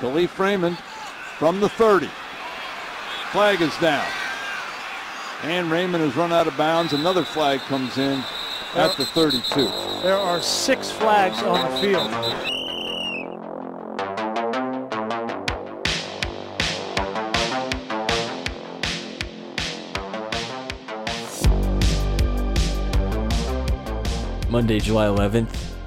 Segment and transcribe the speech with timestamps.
[0.00, 0.78] Kalif Raymond
[1.38, 2.08] from the 30.
[3.32, 4.06] Flag is down.
[5.42, 6.94] And Raymond has run out of bounds.
[6.94, 8.24] Another flag comes in
[8.74, 9.66] at the 32.
[10.02, 12.10] There are six flags on the field.
[24.50, 25.79] Monday, July 11th.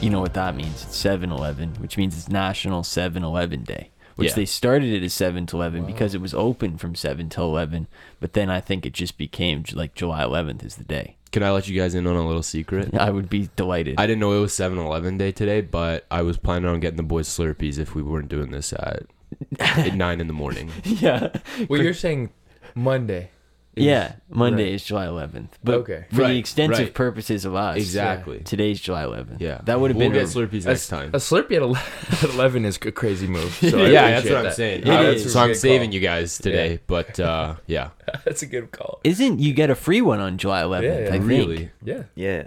[0.00, 0.84] You know what that means.
[0.84, 4.34] It's 7 Eleven, which means it's National 7 Eleven Day, which Yeah.
[4.36, 7.86] they started it as 7 to 11 because it was open from 7 till 11.
[8.18, 11.16] But then I think it just became like July 11th is the day.
[11.32, 12.94] Can I let you guys in on a little secret?
[12.98, 13.96] I would be delighted.
[13.98, 17.02] I didn't know it was 7-Eleven day today, but I was planning on getting the
[17.02, 19.02] boys Slurpees if we weren't doing this at,
[19.60, 20.70] at nine in the morning.
[20.84, 21.28] yeah.
[21.68, 22.30] Well, you're saying
[22.74, 23.30] Monday.
[23.76, 24.72] Is- Yeah, Monday right.
[24.74, 25.50] is July 11th.
[25.62, 26.04] But Okay.
[26.12, 26.94] for the extensive right.
[26.94, 28.40] purposes of us, Exactly.
[28.40, 29.40] today's July 11th.
[29.40, 31.10] Yeah, That would have we'll been get a- Slurpees A, time.
[31.12, 31.76] a Slurpee at, ele-
[32.22, 33.52] at 11 is a crazy move.
[33.54, 34.86] So I yeah, that's appreciate what I'm saying.
[34.86, 35.94] Yeah, Uh, that's so I'm saving call.
[35.94, 36.78] you guys today, Yeah.
[36.86, 37.90] but uh, yeah,
[38.24, 39.00] That's a good call.
[39.04, 40.82] Isn't you get a free one on July 11th?
[40.82, 41.06] Yeah, yeah.
[41.06, 41.26] I think.
[41.26, 41.70] really.
[41.84, 42.02] Yeah.
[42.14, 42.42] Yeah,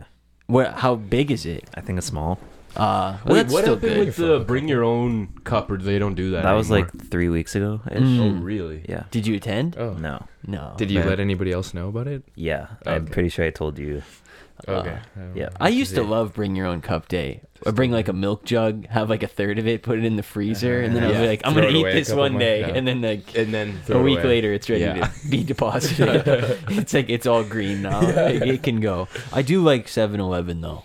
[0.47, 0.73] What?
[0.73, 1.69] How big is it?
[1.73, 2.37] I think it's small.
[2.75, 4.05] Uh, well, Wait, that's what still happened good.
[4.07, 6.43] with the bring your own cup, or they don't do that?
[6.43, 6.89] That was anymore?
[6.93, 7.81] like three weeks ago.
[7.89, 8.43] oh, Mm.
[8.43, 8.83] really?
[8.89, 9.03] Yeah.
[9.11, 9.77] Did you attend?
[9.77, 9.93] Oh.
[9.93, 10.25] No.
[10.47, 10.73] No.
[10.77, 11.07] Did you Man.
[11.09, 12.23] let anybody else know about it?
[12.35, 12.67] Yeah.
[12.85, 13.11] I'm Okay.
[13.13, 14.01] pretty sure I told you.
[14.67, 14.97] Okay.
[15.35, 15.49] yeah.
[15.59, 17.41] I used to love bring your own cup day.
[17.65, 20.15] I bring like a milk jug, have like a third of it, put it in
[20.15, 21.21] the freezer, and then I'll Yeah.
[21.21, 22.67] be like, I'm Throw gonna it eat away a this couple one months, day, yeah.
[22.75, 24.27] and then like And then a it week away.
[24.27, 25.07] later, it's ready Yeah.
[25.07, 26.23] to be deposited.
[26.69, 28.01] it's like it's all green now.
[28.01, 29.07] It, it can go.
[29.33, 30.83] I do like 7-Eleven though.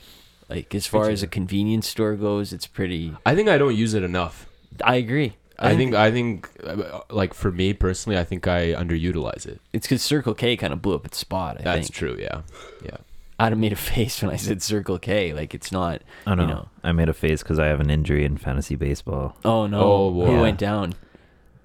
[0.48, 3.14] Like as far as a convenience store goes, it's pretty.
[3.26, 4.46] I think I don't use it enough.
[4.82, 5.34] I agree.
[5.58, 9.60] I think I think uh, like for me personally, I think I underutilize it.
[9.72, 11.56] it's because Circle K kind of blew up its spot.
[11.60, 11.94] I That's think.
[11.94, 12.16] true.
[12.18, 12.42] Yeah,
[12.84, 12.98] yeah.
[13.40, 15.32] Adam made a face when I said Circle K.
[15.32, 16.02] Like it's not.
[16.28, 16.42] Oh no.
[16.42, 16.68] You know.
[16.84, 19.36] I made a face because I have an injury in fantasy baseball.
[19.44, 19.80] Oh no!
[19.80, 20.40] Oh, Who boy.
[20.42, 20.94] went down?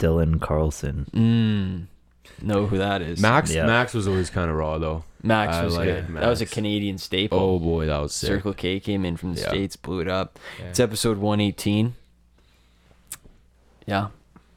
[0.00, 1.06] Dylan Carlson.
[1.14, 1.86] Mm.
[2.42, 3.20] Know who that is?
[3.20, 3.66] Max Yeah.
[3.66, 5.04] Max was always kind of raw though.
[5.22, 6.06] Max I was like good.
[6.16, 6.52] That was a Max.
[6.54, 7.38] Canadian staple.
[7.38, 8.28] Oh boy, that was sick.
[8.28, 9.48] Circle K came in from the Yeah.
[9.48, 10.38] states, blew it up.
[10.60, 10.66] Yeah.
[10.66, 11.94] It's episode 118.
[13.86, 14.08] Yeah,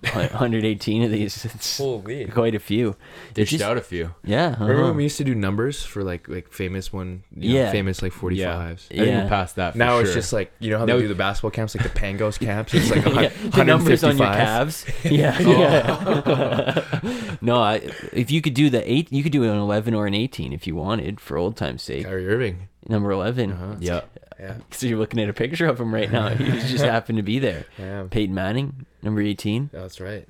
[0.01, 1.43] 118 of these.
[1.45, 2.25] It's Holy.
[2.25, 2.95] quite a few.
[3.33, 4.13] Dished just- out a few.
[4.23, 4.53] Yeah.
[4.53, 4.83] Remember uh-huh.
[4.89, 7.71] when we used to do numbers for like like famous one, you know, Yeah.
[7.71, 8.35] famous like 45s?
[8.37, 9.23] Yeah, I think Yeah.
[9.23, 9.71] we're past that.
[9.73, 10.15] For Now it's sure.
[10.21, 12.73] just like you know how Now- they do the basketball camps, like the Pangos camps.
[12.73, 14.37] It's like a hun- yeah, the numbers on your 155.
[14.37, 14.85] calves.
[15.03, 15.39] Yeah.
[15.41, 17.37] yeah.
[17.41, 17.75] no, I,
[18.13, 20.67] if you could do the eight, you could do an 11 or an 18 if
[20.67, 22.05] you wanted, for old time's sake.
[22.05, 22.67] Kyrie Irving.
[22.87, 23.51] Number 11.
[23.51, 23.75] Uh-huh.
[23.79, 24.01] yeah.
[24.39, 24.55] Yeah.
[24.71, 26.29] So you're looking at a picture of him right now.
[26.29, 27.65] He just happened to be there.
[27.77, 28.05] Yeah.
[28.09, 29.69] Peyton Manning, number 18.
[29.73, 30.27] That's right.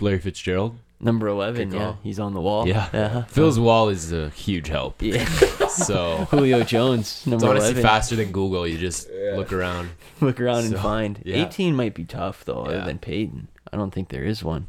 [0.00, 0.78] Larry Fitzgerald.
[1.00, 1.84] Number 11, Good yeah.
[1.84, 1.98] call.
[2.02, 2.66] He's on the wall.
[2.66, 2.88] Yeah.
[2.92, 3.22] Uh-huh.
[3.28, 5.02] Phil's wall is a huge help.
[5.02, 5.28] Yeah.
[5.74, 7.82] So Julio Jones, it's number honestly 11.
[7.82, 8.64] faster than Google.
[8.64, 9.90] You just look around.
[10.20, 11.20] Look around and find.
[11.24, 11.44] yeah.
[11.48, 13.48] 18 might be tough, though, other than Peyton.
[13.72, 14.68] I don't think there is one.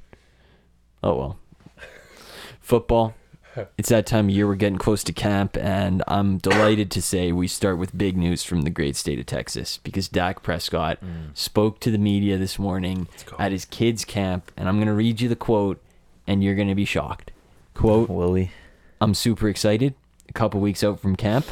[1.04, 1.40] Oh, well.
[2.60, 3.14] Football.
[3.78, 4.48] It's that time of year.
[4.48, 8.44] We're getting close to camp, and I'm delighted to say we start with big news
[8.44, 11.36] from the great state of Texas because Dak Prescott mm.
[11.36, 13.08] spoke to the media this morning
[13.40, 15.82] at his kids' camp, and I'm going to read you the quote,
[16.28, 17.32] and you're going to be shocked.
[17.74, 18.52] Quote, Will we?
[19.02, 19.94] I'm super excited.
[20.30, 21.46] A couple weeks out from camp,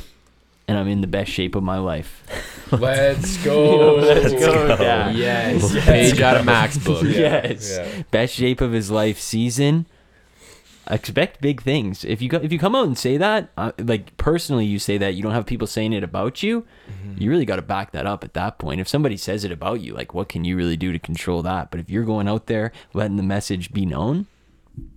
[0.68, 2.24] and I'm in the best shape of my life.
[2.72, 3.96] Let's go.
[3.97, 5.16] Let's go, Dak.
[5.16, 5.74] Yes.
[5.86, 7.03] Page out of Max book.
[7.03, 7.78] Yes.
[7.78, 8.03] Yeah.
[8.09, 9.86] Best shape of his life season.
[10.90, 12.04] Expect big things.
[12.04, 14.98] If you go, if you come out and say that, uh, like personally, you say
[14.98, 16.66] that you don't have people saying it about you.
[17.18, 18.82] You really got to back that up at that point.
[18.82, 21.72] If somebody says it about you, like what can you really do to control that?
[21.72, 24.26] But if you're going out there letting the message be known,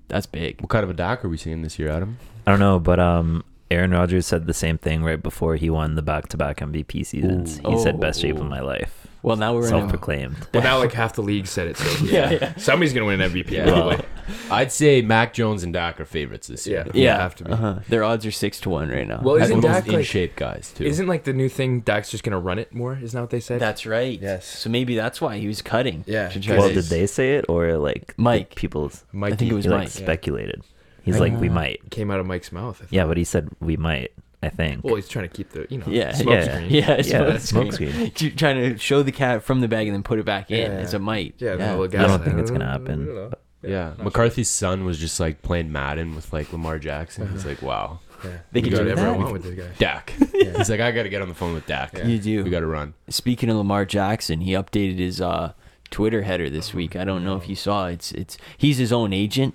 [0.08, 0.60] that's big.
[0.60, 2.18] What kind of a Dak are we seeing this year, Adam?
[2.46, 5.94] I don't know, but um, Aaron Rodgers said the same thing right before he won
[5.94, 7.60] the back-to-back MVP seasons.
[7.64, 7.70] Ooh.
[7.70, 8.42] He said best shape Oh.
[8.42, 9.05] of my life.
[9.22, 9.66] Well, now we're in.
[9.66, 10.36] A, Self-proclaimed.
[10.54, 11.76] Well, now like half the league said it.
[11.76, 13.50] So yeah, yeah, somebody's gonna win an MVP.
[13.50, 13.64] Yeah.
[13.66, 14.04] probably.
[14.50, 16.84] I'd say Mac Jones and Dak are favorites this year.
[16.94, 17.02] Yeah.
[17.04, 17.16] yeah.
[17.18, 17.52] have to be.
[17.52, 17.78] Uh-huh.
[17.88, 19.20] Their odds are six to one right now.
[19.22, 20.06] Well, And isn't the most Dak in like?
[20.06, 20.84] shape guys too?
[20.84, 21.80] Isn't like the new thing?
[21.80, 22.94] Dak's just gonna run it more.
[23.00, 23.60] Isn't that what they said?
[23.60, 24.20] that's right.
[24.20, 24.44] Yes.
[24.46, 26.04] So maybe that's why he was cutting.
[26.06, 26.28] Yeah.
[26.28, 28.54] to try Well, to- did they say it or like the Mike.
[28.54, 29.88] People's Mike I think it was he like Mike.
[29.88, 30.62] speculated.
[31.02, 31.88] He's like, we might.
[31.90, 32.80] came out of Mike's mouth.
[32.82, 34.10] I Yeah, but he said we might.
[34.42, 34.84] I think.
[34.84, 36.70] well, he's trying to keep the you know Yeah, smoke yeah, screen.
[36.70, 38.10] Yeah, Yeah, smoke smoke screen.
[38.12, 40.70] Tr- Trying to show the cat from the bag and then put it back in
[40.72, 40.78] Yeah.
[40.78, 41.34] as a might.
[41.38, 41.74] Yeah, yeah.
[41.76, 43.30] the I don't think it's gonna happen.
[43.32, 43.36] I
[43.66, 47.28] yeah, not McCarthy's son was just like playing Madden with like Lamar Jackson.
[47.32, 48.30] He's like, wow, Yeah.
[48.52, 49.18] They can do whatever I that?
[49.18, 49.72] want with this guy.
[49.78, 50.10] Dak.
[50.32, 51.96] He's like, I got to get on the phone with Dak.
[51.96, 52.06] Yeah.
[52.06, 52.44] You do.
[52.44, 52.94] We got to run.
[53.08, 55.52] Speaking of Lamar Jackson, he updated his uh,
[55.90, 56.94] Twitter header this week.
[56.94, 57.86] I don't know if you saw.
[57.86, 59.54] It's it's he's his own agent.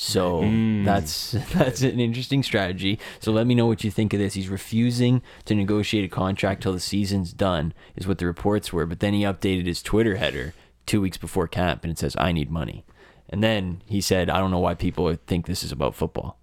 [0.00, 0.84] So Mm.
[0.84, 2.98] that's that's an interesting strategy.
[3.20, 4.34] So let me know what you think of this.
[4.34, 8.86] He's refusing to negotiate a contract till the season's done, is what the reports were.
[8.86, 10.54] But then he updated his Twitter header
[10.86, 12.84] two weeks before camp, and it says, "I need money."
[13.28, 16.38] And then he said, "I don't know why people think this is about football.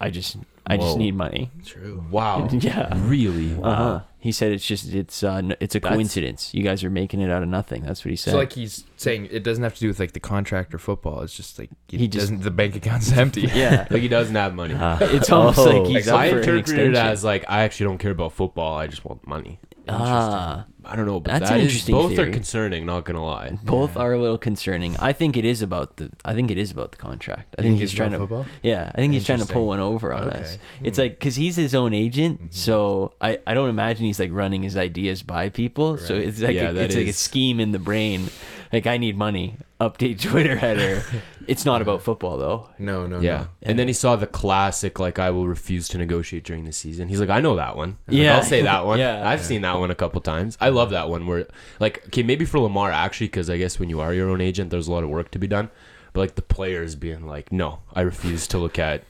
[0.00, 0.96] I just, I just Whoa.
[0.96, 2.04] need money." True.
[2.10, 2.48] Wow.
[2.52, 2.92] Yeah.
[2.96, 3.54] Really?
[3.62, 4.00] Uh huh.
[4.18, 6.52] He said it's just it's uh n- it's a That's- coincidence.
[6.52, 7.82] You guys are making it out of nothing.
[7.84, 8.32] That's what he said.
[8.32, 11.20] So like he's saying it doesn't have to do with like the contract or football.
[11.20, 12.42] It's just like it He just- doesn't.
[12.42, 13.42] The bank account's empty.
[13.54, 14.74] yeah, Like he doesn't have money.
[14.76, 14.98] Ah.
[15.00, 15.64] it's almost Oh.
[15.64, 16.96] like he's up I for an interpreted it extension.
[16.96, 18.76] as like I actually don't care about football.
[18.76, 19.60] I just want money.
[19.88, 20.64] ah.
[20.86, 22.28] I don't know, but That's that an is- interesting both theory.
[22.28, 22.86] are concerning.
[22.86, 23.58] Not gonna lie.
[23.64, 24.96] Both are a little concerning.
[24.98, 26.10] I think it is about the.
[26.24, 27.54] I think it is about the contract.
[27.58, 28.18] I think he's trying to.
[28.18, 28.46] football.
[28.62, 29.66] Yeah, I think he's trying to pull Interesting.
[29.68, 30.38] one over on Okay.
[30.40, 30.58] us.
[30.78, 30.86] Hmm.
[30.86, 32.46] It's like because he's his own agent, hmm.
[32.50, 35.98] so I, I don't imagine he's like running his ideas by people.
[35.98, 38.28] So it's like Yeah, a, that it's like a is- scheme in the brain.
[38.72, 39.56] Like I need money.
[39.80, 41.02] Update Twitter header.
[41.46, 42.68] it's not about football though.
[42.78, 43.36] No, no, Yeah.
[43.38, 43.48] no.
[43.62, 47.08] And then he saw the classic, like, I will refuse to negotiate during the season.
[47.08, 47.98] He's like, I know that one.
[48.08, 48.36] Like, Yeah.
[48.36, 48.98] I'll say that one.
[48.98, 49.28] Yeah.
[49.28, 50.56] I've seen that one a couple times.
[50.60, 51.46] I love that one where,
[51.80, 54.70] like, okay, maybe for Lamar, actually, because I guess when you are your own agent,
[54.70, 55.70] there's a lot of work to be done.
[56.12, 59.02] But, like, the players being like, no, I refuse to look at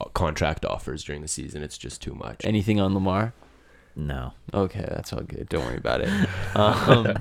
[0.00, 1.62] uh, contract offers during the season.
[1.62, 2.44] It's just too much.
[2.44, 3.32] Anything on Lamar?
[3.96, 4.32] No.
[4.52, 5.48] Okay, that's all good.
[5.48, 6.10] Don't worry about it.
[6.56, 7.16] Um,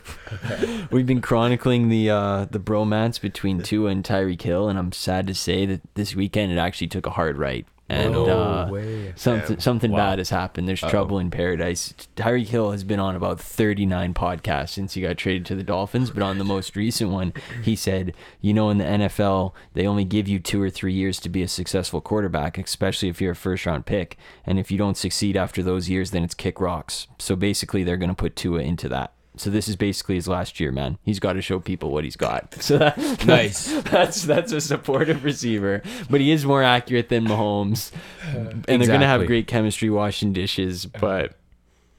[0.90, 5.26] we've been chronicling the uh, the bromance between Tua and Tyreek Hill, and I'm sad
[5.26, 7.66] to say that this weekend it actually took a hard right.
[7.90, 9.12] And no uh, way.
[9.16, 9.98] something something Wow.
[10.10, 10.68] bad has happened.
[10.68, 11.94] There's trouble in paradise.
[12.16, 16.10] Tyreek Hill has been on about 39 podcasts since he got traded to the Dolphins,
[16.10, 17.32] but on the most recent one,
[17.62, 18.12] he said,
[18.42, 21.42] "You know, in the NFL, they only give you two or three years to be
[21.42, 24.18] a successful quarterback, especially if you're a first round pick.
[24.44, 27.06] And if you don't succeed after those years, then it's kick rocks.
[27.18, 30.60] So basically, they're going to put Tua into that." So this is basically his last
[30.60, 30.98] year, man.
[31.04, 32.54] He's got to show people what he's got.
[32.60, 33.72] So that, Nice.
[33.90, 37.92] that's that's a supportive receiver, but he is more accurate than Mahomes,
[38.34, 41.34] and they're gonna have great chemistry washing dishes, but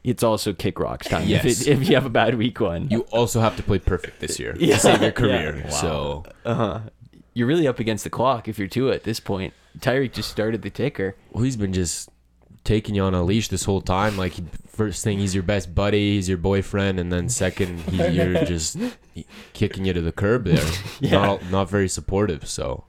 [0.04, 1.28] it's also kick rocks time.
[1.28, 4.20] If, it, if you have a bad week one, You also have to play perfect
[4.20, 4.76] this year Yeah.
[4.76, 5.58] to save your career.
[5.66, 5.70] Yeah.
[5.70, 6.82] So, uh-huh.
[7.34, 9.54] you're really up against the clock if you're two at this point.
[9.80, 11.16] Tyreek just started the ticker.
[11.32, 12.10] well, he's been just
[12.70, 14.16] taking you on a leash this whole time.
[14.16, 14.36] Like,
[14.68, 18.78] first thing, he's your best buddy, he's your boyfriend, and then second, he, you're just
[19.54, 20.66] kicking you to the curb there.
[21.02, 21.12] Yeah.
[21.12, 22.48] Not, not very supportive.
[22.48, 22.84] So,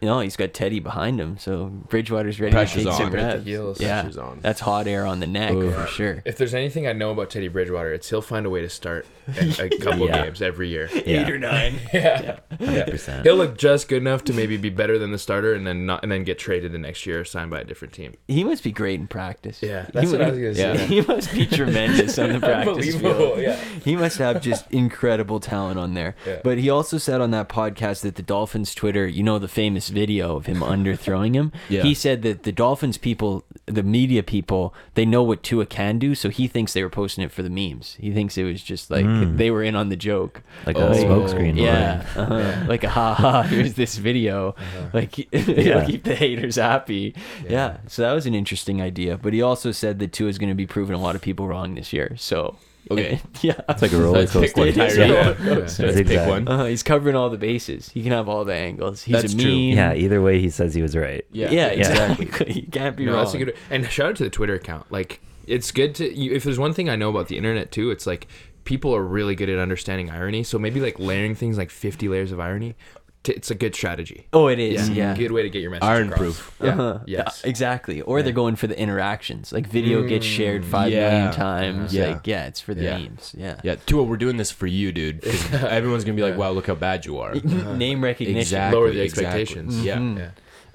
[0.00, 3.12] You know, he's got Teddy behind him, so Bridgewater's ready Pressure's to take some on.
[3.12, 3.46] Right at the reps.
[3.46, 3.80] heels.
[3.82, 4.38] Yeah, Pressure's on.
[4.40, 5.74] that's hot air on the neck Ugh.
[5.74, 6.22] for sure.
[6.24, 9.04] If there's anything I know about Teddy Bridgewater, it's he'll find a way to start
[9.28, 10.24] a, a couple Yeah.
[10.24, 10.88] games every year.
[11.04, 11.28] Yeah.
[11.36, 11.74] nine.
[11.92, 12.38] Yeah.
[12.52, 13.24] 100%.
[13.24, 16.02] He'll look just good enough to maybe be better than the starter, and then not,
[16.02, 18.14] and then get traded the next year, or signed by a different team.
[18.26, 19.62] He must be great in practice.
[19.62, 20.86] Yeah, He that's what I was gonna say.
[20.90, 23.34] He must be tremendous on the practice Unbelievable.
[23.36, 23.40] field.
[23.40, 23.56] Yeah.
[23.84, 26.16] He must have just incredible talent on there.
[26.26, 26.40] Yeah.
[26.42, 29.89] But he also said on that podcast that the Dolphins Twitter, you know, the famous
[29.90, 31.52] video of him underthrowing him.
[31.68, 31.82] Yeah.
[31.82, 36.14] He said that the Dolphins people, the media people, they know what Tua can do,
[36.14, 37.96] so he thinks they were posting it for the memes.
[38.00, 39.36] He thinks it was just like Mm.
[39.36, 40.42] they were in on the joke.
[40.66, 40.88] Like Oh.
[40.88, 41.56] a smokescreen.
[41.56, 42.64] Yeah, uh-huh.
[42.68, 43.42] like a ha ha.
[43.42, 44.54] Here's this video.
[44.92, 47.14] Like it'll keep the haters happy.
[47.48, 47.78] Yeah.
[47.86, 49.16] So that was an interesting idea.
[49.16, 51.46] But he also said that Tua is going to be proving a lot of people
[51.46, 52.16] wrong this year.
[52.18, 52.56] So
[52.90, 53.20] Okay.
[53.42, 53.60] yeah.
[53.68, 54.60] It's like a roller let's pick coaster.
[54.60, 55.10] one, It is a Tyree.
[55.16, 55.82] roller coaster.
[55.86, 56.28] Let's pick Zigzag.
[56.28, 56.48] one.
[56.48, 57.88] Uh, he's covering all the bases.
[57.90, 59.02] He can have all the angles.
[59.02, 59.50] He's That's a true.
[59.50, 61.24] Yeah, either way, he says he was right.
[61.32, 61.66] Yeah, Yeah.
[61.68, 62.52] exactly.
[62.62, 63.24] you can't be No, wrong.
[63.24, 63.56] that's a good.
[63.70, 64.90] And shout out to the Twitter account.
[64.90, 66.12] Like, it's good to.
[66.12, 68.26] You, if there's one thing I know about the internet too, it's like
[68.64, 70.42] people are really good at understanding irony.
[70.44, 72.76] So maybe like layering things like 50 layers of irony.
[73.22, 74.26] T- it's a good strategy.
[74.32, 74.88] oh, it is.
[74.88, 75.14] Yeah.
[75.14, 75.84] Good way to get your message.
[75.84, 76.18] Iron across.
[76.18, 76.56] proof.
[76.62, 76.68] Yeah.
[76.70, 76.98] Uh-huh.
[77.06, 77.42] Yes.
[77.44, 78.00] Yeah, exactly.
[78.00, 79.52] Or they're going for the interactions.
[79.52, 81.10] Like video gets shared five yeah.
[81.10, 81.94] million times.
[81.94, 82.12] Yeah.
[82.12, 82.98] Like yeah, it's for the Yeah.
[82.98, 83.34] memes.
[83.36, 83.60] Yeah.
[83.62, 85.22] Yeah, Tua, we're doing this for you, dude.
[85.52, 87.34] everyone's gonna be like, "Wow, look how bad you are."
[87.76, 88.40] Name recognition.
[88.40, 88.78] Exactly.
[88.78, 89.26] Lower the exactly.
[89.42, 89.84] expectations.
[89.84, 89.96] Yeah.
[89.98, 90.18] Mhm.
[90.18, 90.30] Yeah.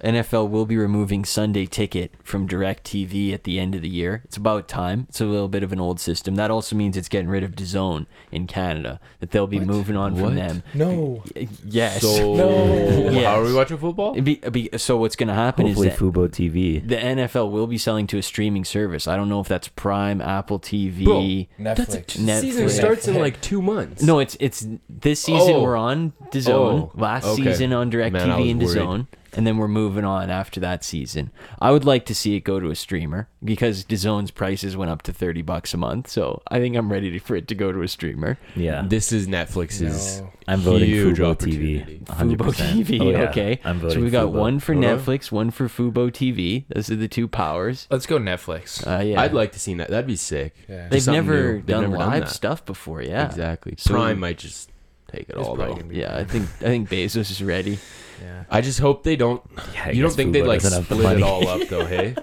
[0.06, 4.22] NFL will be removing Sunday Ticket from DirecTV at the end of the year.
[4.26, 5.06] It's about time.
[5.10, 6.36] It's a little bit of an old system.
[6.36, 9.00] That also means it's getting rid of DAZN in Canada.
[9.20, 10.24] That they'll be moving on What?
[10.24, 10.64] from them.
[10.74, 11.24] No.
[11.66, 12.02] Yes.
[12.02, 12.36] So,
[13.12, 13.26] Yes.
[13.26, 14.12] how are we watching football?
[14.14, 16.88] It'd be, it'd be- so what's going to happen Hopefully, is that Fubo TV.
[16.88, 19.08] the NFL will be selling to a streaming service.
[19.08, 21.04] I don't know if that's Prime, Apple TV.
[21.04, 21.22] Bro,
[21.64, 22.18] Netflix.
[22.18, 22.42] Netflix.
[22.42, 24.02] Season starts in like two months.
[24.04, 25.62] No, it's it's this season Oh.
[25.64, 26.50] we're on DAZN.
[26.50, 27.44] Oh, Last okay.
[27.44, 29.06] season on Man, I DirecTV was and worried.
[29.36, 29.38] DAZN.
[29.38, 31.32] And then we're moving on after that season.
[31.60, 35.02] I would like to see it go to a streamer because DAZN's prices went up
[35.04, 36.10] to 30 bucks a month.
[36.10, 38.38] So I think I'm ready to, for it to go to a streamer.
[38.56, 40.22] Yeah, This is Netflix's.
[40.22, 40.32] No.
[40.48, 42.02] I'm voting huge Fubo opportunity.
[42.04, 42.06] TV.
[42.06, 42.38] 100%.
[42.38, 42.54] Fubo
[42.86, 43.30] TV, Oh, yeah.
[43.30, 43.60] okay.
[43.64, 44.32] I'm voting so we got Fubo.
[44.40, 46.66] one for Netflix, one for Fubo TV.
[46.74, 47.88] Those are the two powers.
[47.90, 48.86] Let's go Netflix.
[48.86, 49.22] Uh, yeah.
[49.22, 49.90] I'd like to see that.
[49.90, 50.54] That'd be sick.
[50.70, 50.88] Yeah.
[50.90, 51.54] They've never.
[51.54, 52.30] They've done never done live that.
[52.30, 53.26] stuff before, yeah.
[53.26, 53.74] Exactly.
[53.78, 54.70] So- Prime might just
[55.08, 55.90] take it It's all probably though.
[56.00, 57.80] Yeah, I think I think Bezos is ready.
[58.22, 58.44] Yeah.
[58.50, 59.42] I just hope they don't.
[59.74, 61.24] Yeah, I you don't guess think they'd Fubo like doesn't have the split it money.
[61.24, 62.16] all up though, hey?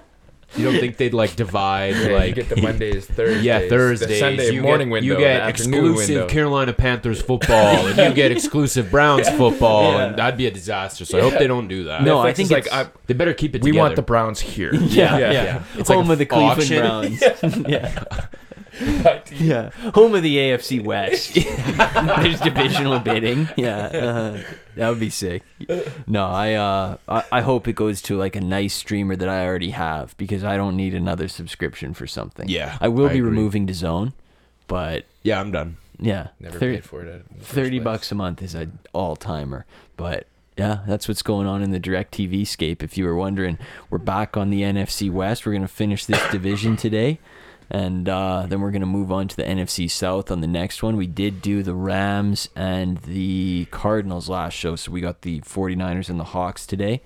[0.54, 4.08] You don't think they'd like divide Yeah, like you get the Mondays, Thursdays, Yeah, Thursdays.
[4.10, 6.28] the Sunday you morning get, window, You get the afternoon exclusive window.
[6.28, 11.06] Carolina Panthers football, and you get exclusive Browns football, and that'd be a disaster.
[11.06, 12.02] So I hope they don't do that.
[12.02, 13.62] No, Netflix I think is like it's- I, they better keep it.
[13.62, 14.06] we want the together.
[14.06, 14.74] Browns here.
[14.82, 15.32] Yeah, yeah.
[15.32, 15.62] yeah.
[15.76, 16.80] It's like Home a of the Cleveland auction.
[16.82, 17.66] Browns.
[17.66, 18.04] yeah.
[19.32, 19.70] yeah.
[19.94, 21.34] Home of the AFC West.
[21.34, 23.48] There's divisional bidding.
[23.56, 23.86] Yeah.
[23.86, 24.42] Uh,
[24.76, 25.42] that would be sick.
[26.06, 29.44] No, I, uh, I I hope it goes to like a nice streamer that I
[29.46, 32.48] already have because I don't need another subscription for something.
[32.48, 33.30] Yeah, I will I be agree.
[33.30, 34.12] removing DAZN,
[34.66, 35.76] but Yeah, I'm done.
[35.98, 36.28] yeah.
[36.40, 37.08] Never thir- paid for it.
[37.08, 37.84] in the first 30 place.
[37.84, 39.66] bucks a month is an all timer.
[39.96, 40.26] But
[40.56, 42.82] yeah, that's what's going on in the DirecTV scape.
[42.82, 45.46] If you were wondering, we're back on the NFC West.
[45.46, 47.18] We're going to finish this division today.
[47.70, 50.82] And uh, then we're going to move on to the NFC South on the next
[50.82, 50.96] one.
[50.96, 54.76] We did do the Rams and the Cardinals last show.
[54.76, 57.00] So we got the 49ers and the Hawks today.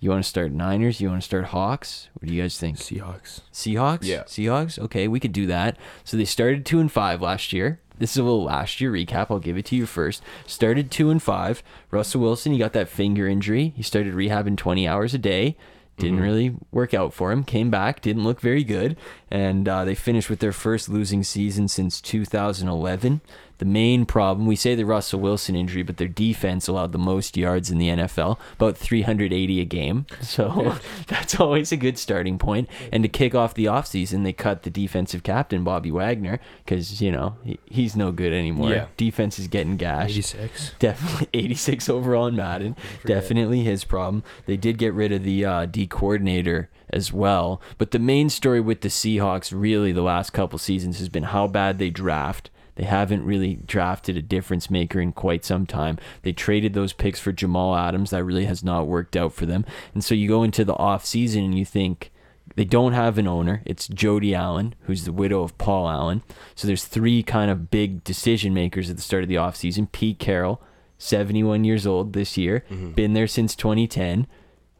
[0.00, 1.00] You want to start Niners?
[1.00, 2.08] You want to start Hawks?
[2.14, 2.76] What do you guys think?
[2.76, 3.40] Seahawks.
[3.52, 4.04] Seahawks?
[4.04, 4.22] Yeah.
[4.22, 4.78] Seahawks?
[4.78, 5.76] Okay, we could do that.
[6.04, 7.80] So they started two and five last year.
[7.98, 9.26] This is a little last year recap.
[9.28, 10.22] I'll give it to you first.
[10.46, 11.64] Started two and five.
[11.90, 13.72] Russell Wilson, he got that finger injury.
[13.76, 15.56] He started rehabbing 20 hours a day.
[15.98, 17.44] Didn't really work out for him.
[17.44, 18.96] Came back, didn't look very good.
[19.30, 23.20] And uh, they finished with their first losing season since 2011.
[23.58, 27.36] The main problem, we say the Russell Wilson injury, but their defense allowed the most
[27.36, 30.06] yards in the NFL, about 380 a game.
[30.28, 32.68] So that's always a good starting point.
[32.92, 37.10] And to kick off the offseason, they cut the defensive captain, Bobby Wagner, because, you
[37.10, 38.70] know, he, he's no good anymore.
[38.70, 38.86] Yeah.
[38.96, 40.10] Defense is getting gashed.
[40.10, 40.72] 86.
[40.78, 42.76] Definitely 86 overall in Madden.
[43.06, 44.22] Definitely his problem.
[44.46, 47.60] They did get rid of the uh, D coordinator as well.
[47.78, 51.46] But the main story with the Seahawks, really, the last couple seasons has been how
[51.46, 52.50] bad they draft.
[52.78, 55.98] They haven't really drafted a difference maker in quite some time.
[56.22, 58.10] They traded those picks for Jamal Adams.
[58.10, 59.64] That really has not worked out for them.
[59.94, 62.12] And so you go into the offseason and you think,
[62.54, 63.62] they don't have an owner.
[63.64, 66.22] It's Jody Allen, who's the widow of Paul Allen.
[66.54, 69.90] So there's three kind of big decision makers at the start of the offseason.
[69.92, 70.62] Pete Carroll,
[70.98, 72.92] 71 years old this year, mm-hmm.
[72.92, 74.26] been there since 2010.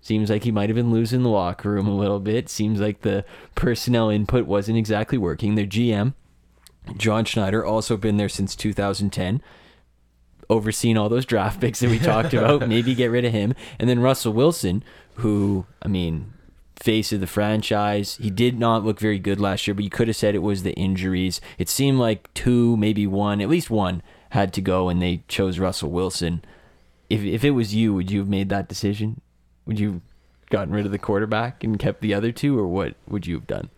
[0.00, 2.48] Seems like he might have been losing the locker room a little bit.
[2.48, 3.24] Seems like the
[3.54, 5.54] personnel input wasn't exactly working.
[5.54, 6.14] Their GM,
[6.96, 9.42] John Schneider, also been there since 2010
[10.50, 12.68] overseeing all those draft picks that we talked about.
[12.68, 13.54] Maybe get rid of him.
[13.78, 14.82] And then Russell Wilson,
[15.16, 16.32] who, I mean,
[16.76, 18.16] face of the franchise.
[18.16, 20.62] He did not look very good last year, but you could have said it was
[20.62, 21.40] the injuries.
[21.58, 25.58] It seemed like two, maybe one, at least one had to go, and they chose
[25.58, 26.44] Russell Wilson.
[27.10, 29.20] If, if it was you, would you have made that decision?
[29.66, 30.02] Would you
[30.50, 33.46] gotten rid of the quarterback and kept the other two, or what would you have
[33.46, 33.70] done?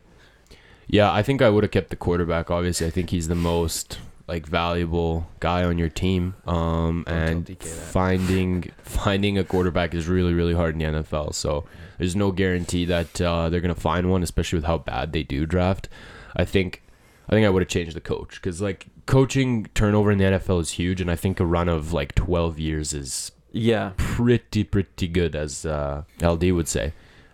[0.93, 2.51] Yeah, I think I would have kept the quarterback.
[2.51, 6.35] Obviously, I think he's the most like valuable guy on your team.
[6.47, 7.69] Um, and tell DK that.
[7.69, 11.35] finding finding a quarterback is really really hard in the NFL.
[11.35, 11.65] So
[11.99, 15.47] there's no guarantee that uh, they're gonna find one, especially with how bad they do
[15.47, 15.89] draft.
[16.37, 16.83] I think
[17.29, 20.61] I think I would have changed the coach because like coaching turnover in the NFL
[20.61, 23.93] is huge, and I think a run of like 12 years is Yeah.
[23.97, 26.93] pretty pretty good as uh, LD would say.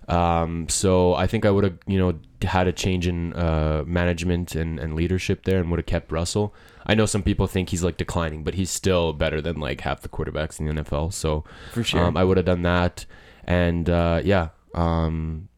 [0.09, 4.55] Um, so I think I would have you know had a change in uh, management
[4.55, 6.55] and, and leadership there and would have kept Russell.
[6.87, 10.03] I know some people think he's like declining, but he's still better than like half
[10.03, 11.13] the quarterbacks in the NFL.
[11.13, 12.05] So For sure.
[12.05, 13.05] um, I would have done that,
[13.45, 15.49] and uh, yeah, um,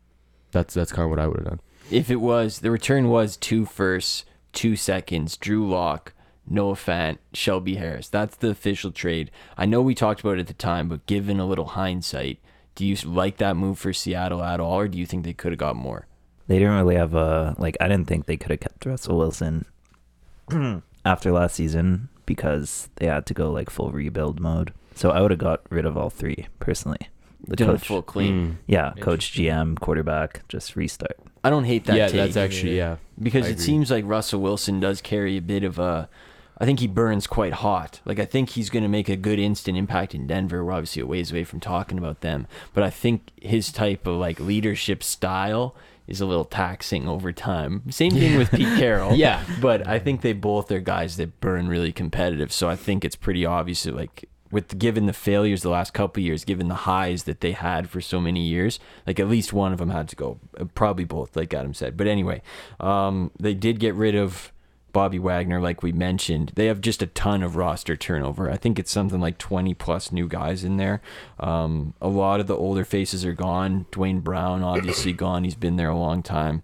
[0.52, 1.60] that's that's kind of what I would have done.
[1.90, 4.24] if it was the return was two firsts,
[4.54, 6.14] two seconds, Drew Lock,
[6.46, 8.08] Noah Fant, Shelby Harris.
[8.08, 9.30] That's the official trade.
[9.58, 12.38] I know we talked about it at the time, but given a little hindsight,
[12.78, 15.50] do you like that move for Seattle at all, or do you think they could
[15.50, 16.06] have got more?
[16.46, 17.76] They didn't really have a like.
[17.80, 19.64] I didn't think they could have kept Russell Wilson
[21.04, 24.72] after last season because they had to go like full rebuild mode.
[24.94, 27.08] So I would have got rid of all three personally.
[27.48, 28.46] The Done a coach, full clean.
[28.46, 28.56] Mm.
[28.68, 31.18] yeah, coach, GM, quarterback, just restart.
[31.42, 31.96] I don't hate that.
[31.96, 32.16] yeah, take.
[32.16, 32.98] that's actually yeah.
[33.20, 33.64] because I it agree.
[33.64, 36.08] seems like Russell Wilson does carry a bit of a.
[36.60, 38.00] I think he burns quite hot.
[38.04, 40.64] Like I think he's going to make a good instant impact in Denver.
[40.64, 44.16] We're obviously a ways away from talking about them, but I think his type of
[44.16, 45.74] like leadership style
[46.06, 47.82] is a little taxing over time.
[47.90, 49.14] Same thing with Pete Carroll.
[49.14, 49.44] Yeah.
[49.60, 52.50] but I think they both are guys that burn really competitive.
[52.52, 56.20] So I think it's pretty obvious that like with given the failures the last couple
[56.22, 59.52] of years, given the highs that they had for so many years, like at least
[59.52, 60.40] one of them had to go.
[60.58, 61.96] Uh, Probably both, like Adam said.
[61.96, 62.40] But anyway,
[62.80, 64.50] um, they did get rid of
[64.92, 66.52] Bobby Wagner, like we mentioned.
[66.54, 68.50] They have just a ton of roster turnover.
[68.50, 71.00] I think it's something like 20 plus new guys in there.
[71.38, 73.86] Um, a lot of the older faces are gone.
[73.90, 75.44] Duane Brown, obviously gone.
[75.44, 76.62] He's been there a long time.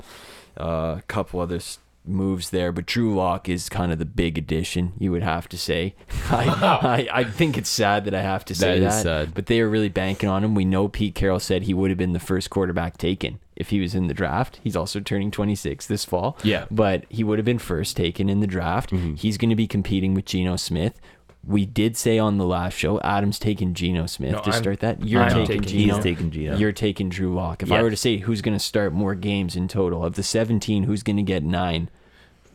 [0.59, 1.61] Uh, a couple other
[2.07, 5.57] moves there, but Drew Lock is kind of the big addition, you would have to
[5.59, 5.95] say.
[6.31, 8.97] I, I, I think it's sad that I have to say That that.
[8.97, 9.35] is sad.
[9.35, 10.55] But they are really banking on him.
[10.55, 13.81] We know Pete Carroll said he would have been the first quarterback taken if he
[13.81, 14.61] was in the draft.
[14.63, 16.37] He's also turning 26 this fall.
[16.43, 16.65] Yeah.
[16.71, 18.91] But he would have been first taken in the draft.
[18.91, 19.19] Mhm.
[19.19, 21.01] He's going to be competing with Geno Smith.
[21.47, 24.81] We did say on the last show, Adam's taking Geno Smith No, to I'm- start
[24.81, 25.07] that.
[25.07, 25.95] You're taking taking- Geno.
[25.97, 26.57] He's taking Geno.
[26.57, 27.63] You're taking Drew Lock.
[27.63, 30.23] If I were to say who's going to start more games in total of the
[30.23, 31.91] 17, who's going to get nine?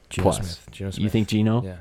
[0.10, 0.38] Geno Plus.
[0.38, 0.68] Smith.
[0.72, 1.04] Geno Smith.
[1.04, 1.64] You think Geno?
[1.64, 1.76] Yeah.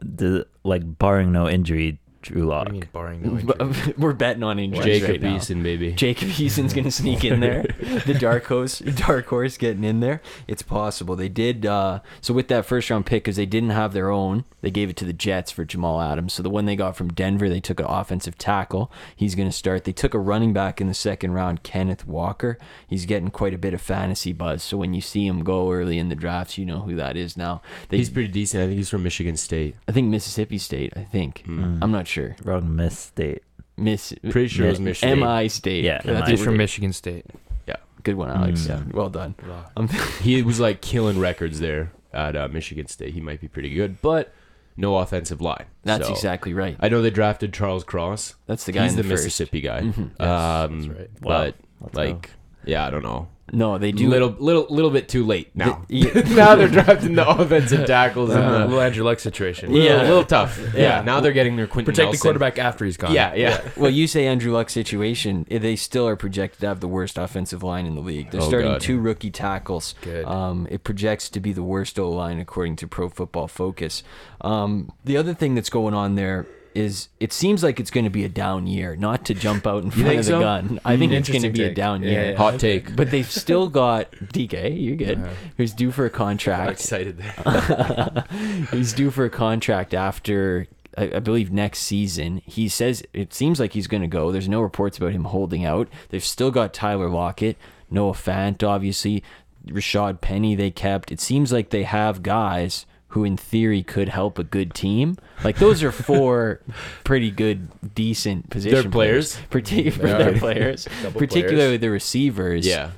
[0.00, 2.70] the like barring no injury, Drew Lock.
[2.72, 3.72] mean barring no?
[3.98, 5.36] We're betting on injuries Jacob right now.
[5.36, 5.92] Eason, baby.
[5.92, 7.64] Jacob Eason's going to sneak in there.
[8.06, 10.22] the dark horse, dark horse getting in there.
[10.48, 11.16] It's possible.
[11.16, 11.66] They did.
[11.66, 14.88] Uh, so with that first round pick, because they didn't have their own, they gave
[14.88, 16.32] it to the Jets for Jamal Adams.
[16.32, 18.90] So the one they got from Denver, they took an offensive tackle.
[19.14, 19.84] He's going to start.
[19.84, 22.58] They took a running back in the second round, Kenneth Walker.
[22.88, 24.62] He's getting quite a bit of fantasy buzz.
[24.62, 27.36] So when you see him go early in the drafts, you know who that is
[27.36, 27.60] now.
[27.90, 28.62] They, He's pretty decent.
[28.62, 29.76] I think he's from Michigan State.
[29.86, 30.92] I think Mississippi State.
[30.96, 31.44] I think.
[31.46, 31.80] Mm.
[31.82, 32.13] I'm not sure.
[32.44, 33.42] Wrong miss state.
[33.76, 34.14] Miss.
[34.30, 35.20] Pretty sure it was Michigan.
[35.20, 35.84] MI State.
[35.84, 36.30] Yeah, That's MI.
[36.36, 37.26] He's from Michigan State.
[37.66, 38.66] Yeah, good one, Aleks.
[38.66, 38.68] Mm.
[38.68, 39.34] Yeah, well done.
[39.46, 39.64] Wow.
[39.76, 39.88] Um,
[40.20, 43.14] He was like killing records there at uh, Michigan State.
[43.14, 44.32] He might be pretty good, but
[44.76, 45.64] no offensive line.
[45.82, 46.76] that's So, exactly right.
[46.80, 48.36] I know they drafted Charles Cross.
[48.46, 49.24] That's the guy he's in the, the, first.
[49.24, 49.80] Mississippi guy.
[49.80, 50.20] Mhm.
[50.20, 51.10] Um, that's right.
[51.20, 52.28] But Let's like, go.
[52.66, 53.28] yeah, I don't know.
[53.52, 54.08] No, they do.
[54.08, 55.84] little, little, little bit too late now.
[55.88, 56.34] The- yeah.
[56.34, 59.70] now they're drafting the offensive tackles and Uh, the little Andrew Luck situation.
[59.72, 60.02] little, Yeah.
[60.02, 60.58] A little tough.
[60.74, 60.80] Yeah.
[60.80, 61.02] Yeah.
[61.02, 63.12] now they're getting their Quinton Protect the quarterback after he's gone.
[63.12, 63.60] Yeah, yeah.
[63.76, 65.46] well, you say Andrew Luck situation.
[65.50, 68.30] eh, They still are projected to have the worst offensive line in the league.
[68.30, 68.80] They're Oh, starting God.
[68.80, 69.94] two rookie tackles.
[70.00, 70.24] Good.
[70.24, 74.02] Um, it projects to be the worst O line according to Pro Football Focus.
[74.40, 78.10] Um, the other thing that's going on there is it seems like it's going to
[78.10, 78.96] be a down year.
[78.96, 80.40] Not to jump out in front of the so?
[80.40, 80.80] gun.
[80.84, 82.30] I think it's going to Interesting be a down Yeah, year.
[82.32, 82.36] yeah.
[82.36, 82.94] Hot take.
[82.96, 84.82] But they've still got DK.
[84.82, 85.18] You're good.
[85.18, 85.30] Uh-huh.
[85.56, 86.72] Who's due for a I'm contract?
[86.72, 88.24] excited there.
[88.72, 90.66] he's due for a contract after
[90.98, 92.42] I, I believe next season.
[92.44, 94.32] He says it seems like he's going to go.
[94.32, 95.88] There's no reports about him holding out.
[96.10, 97.56] They've still got Tyler Lockett,
[97.90, 99.22] Noah Fant, obviously,
[99.66, 100.54] Rashad Penny.
[100.54, 101.10] They kept.
[101.12, 105.16] It seems like they have guys who, in theory, could help a good team.
[105.42, 106.60] Like those are four
[107.04, 109.36] pretty good, decent position players.
[109.50, 111.80] Partic- for their players, Double particularly players.
[111.80, 112.90] the receivers yeah.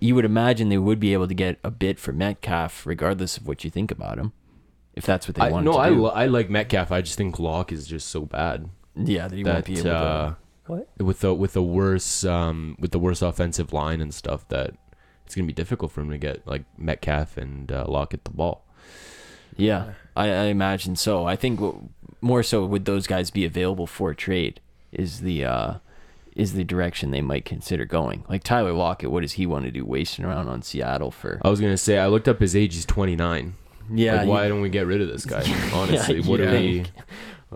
[0.00, 3.46] you would imagine they would be able to get a bit for Metcalf, regardless of
[3.46, 4.32] what you think about him,
[4.94, 6.02] if that's what they want no, to I, do.
[6.02, 6.90] lo- I like Metcalf.
[6.92, 9.96] I just think Lock is just so bad yeah, that he won't be able to.
[9.96, 10.34] uh,
[10.66, 10.88] What?
[10.98, 14.74] with the with the worse um with the worse offensive line and stuff that
[15.26, 18.63] it's gonna be difficult for him to get like Metcalf and uh, Lockett the ball.
[19.56, 21.26] Yeah, I, I imagine so.
[21.26, 21.88] I think w-
[22.20, 24.60] more so would those guys be available for trade
[24.92, 25.74] is the uh,
[26.34, 28.24] is the direction they might consider going.
[28.28, 29.84] Like Tyler Lockett, what does he want to do?
[29.84, 31.40] Wasting around on Seattle for?
[31.44, 32.74] I was gonna say I looked up his age.
[32.74, 33.54] He's 29.
[33.92, 35.42] yeah, like, why don't we get rid of this guy?
[35.72, 36.84] Honestly, Yeah, what are we?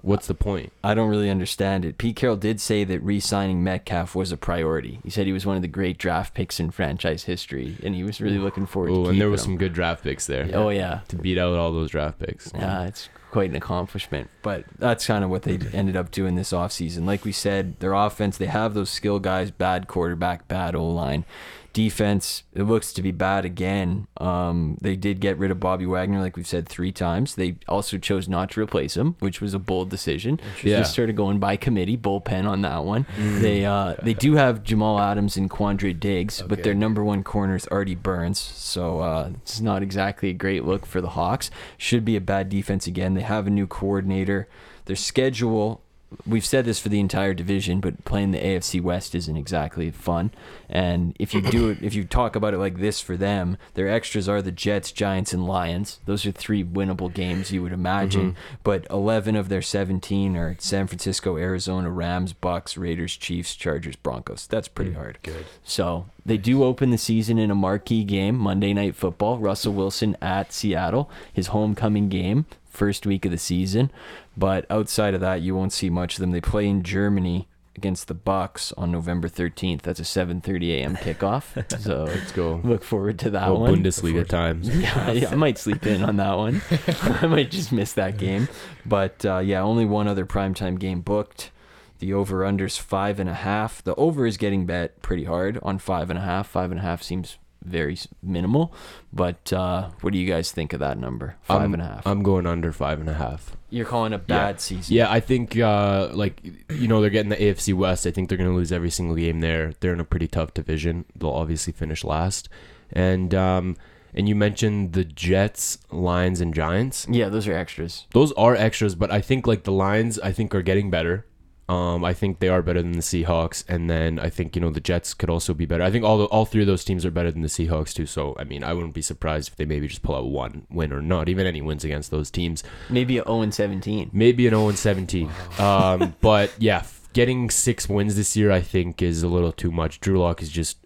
[0.03, 0.73] What's the point?
[0.83, 1.99] I don't really understand it.
[1.99, 5.01] Pete Carroll did say that re-signing Metcalf was a priority.
[5.05, 8.03] He said he was one of the great draft picks in franchise history, and he
[8.05, 8.89] was really looking forward.
[8.89, 9.53] to Oh, and there was him.
[9.53, 12.51] some good draft picks there Oh yeah, to beat out all those draft picks.
[12.55, 14.31] yeah, it's quite an accomplishment.
[14.43, 17.05] But that's kind of what they ended up doing this offseason.
[17.07, 21.25] Like we said, their offense, they have those skill guys, bad quarterback, bad O line.
[21.73, 24.09] Defense, it looks to be bad again.
[24.17, 27.37] Um, they did get rid of Bobby Wagner, like we've said three times.
[27.37, 30.41] They also chose not to replace him, which was a bold decision.
[30.63, 30.79] Yeah.
[30.79, 33.07] Just sort of going by committee, bullpen on that one.
[33.17, 37.55] They uh, they do have Jamal Adams and Quandre Diggs, but their number one corner
[37.55, 41.51] is Artie Burns, so uh, it's not exactly a great look for the Hawks.
[41.77, 43.15] Should be a bad defense again.
[43.15, 44.49] They have a new coordinator.
[44.87, 45.83] Their schedule.
[46.27, 50.31] We've said this for the entire division, but playing the AFC West isn't exactly fun.
[50.69, 53.89] And if you do it, if you talk about it like this for them, their
[53.89, 56.01] extras are the Jets, Giants, and Lions.
[56.07, 58.33] Those are three winnable games you would imagine.
[58.33, 58.55] Mm-hmm.
[58.63, 64.47] But 11 of their 17 are San Francisco, Arizona, Rams, Bucks, Raiders, Chiefs, Chargers, Broncos.
[64.47, 65.19] That's pretty mm, hard.
[65.23, 65.45] Good.
[65.63, 69.39] So they do open the season in a marquee game, Monday Night Football.
[69.39, 73.91] Russell Wilson at Seattle, his homecoming game, first week of the season.
[74.39, 76.31] But outside of that, you won't see much of them.
[76.31, 79.83] They play in Germany against the Bucks on November 13th.
[79.83, 80.97] That's a 7:30 a.m.
[80.97, 81.45] kickoff.
[81.81, 82.61] So Let's go.
[82.63, 83.77] look forward to that Oh, one.
[83.77, 84.69] Bundesliga times.
[84.81, 86.63] Yeah, yeah, I might sleep in on that one.
[87.23, 88.49] I might just miss that game.
[88.87, 91.51] But uh, yeah, only one other primetime game booked.
[91.99, 93.83] The over unders five and a half.
[93.83, 96.47] The over is getting bet pretty hard on five and a half.
[96.49, 98.73] Five and a half seems very minimal.
[99.13, 101.35] But uh, what do you guys think of that number?
[101.43, 102.07] Five I'm, and a half.
[102.07, 103.57] I'm going under five and a half.
[103.71, 104.95] You're calling a bad season.
[104.95, 108.07] Yeah, I think uh, like you know they're getting the AFC West.
[108.07, 109.75] I think they're going to lose every single game there.
[109.81, 111.05] They're in a pretty tough division.
[111.15, 112.49] They'll obviously finish last.
[112.93, 113.77] And um,
[114.15, 117.07] and you mentioned the Jets, Lions, and Giants.
[117.11, 118.07] Yeah, those are extras.
[118.13, 121.27] Those are extras, but I think like the Lions, I think are getting better.
[121.69, 124.71] Um, I think they are better than the Seahawks, and then I think you know
[124.71, 125.83] the Jets could also be better.
[125.83, 128.07] I think all the, all three of those teams are better than the Seahawks too.
[128.07, 130.93] So I mean, I wouldn't be surprised if they maybe just pull out one win
[130.93, 132.65] or not even any wins against those teams.
[132.89, 134.11] Maybe an 0 and 17.
[134.13, 135.31] Maybe an 0 and 17.
[135.59, 139.71] Um, but yeah, f- getting six wins this year, I think, is a little too
[139.71, 140.01] much.
[140.01, 140.79] Drew Lock is just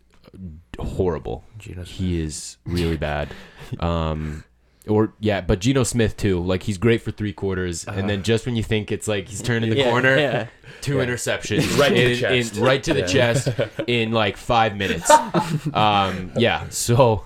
[0.79, 1.45] horrible.
[1.59, 3.29] Geno He is really bad.
[3.79, 4.45] Um,
[4.89, 6.41] or yeah, but Geno Smith too.
[6.41, 9.41] Like he's great for three quarters, and then just when you think it's like he's
[9.43, 10.47] turning the Yeah, corner, yeah.
[10.81, 11.05] two Yeah.
[11.07, 12.57] interceptions Right to the in, chest.
[12.57, 13.49] in- right to the chest
[13.87, 15.09] in like five minutes.
[15.75, 17.25] um, yeah, so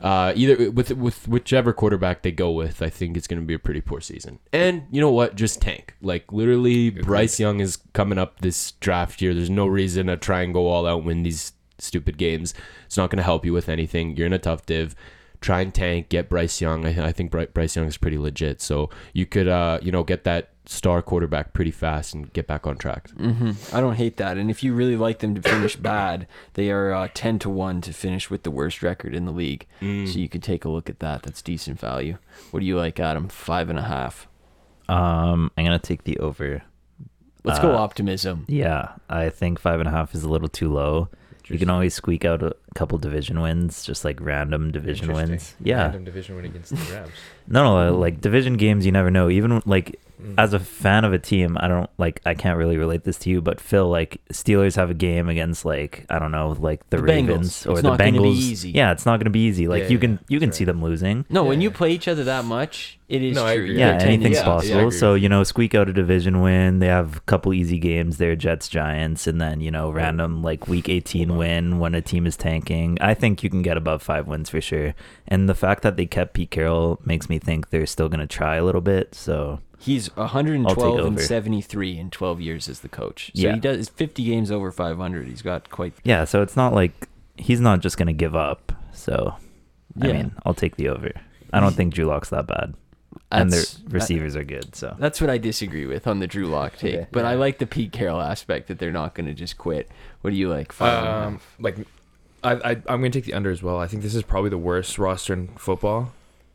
[0.00, 3.54] uh, either with with whichever quarterback they go with, I think it's going to be
[3.54, 4.38] a pretty poor season.
[4.52, 5.34] And you know what?
[5.34, 5.94] Just tank.
[6.02, 9.34] Like literally, Bryce Young is coming up this draft year.
[9.34, 12.54] There's no reason to try and go all out win these stupid games.
[12.86, 14.16] It's not going to help you with anything.
[14.16, 14.94] You're in a tough div.
[15.44, 16.08] Try and tank.
[16.08, 16.86] Get Bryce Young.
[16.86, 18.62] I, I think Bryce Young is pretty legit.
[18.62, 22.66] So you could, uh, you know, get that star quarterback pretty fast and get back
[22.66, 23.10] on track.
[23.10, 24.38] hmm I don't hate that.
[24.38, 27.82] And if you really like them to finish bad, they are uh, 10 to 1
[27.82, 29.66] to finish with the worst record in the league.
[29.82, 30.08] Mm.
[30.10, 31.24] So you could take a look at that.
[31.24, 32.16] That's decent value.
[32.50, 33.28] What do you like, Adam?
[33.28, 34.26] Five and a half.
[34.88, 36.62] Um, I'm gonna take the over.
[37.42, 38.46] Let's go Uh, optimism.
[38.48, 41.10] Yeah, I think five and a half is a little too low.
[41.48, 45.54] You can always squeak out a couple division wins, just like random division wins.
[45.62, 47.10] Yeah, Random division win against the Rams.
[47.46, 49.28] no, no, like division games, you never know.
[49.30, 50.36] Even like Mm.
[50.38, 52.20] as a fan of a team, I don't like.
[52.24, 55.64] I can't really relate this to you, but Phil, like Steelers have a game against
[55.66, 57.06] like I don't know, like the, The Bengals.
[57.28, 58.22] Ravens or It's the not gonna Bengals.
[58.22, 58.70] be easy.
[58.70, 59.66] Yeah, it's not going to be easy.
[59.68, 61.26] Like Yeah, you yeah, can you can that's see them losing.
[61.28, 63.64] No, when you play each other that much, it is No, true.
[63.66, 64.78] Yeah, anything's yeah, yeah, possible.
[64.80, 66.78] agree so you know, squeak out a division win.
[66.78, 70.68] They have a couple easy games there, Jets, Giants, and then you know, random like
[70.68, 72.96] Week 18 win when a team is tanking.
[73.00, 74.94] I think you can get above five wins for sure.
[75.28, 78.26] And the fact that they kept Pete Carroll makes me think they're still going to
[78.26, 79.14] try a little bit.
[79.14, 83.30] So He's 112 and 73 in 12 years as the coach.
[83.34, 83.54] So Yeah.
[83.54, 85.26] he does 50 games over 500.
[85.28, 85.92] He's got quite.
[86.04, 88.72] yeah, so it's not like he's not just going to give up.
[88.94, 89.34] So
[90.00, 91.12] I mean, I'll take the over.
[91.52, 92.74] I don't think Drew Lock's that bad,
[93.32, 94.74] and their That's- receivers are good.
[94.74, 96.94] So That's what I disagree with on the Drew Lock take.
[96.94, 97.06] Okay.
[97.10, 99.88] But I like the Pete Carroll aspect that they're not going to just quit.
[100.22, 100.72] What do you like?
[100.72, 101.26] Five and a half?
[101.26, 101.76] Um, like,
[102.42, 103.78] I, I I'm gonna take the under as well.
[103.78, 106.12] I think this is probably the worst roster in football.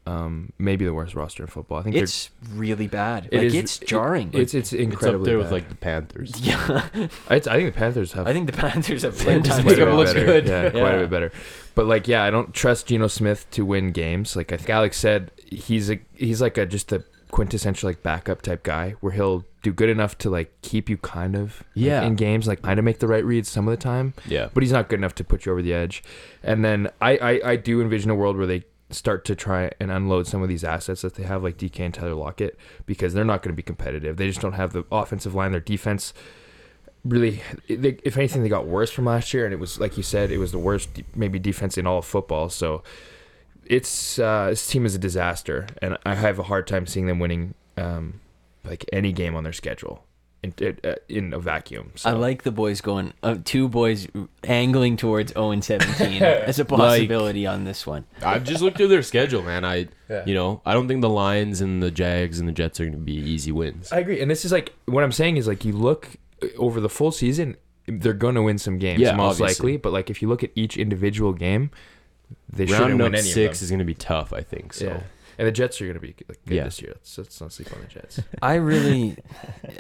[0.10, 1.78] Um, maybe the worst roster in football.
[1.80, 3.28] I think It's really bad.
[3.32, 4.30] It like is- it's jarring.
[4.32, 6.40] they're, it's it's It's incredibly up there with like the Panthers.
[6.42, 6.58] yeah.
[7.30, 9.64] I, I think the Panthers have I think the Panthers have like, ten just times
[9.76, 10.20] quite a make bit him better.
[10.20, 10.48] look good.
[10.48, 11.32] Yeah, quite a bit better.
[11.76, 14.36] But like, yeah, I don't trust Geno Smith to win games.
[14.36, 18.42] Like I think Aleks said, he's a he's like a just a quintessential like backup
[18.42, 22.02] type guy where he'll do good enough to like keep you kind of like, Yeah.
[22.04, 24.14] in games, like kind of make the right reads some of the time.
[24.28, 24.50] Yeah.
[24.54, 26.02] but he's not good enough to put you over the edge.
[26.42, 29.92] And then I, I, I do envision a world where they start to try and
[29.92, 33.24] unload some of these assets that they have, like DK and Tyler Lockett, because they're
[33.24, 34.18] not going to be competitive.
[34.18, 35.52] They just don't have the offensive line.
[35.52, 36.14] Their defense
[37.06, 39.46] really, they, if anything, they got worse from last year.
[39.46, 42.06] And it was, like you said, it was the worst, maybe defense in all of
[42.06, 42.50] football.
[42.50, 42.84] So
[43.66, 45.68] it's, uh, this team is a disaster.
[45.82, 48.22] And I have a hard time seeing them winning, um,
[48.64, 50.04] like any game on their schedule
[50.42, 51.92] in, in, in a vacuum.
[51.96, 52.10] So.
[52.10, 53.14] I like the boys going.
[53.22, 54.08] Uh, two boys
[54.44, 58.06] angling towards 0 and 17 as a possibility on this one.
[58.24, 59.66] I've just looked through their schedule, man.
[59.66, 60.24] I, Yeah.
[60.26, 62.94] you know, I don't think the Lions and the Jags and the Jets are going
[62.94, 63.92] to be easy wins.
[63.92, 66.08] I agree, and this is like what I'm saying is like you look
[66.42, 69.74] uh, over the full season, they're going to win some games, Yeah, most obviously.
[69.74, 69.78] likely.
[69.78, 71.72] But like if you look at each individual game,
[72.48, 74.32] they shouldn't Rounding win up any six of is going to be tough.
[74.32, 74.86] I think so.
[74.86, 75.04] Yeah.
[75.40, 76.66] And the Jets are going to be good Yeah.
[76.66, 76.92] this year.
[76.96, 78.20] Let's, let's not sleep on the Jets.
[78.42, 79.16] I really,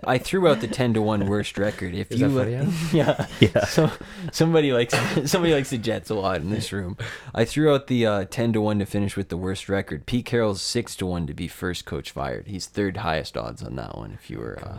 [0.06, 1.93] I threw out the 10 to 1 worst record.
[1.93, 2.74] If Is you, that funny, Adam?
[2.93, 3.91] yeah, yeah, so
[4.32, 4.95] somebody likes
[5.30, 6.98] somebody likes the Jets a lot in this room.
[7.36, 10.06] I threw out the uh, ten to one to finish with the worst record.
[10.06, 12.48] Pete Carroll's six to one to be first coach fired.
[12.48, 14.12] He's third highest odds on that one.
[14.13, 14.78] If you were, uh,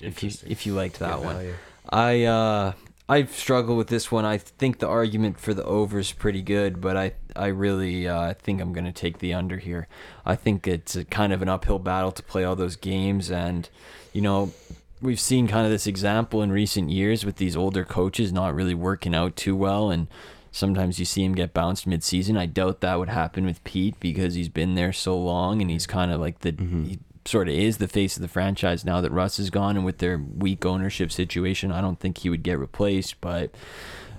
[0.00, 1.52] if you if you liked that one,
[1.90, 2.72] I uh,
[3.08, 4.24] I struggle with this one.
[4.24, 8.34] I think the argument for the over is pretty good, but I I really uh,
[8.34, 9.88] think I'm going to take the under here.
[10.24, 13.68] I think it's a kind of an uphill battle to play all those games, and
[14.12, 14.52] you know
[15.00, 18.74] we've seen kind of this example in recent years with these older coaches not really
[18.74, 20.06] working out too well, and
[20.52, 22.36] sometimes you see him get bounced mid-season.
[22.36, 25.86] I doubt that would happen with Pete because he's been there so long, and he's
[25.86, 26.52] kind of like the
[26.84, 29.84] he sort of is the face of the franchise now that Russ is gone, and
[29.84, 33.54] with their weak ownership situation, I don't think he would get replaced, but.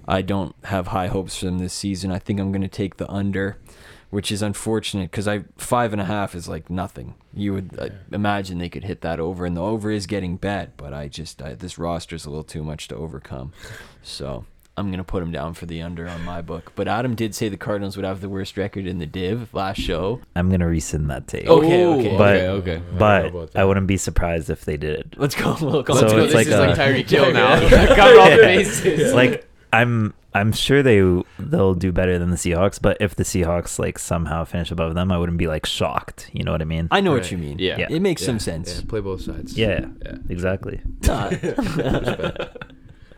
[0.07, 2.11] I don't have high hopes for them this season.
[2.11, 3.57] I think I'm going to take the under,
[4.09, 7.15] which is unfortunate because I five and a half is like nothing.
[7.33, 10.75] You would uh, imagine they could hit that over, and the over is getting bet,
[10.75, 13.53] but I just I, this roster is a little too much to overcome.
[14.01, 16.71] So I'm gonna put him down for the under on my book.
[16.75, 19.79] But Adam did say the Cardinals would have the worst record in the div last
[19.79, 20.19] show.
[20.35, 21.47] I'm gonna rescind that take.
[21.47, 22.17] Okay, okay.
[22.17, 22.75] But- okay, okay.
[22.77, 25.15] I but about I wouldn't be surprised if they did.
[25.17, 25.55] Let's go.
[25.61, 25.93] We'll go.
[25.93, 26.17] So Let's go.
[26.23, 27.59] it's This like is like a- Tyreek Hill now.
[27.61, 27.85] Yeah.
[27.95, 29.13] Cover all the bases.
[29.13, 30.97] like I'm I'm sure they
[31.37, 35.11] they'll do better than the Seahawks, but if the Seahawks like somehow finish above them,
[35.11, 36.31] I wouldn't be like shocked.
[36.33, 36.87] You know what I mean?
[36.89, 37.59] I know what you mean.
[37.59, 37.77] Yeah.
[37.77, 37.87] Yeah.
[37.91, 38.79] It makes Yeah, some sense.
[38.79, 39.55] Yeah, play both sides.
[39.55, 40.15] yeah, Yeah.
[40.29, 40.81] exactly.
[41.05, 41.29] Nah.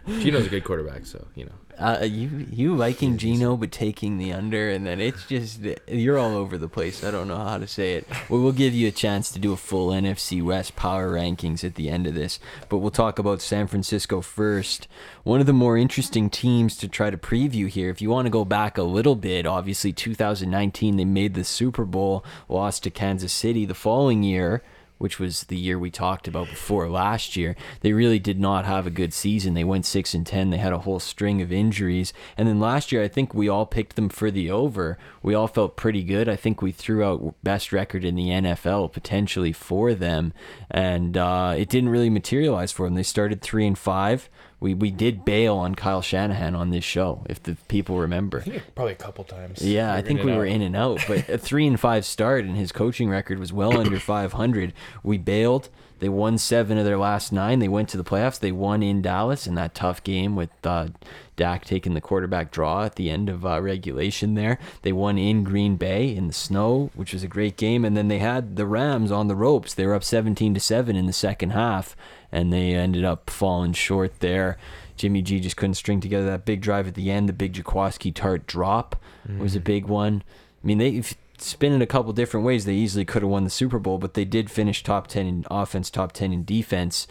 [0.07, 1.51] Geno's a good quarterback, so you know.
[1.77, 6.35] Uh, you you liking Gino but taking the under, and then it's just you're all
[6.35, 7.03] over the place.
[7.03, 8.07] I don't know how to say it.
[8.29, 11.75] We will give you a chance to do a full NFC West power rankings at
[11.75, 12.39] the end of this,
[12.69, 14.87] but we'll talk about San Francisco first.
[15.23, 17.89] One of the more interesting teams to try to preview here.
[17.89, 21.83] If you want to go back a little bit, obviously 2019 they made the Super
[21.83, 24.63] Bowl, lost to Kansas City the following year
[24.97, 27.55] which was the year we talked about before last year.
[27.81, 29.53] They really did not have a good season.
[29.53, 30.49] They went 6 and 10.
[30.49, 32.13] They had a whole string of injuries.
[32.37, 34.97] And then last year I think we all picked them for the over.
[35.21, 36.29] We all felt pretty good.
[36.29, 40.33] I think we threw out best record in the NFL potentially for them
[40.71, 42.95] and uh, it didn't really materialize for them.
[42.95, 44.29] They started 3 and 5.
[44.65, 48.43] We we did bail on Kyle Shanahan on this show if the people remember.
[48.73, 49.61] probably a couple times.
[49.61, 52.57] Yeah, I think we were in and out, but a three and five start, and
[52.57, 54.73] his coaching record was well under 500.
[55.03, 55.69] We bailed.
[55.99, 57.59] They won seven of their last nine.
[57.59, 58.39] They went to the playoffs.
[58.39, 60.87] They won in Dallas in that tough game with uh,
[61.35, 64.35] Dak taking the quarterback draw at the end of uh, regulation.
[64.35, 67.83] There, they won in Green Bay in the snow, which was a great game.
[67.83, 69.73] And then they had the Rams on the ropes.
[69.73, 71.95] They were up 17 to seven in the second half,
[72.31, 74.57] and they ended up falling short there.
[74.97, 77.27] Jimmy G just couldn't string together that big drive at the end.
[77.27, 78.95] The big Jaquiski Tartt drop
[79.37, 80.23] was a big one.
[80.63, 81.01] I mean, they
[81.37, 82.65] spin it a couple different ways.
[82.65, 85.45] They easily could have won the Super Bowl, but they did finish top 10 in
[85.51, 87.07] offense, top 10 in defense.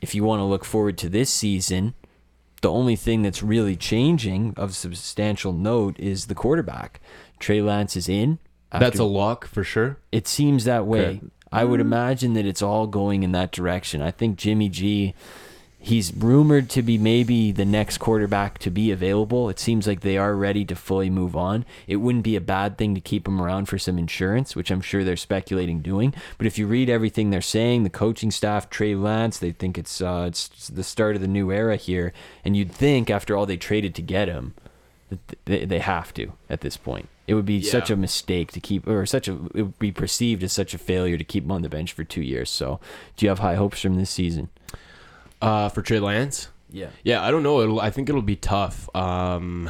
[0.00, 1.94] If you want to look forward to this season,
[2.62, 7.00] the only thing that's really changing of substantial note is the quarterback.
[7.38, 8.38] Trey Lance is in.
[8.70, 9.98] That's a lock for sure.
[10.10, 11.06] it seems that way.
[11.06, 11.20] Okay.
[11.52, 11.82] I would mm.
[11.82, 14.00] imagine that it's all going in that direction.
[14.00, 15.14] I think Jimmy G,
[15.82, 19.50] he's rumored to be maybe the next quarterback to be available.
[19.50, 21.66] It seems like they are ready to fully move on.
[21.88, 24.80] It wouldn't be a bad thing to keep him around for some insurance, which I'm
[24.80, 26.14] sure they're speculating doing.
[26.38, 30.00] But if you read everything they're saying, the coaching staff, Trey Lance, they think it's
[30.00, 32.12] uh, it's the start of the new era here,
[32.44, 34.54] and you'd think after all they traded to get him,
[35.10, 37.08] that they, they have to at this point.
[37.26, 40.42] It would be such a mistake to keep, or such a, it would be perceived
[40.42, 42.50] as such a failure to keep him on the bench for two years.
[42.50, 42.80] So,
[43.16, 44.50] do you have high hopes from this season?
[45.42, 46.48] Uh, for Trey Lance.
[46.70, 46.88] Yeah.
[47.04, 47.60] Yeah, I don't know.
[47.60, 48.88] It'll, I think it'll be tough.
[48.96, 49.68] Um,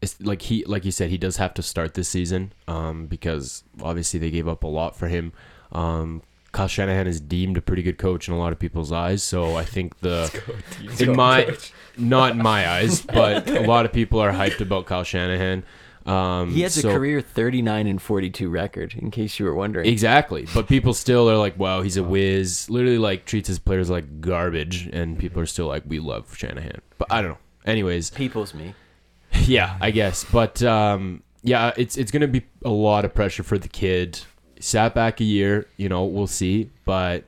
[0.00, 2.52] it's like he, like you said, he does have to start this season.
[2.66, 5.32] Um, because obviously they gave up a lot for him.
[5.72, 9.22] Um, Kyle Shanahan is deemed a pretty good coach in a lot of people's eyes.
[9.22, 10.30] So I think the
[11.00, 11.54] in my
[11.96, 15.64] not in my eyes, but a lot of people are hyped about Kyle Shanahan.
[16.08, 19.86] Um, He has so- a career 39 and 42 record, in case you were wondering.
[19.88, 23.90] Exactly, but people still are like, "Wow, he's a whiz." Literally, like treats his players
[23.90, 27.38] like garbage, and people are still like, "We love Shanahan." But I don't know.
[27.66, 28.74] Anyways, People's me.
[29.44, 30.24] yeah, I guess.
[30.24, 34.20] But um, yeah, it's it's gonna be a lot of pressure for the kid.
[34.60, 36.70] Sat back a year, you know, we'll see.
[36.84, 37.24] But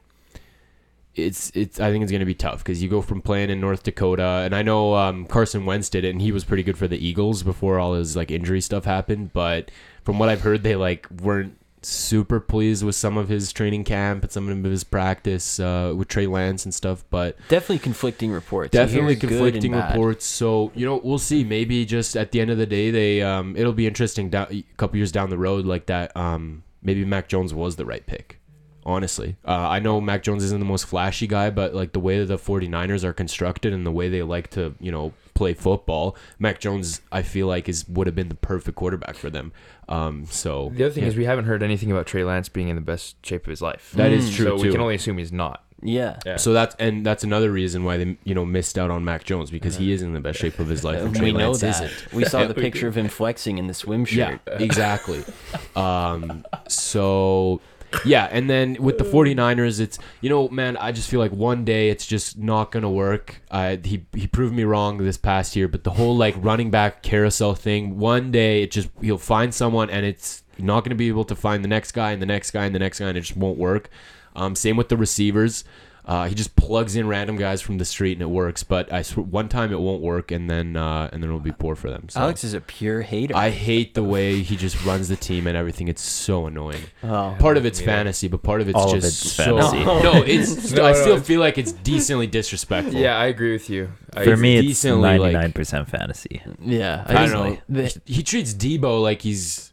[1.15, 3.83] it's it's I think it's gonna be tough because you go from playing in North
[3.83, 6.89] Dakota, and I know um, Carson Wentz did it, and he was pretty good for
[6.89, 9.33] the Eagles before all his like injury stuff happened.
[9.33, 9.71] But
[10.05, 14.23] from what I've heard, they like weren't super pleased with some of his training camp
[14.23, 17.05] and some of his practice uh, with Trey Lance and stuff.
[17.11, 18.73] But Definitely conflicting reports.
[18.73, 22.41] Definitely hear good and conflicting reports so you know we'll see maybe just at the
[22.41, 25.39] end of the day they um it'll be interesting down, a couple years down the
[25.39, 28.40] road like that um maybe mac jones was the right pick
[28.87, 32.19] honestly uh, i know mac jones isn't the most flashy guy but like the way
[32.19, 36.17] that the 49ers are constructed and the way they like to you know play football
[36.39, 39.53] mac jones i feel like is would have been the perfect quarterback for them
[39.89, 41.09] um so The other thing yeah.
[41.11, 43.61] is we haven't heard anything about Trey Lance being in the best shape of his
[43.61, 43.91] life.
[43.97, 44.35] That is Mm.
[44.37, 45.65] true So we can only assume he's not.
[45.83, 46.19] Yeah.
[46.25, 46.37] Yeah.
[46.37, 49.51] so that's and that's another reason why they you know missed out on Mac Jones
[49.51, 51.03] because he is in the best shape of his life.
[51.19, 51.83] we know Lance that.
[51.91, 52.13] isn't.
[52.13, 54.41] We saw the picture of him flexing in the swim shirt.
[54.47, 54.61] Yeah, shirt.
[54.63, 55.25] exactly.
[55.75, 57.61] um, so,
[58.05, 61.65] yeah, and then with the 49ers, it's, you know, man, I just feel like one
[61.65, 63.43] day it's just not to work.
[63.51, 67.03] I, he, he proved me wrong this past year, but the whole like running back
[67.03, 71.25] carousel thing, one day it just, he'll find someone and it's not to be able
[71.25, 73.23] to find the next guy and the next guy and the next guy and it
[73.23, 73.91] just won't work.
[74.37, 75.65] Um, same with the receivers.
[76.11, 79.03] Uh, he just plugs in random guys from the street and it works, but I
[79.03, 81.89] sw- one time it won't work and then uh, and then it'll be poor for
[81.89, 82.09] them.
[82.09, 82.19] So.
[82.21, 83.37] Aleks is a pure hater.
[83.37, 85.87] I hate the way he just runs the team and everything.
[85.87, 86.83] It's so annoying.
[87.05, 87.37] oh.
[87.39, 89.45] Part of it's fantasy, but part of it's All of just it's so.
[89.61, 89.85] fantasy.
[89.85, 90.73] No, it's.
[90.81, 92.95] No, I still it's- feel like it's decently disrespectful.
[92.99, 93.91] Yeah, I agree with you.
[94.15, 96.43] I- For me, it's decently, like- ninety nine percent fantasy.
[96.61, 97.59] Yeah, I don't just know.
[97.69, 99.70] the- he treats Deebo like he's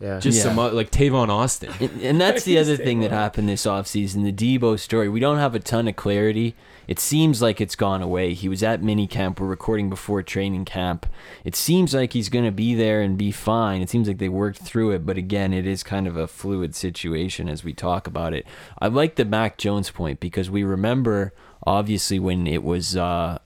[0.00, 0.18] yeah.
[0.20, 0.44] just Yeah.
[0.44, 1.72] some o- like Tavon Austin.
[1.80, 4.24] And, and that's the other thing that happened this offseason.
[4.24, 5.08] The Deebo story.
[5.08, 6.54] We don't have a ton of clarity.
[6.88, 8.32] It seems like it's gone away.
[8.34, 9.40] He was at minicamp.
[9.40, 11.04] We're recording before training camp.
[11.44, 13.82] It seems like he's going to be there and be fine.
[13.82, 15.04] It seems like they worked through it.
[15.04, 18.46] But again, it is kind of a fluid situation as we talk about it.
[18.78, 21.32] I like the Mac Jones point because we remember,
[21.66, 22.96] obviously, when it was.
[22.96, 23.38] Uh,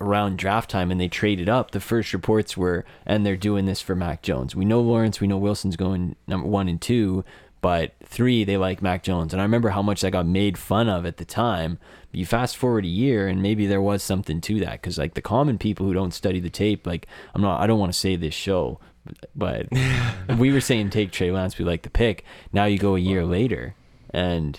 [0.00, 3.80] around draft time and they traded up, the first reports were, and they're doing this
[3.80, 4.56] for Mac Jones.
[4.56, 7.24] We know Lawrence, we know Wilson's going number one and two,
[7.60, 9.32] but three, they like Mac Jones.
[9.32, 11.78] And I remember how much that got made fun of at the time.
[12.12, 15.22] You fast forward a year, and maybe there was something to that because, like, the
[15.22, 18.16] common people who don't study the tape, like, I'm not, I don't want to say
[18.16, 18.80] this show,
[19.34, 19.66] but
[20.38, 22.24] we were saying take Trey Lance, we like the pick.
[22.52, 23.74] Now you go a year later,
[24.10, 24.58] and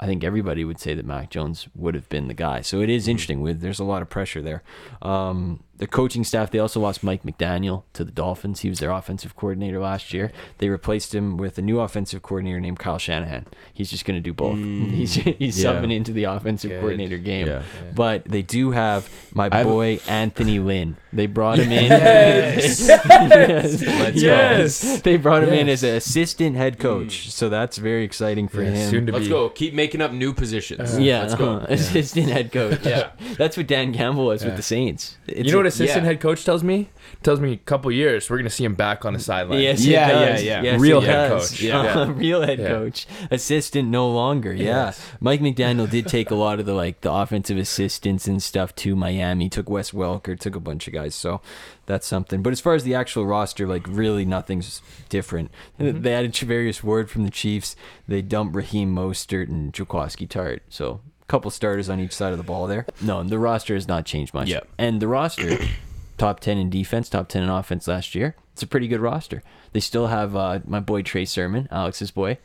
[0.00, 2.60] I think everybody would say that Mac Jones would have been the guy.
[2.62, 3.40] So it is interesting.
[3.40, 4.62] With there's a lot of pressure there.
[5.02, 8.60] Um, the coaching staff they also lost Mike McDaniel to the Dolphins.
[8.60, 10.30] He was their offensive coordinator last year.
[10.58, 13.46] They replaced him with a new offensive coordinator named Kyle Shanahan.
[13.72, 14.56] He's just going to do both.
[14.58, 15.72] he's he's yeah.
[15.72, 16.80] subbing into the offensive Good.
[16.80, 17.46] coordinator game.
[17.48, 17.62] Yeah.
[17.94, 20.96] But they do have my I have- boy Anthony Lynn.
[21.12, 21.84] They brought him in.
[21.84, 22.88] Yes.
[22.88, 23.82] yes.
[23.82, 24.26] Let's go.
[24.26, 25.00] Yes.
[25.02, 27.30] They brought him in as an assistant head coach.
[27.30, 28.90] So that's very exciting for Yeah, him.
[28.90, 29.30] soon to Let's be.
[29.30, 29.48] go.
[29.50, 30.98] Keep making up new positions.
[30.98, 31.52] Yeah, Let's go.
[31.54, 31.66] uh-huh.
[31.72, 32.84] assistant head coach.
[32.84, 33.10] Yeah.
[33.36, 35.16] that's what Dan Campbell was with the Saints.
[35.26, 36.10] It's you know what assistant yeah.
[36.10, 36.90] head coach tells me?
[37.22, 39.60] Tells me a couple years we're gonna see him back on the sideline.
[39.60, 40.62] Yes, Yeah, it yeah, yeah.
[40.62, 41.50] Yes, Real it head does.
[41.50, 41.62] coach.
[41.62, 42.12] Yeah, Yeah.
[42.16, 42.68] real head Yeah.
[42.68, 43.06] coach.
[43.30, 44.52] Assistant no longer.
[44.52, 45.00] Yeah, Yes.
[45.20, 48.94] Mike McDaniel did take a lot of the like the offensive assistants and stuff to
[48.94, 49.48] Miami.
[49.48, 51.14] Took Wes Welker, took a bunch of guys.
[51.14, 51.40] So
[51.86, 52.42] that's something.
[52.42, 55.50] But as far as the actual roster, like really nothing's different.
[55.78, 56.06] They mm-hmm.
[56.06, 57.74] added Charvarius Ward from the Chiefs.
[58.06, 60.60] They dumped Raheem Mostert and Jaquiski Tartt.
[60.68, 62.86] So a couple starters on each side of the ball there.
[63.00, 64.48] No, the roster has not changed much.
[64.48, 64.60] Yeah.
[64.78, 65.58] And the roster,
[66.18, 68.36] top 10 in defense, top 10 in offense last year.
[68.52, 69.42] It's a pretty good roster.
[69.72, 72.38] They still have uh, my boy Trey Sermon, Aleks's boy.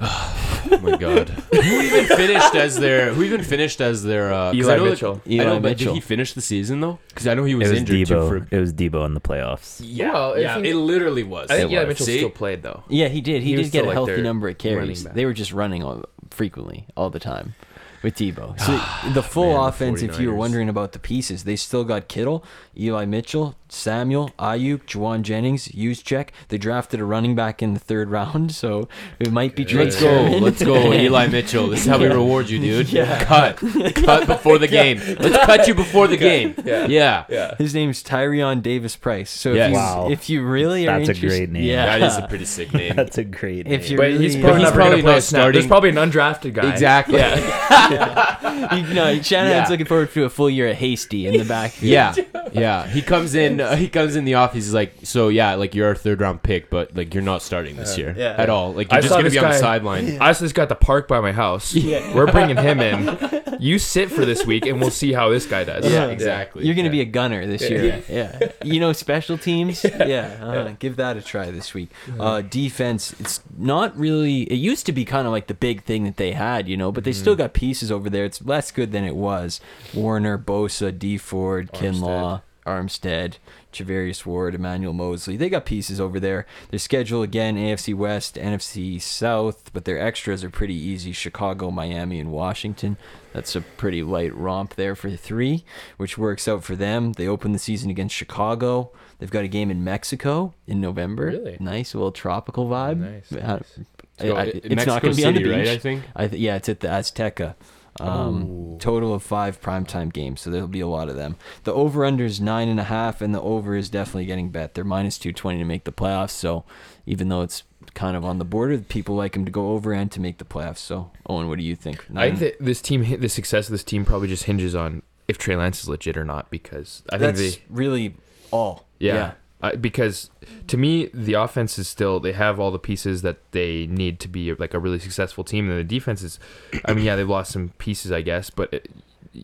[0.68, 1.28] Oh my god.
[1.52, 3.14] who even finished as their?
[3.14, 4.32] Who even finished as their?
[4.32, 5.20] Uh, 'cause Eli I know that- Mitchell.
[5.24, 5.94] I Eli know, but Mitchell.
[5.94, 6.98] did he finish the season though?
[7.08, 8.14] Because I know he was, It was injured too.
[8.14, 8.28] Deebo.
[8.28, 9.80] For It was Deebo in the playoffs.
[9.84, 11.50] yeah, Well, yeah, think- it literally was.
[11.52, 11.84] I think It Eli.
[11.84, 12.16] Mitchell See?
[12.18, 12.82] still played though.
[12.88, 13.42] Yeah, he did.
[13.44, 15.04] He, He did get a like, healthy their number of carries.
[15.04, 17.54] They were just running all, frequently all the time
[18.02, 18.58] with Deebo.
[18.60, 20.38] So the full Man, the offense, if you were 49ers.
[20.38, 22.44] wondering about the pieces, they still got Kittle,
[22.78, 26.28] Eli Mitchell, Samuel, Aiyuk, Jauan Jennings, Juszczyk.
[26.48, 30.00] They drafted a running back in the third round, so it might be Trey Let's
[30.00, 30.22] go.
[30.38, 31.66] Let's go, Eli Mitchell.
[31.68, 32.90] This is how we reward you, dude.
[32.92, 33.24] Yeah.
[33.24, 33.56] Cut.
[33.94, 34.98] Cut before the game.
[35.18, 36.54] Let's cut you before the game.
[36.64, 36.86] Yeah.
[36.86, 37.24] Yeah.
[37.28, 37.54] Yeah.
[37.56, 39.30] His name's Tyrion Davis Price.
[39.30, 39.66] So Yes.
[39.66, 40.08] if, you, Wow.
[40.10, 41.64] if you really are That's a great name.
[41.64, 42.94] Yeah, That is a pretty sick name.
[42.96, 43.66] That's a great.
[43.66, 43.74] name.
[43.74, 43.90] If name.
[43.92, 45.52] you But really, he's probably, he's probably gonna play not a snap.
[45.52, 46.70] There's probably an undrafted guy.
[46.72, 47.16] Exactly.
[47.18, 49.66] you know, Shanahan's Yeah.
[49.68, 51.74] looking forward to a full year of Hasty in the back.
[51.80, 52.14] Yeah,
[52.52, 52.86] yeah.
[52.86, 53.55] He comes in.
[53.60, 54.64] Uh, he comes in the office.
[54.64, 57.76] He's like, "So yeah, like you're our third round pick, but like you're not starting
[57.76, 58.34] this year yeah.
[58.38, 58.72] at all.
[58.72, 60.74] Like you're just saw gonna this be on the guy- sideline." I just got the
[60.74, 61.74] park by my house.
[61.74, 62.14] Yeah.
[62.14, 63.42] We're bringing him in.
[63.58, 65.90] You sit for this week, and we'll see how this guy does.
[65.90, 66.66] Yeah, exactly.
[66.66, 67.04] You're going to Yeah.
[67.04, 68.02] be a gunner this year.
[68.08, 68.50] Yeah.
[68.62, 69.82] You know, special teams?
[69.84, 70.38] Yeah.
[70.42, 71.88] uh, Give that a try this week.
[72.18, 76.04] Uh, defense, it's not really, it used to be kind of like the big thing
[76.04, 78.24] that they had, you know, but they still got pieces over there.
[78.26, 79.60] It's less good than it was.
[79.94, 83.34] Warner, Bosa, Dee Ford, Kinlaw, Armstead,
[83.72, 85.36] Charvarius Ward, Emmanuel Moseley.
[85.36, 86.46] They got pieces over there.
[86.70, 92.20] Their schedule again: AFC West, NFC South, but their extras are pretty easy: Chicago, Miami,
[92.20, 92.96] and Washington.
[93.32, 95.64] That's a pretty light romp there for three,
[95.96, 97.12] which works out for them.
[97.12, 98.90] They open the season against Chicago.
[99.18, 101.26] They've got a game in Mexico in November.
[101.26, 101.56] Really?
[101.60, 102.98] nice, a little tropical vibe.
[102.98, 103.78] Nice, nice.
[104.18, 105.52] I- I- it's Mexico not going to be on the beach.
[105.52, 105.68] right?
[105.68, 106.02] I think.
[106.16, 107.54] I th- yeah, it's at the Azteca.
[108.00, 111.36] Um, total of five primetime games, so there'll be a lot of them.
[111.64, 114.74] The over under is nine and a half, and the over is definitely getting bet.
[114.74, 116.30] They're minus two twenty to make the playoffs.
[116.30, 116.64] So
[117.06, 117.62] even though it's
[117.94, 120.44] kind of on the border, people like them to go over and to make the
[120.44, 120.78] playoffs.
[120.78, 122.04] So Owen, what do you think?
[122.14, 125.38] I think that this team, the success of this team, probably just hinges on if
[125.38, 126.50] Trey Lance is legit or not.
[126.50, 128.16] Because I think that's they, really
[128.50, 128.86] all.
[128.98, 129.14] yeah.
[129.14, 129.32] yeah,
[129.80, 130.30] Because
[130.68, 134.28] to me, the offense is still they have all the pieces that they need to
[134.28, 136.38] be like a really successful team, and the defense is.
[136.84, 138.90] I mean, yeah, they've lost some pieces, I guess, but it,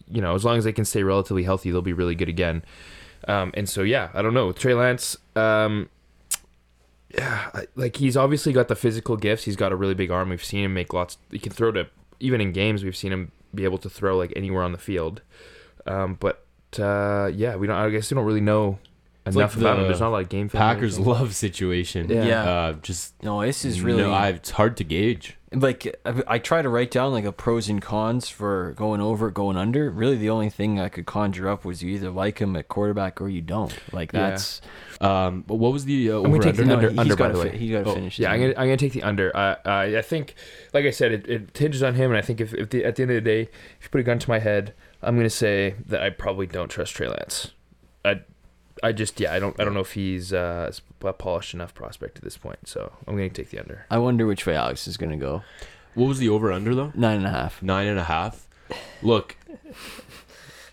[0.08, 2.64] you know, as long as they can stay relatively healthy, they'll be really good again.
[3.28, 5.16] Um, and so, yeah, I don't know with Trey Lance.
[5.36, 5.88] Um,
[7.14, 9.44] yeah, like he's obviously got the physical gifts.
[9.44, 10.30] He's got a really big arm.
[10.30, 11.18] We've seen him make lots.
[11.30, 11.88] He can throw to
[12.20, 12.84] even in games.
[12.84, 15.20] We've seen him be able to throw like anywhere on the field.
[15.86, 16.44] Um, but
[16.78, 17.76] uh, yeah, we don't.
[17.76, 18.78] I guess we don't really know
[19.24, 19.82] It's enough like about him.
[19.82, 20.48] the There's not a lot of game.
[20.48, 22.08] Packers love situation.
[22.10, 22.24] Yeah.
[22.24, 22.42] Yeah.
[22.50, 24.02] Uh, just No, this is really.
[24.02, 25.36] no, I, it's hard to gauge.
[25.52, 29.30] like I, I try to write down like a pros and cons for going over,
[29.30, 29.90] going under.
[29.90, 33.20] Really, the only thing I could conjure up was you either like him at quarterback
[33.20, 33.72] or you don't.
[33.92, 34.30] Like Yeah.
[34.30, 34.60] that's
[35.00, 36.74] Um, but what was the uh, I'm gonna over take the under?
[36.74, 37.58] under, he's under by gotta the fi- way.
[37.58, 39.36] he's gotta Oh, finish Yeah, the I'm gonna, I'm gonna take the under.
[39.36, 40.34] Uh, uh, I think,
[40.74, 42.96] like I said, it, it hinges on him, and I think if, if the, at
[42.96, 45.30] the end of the day, if you put a gun to my head, I'm gonna
[45.30, 47.52] say that I probably don't trust Trey Lance.
[48.82, 50.72] I, I just yeah, I don't I don't know if he's uh,
[51.02, 52.66] a polished enough prospect at this point.
[52.68, 53.86] So I'm gonna take the under.
[53.90, 55.42] I wonder which way Aleks is gonna go.
[55.94, 56.92] What was the over under though?
[56.94, 57.62] Nine and a half.
[57.62, 58.46] Nine and a half.
[59.02, 59.36] Look,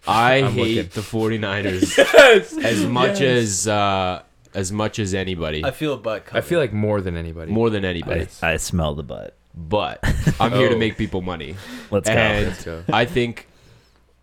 [0.07, 0.91] I I'm hate looking.
[0.93, 4.21] the 49ers as much as uh,
[4.53, 6.25] as much as anybody, I feel a butt.
[6.33, 7.51] I feel like more than anybody.
[7.51, 8.27] more than anybody.
[8.41, 9.35] I, I smell the butt.
[9.55, 9.99] But
[10.39, 10.77] I'm here to Oh.
[10.79, 11.55] make people money,
[11.91, 12.15] Let's go.
[12.15, 12.83] and Let's go.
[12.93, 13.47] I think,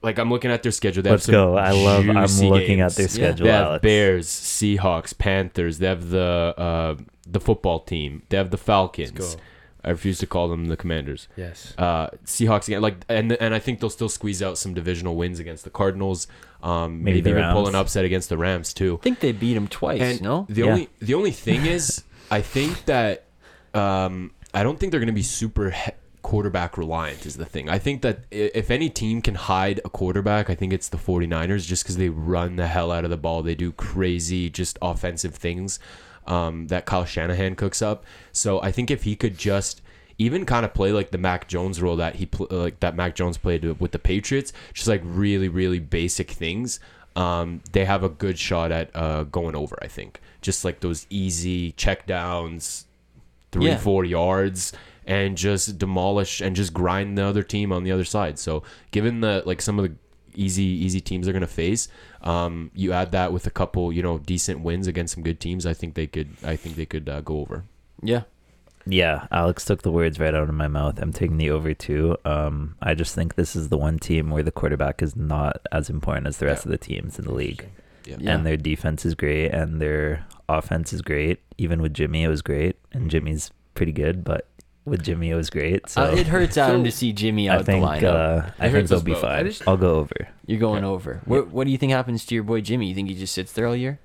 [0.07, 1.03] like, I'm looking at their schedule.
[1.03, 1.57] They Let's go.
[1.57, 2.09] I love.
[2.09, 2.97] I'm juicy looking at games.
[2.97, 3.11] their Yeah.
[3.11, 3.47] schedule.
[3.47, 3.83] They have Aleks.
[3.83, 5.79] Bears, Seahawks, Panthers.
[5.79, 6.97] They have the uh,
[7.29, 8.23] the football team.
[8.31, 9.37] They have the Falcons.
[9.85, 11.29] I refuse to call them the Commanders.
[11.37, 11.73] Yes.
[11.79, 15.39] Uh, Seahawks again, like, and and I think they'll still squeeze out some divisional wins
[15.39, 16.27] against the Cardinals.
[16.63, 18.99] Um, Maybe maybe, the even pull an upset against the Rams too.
[19.01, 20.01] I think they beat him twice.
[20.01, 20.71] And no, the Yeah.
[20.73, 23.27] only the only thing is, I think that
[23.75, 25.93] um, I don't think they're going to be super he-
[26.31, 27.25] quarterback reliant.
[27.25, 27.69] Is the thing.
[27.69, 31.67] I think that if any team can hide a quarterback, I think it's the 49ers
[31.67, 33.43] just because they run the hell out of the ball.
[33.43, 35.79] They do crazy, just offensive things
[36.27, 38.05] um, that Kyle Shanahan cooks up.
[38.33, 39.83] So I think if he could just
[40.19, 43.15] even kind of play like the Mac Jones role that he pl- like that Mac
[43.15, 46.81] Jones played with the Patriots, just like really really basic things.
[47.15, 49.79] Um, they have a good shot at uh, going over.
[49.81, 52.87] I think just like those easy check downs,
[53.53, 53.79] three Yeah.
[53.79, 54.73] four yards,
[55.07, 58.39] and just demolish and just grind the other team on the other side.
[58.39, 59.95] So given the like some of the
[60.35, 61.89] easy easy teams they're gonna face,
[62.23, 65.65] um, you add that with a couple you know decent wins against some good teams.
[65.67, 66.29] I think they could.
[66.45, 67.65] I think they could uh, go over.
[68.03, 68.23] yeah,
[68.85, 71.01] Yeah, Aleks took the words right out of my mouth.
[71.01, 72.17] I'm taking the over too.
[72.25, 75.89] Um, I just think this is the one team where the quarterback is not as
[75.89, 76.73] important as the rest Yeah.
[76.73, 77.67] of the teams in the league.
[78.05, 78.17] Yeah.
[78.21, 78.35] Yeah.
[78.37, 81.41] And their defense is great, and their offense is great.
[81.59, 84.23] Even with Jimmy, it was great, and Jimmy's pretty good.
[84.23, 84.47] But
[84.87, 85.89] with Jimmy, it was great.
[85.91, 88.15] So Uh, it hurts Adam So, to see Jimmy I out think the lineup.
[88.15, 89.25] uh, I think hurts they'll be both.
[89.25, 89.47] I fine.
[89.47, 90.29] just- I'll go over.
[90.47, 91.21] You're going over.
[91.27, 92.87] What What do you think happens to your boy Jimmy?
[92.89, 93.99] You think he just sits there all year?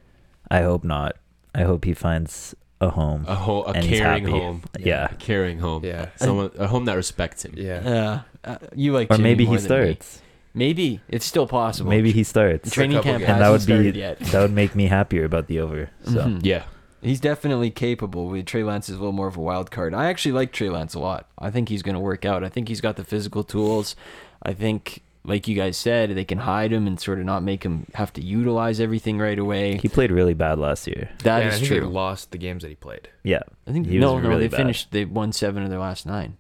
[0.50, 1.16] I hope not.
[1.56, 3.26] I hope he finds a home.
[3.28, 4.64] A, ho- a caring home.
[4.80, 5.10] Yeah.
[5.12, 5.86] A caring home.
[5.86, 6.10] Yeah.
[6.18, 7.54] Someone a home that respects him.
[7.56, 7.82] Yeah.
[7.84, 9.86] Yeah, uh, you like Or Jimmy maybe more he than me.
[9.94, 10.22] starts.
[10.54, 11.90] Maybe it's still possible.
[11.92, 12.72] Maybe he starts.
[12.72, 14.20] training camp and that would be yet.
[14.20, 15.90] that would make me happier about the over.
[16.04, 16.40] So Mhm.
[16.44, 16.64] Yeah.
[17.02, 18.28] He's definitely capable.
[18.28, 19.94] With Trey Lance is a little more of a wild card.
[19.94, 21.28] I actually like Trey Lance a lot.
[21.38, 22.44] I think he's going to work out.
[22.44, 23.96] I think he's got the physical tools.
[24.44, 27.64] I think, like you guys said, they can hide him and sort of not make
[27.64, 29.78] him have to utilize everything right away.
[29.78, 31.10] he played really bad last year.
[31.24, 31.80] That Yeah, is I think true.
[31.82, 33.10] They lost the games that he played.
[33.24, 34.58] Yeah, I think he no, was no, really they bad.
[34.58, 34.92] finished.
[34.92, 36.38] They won seven of their last nine.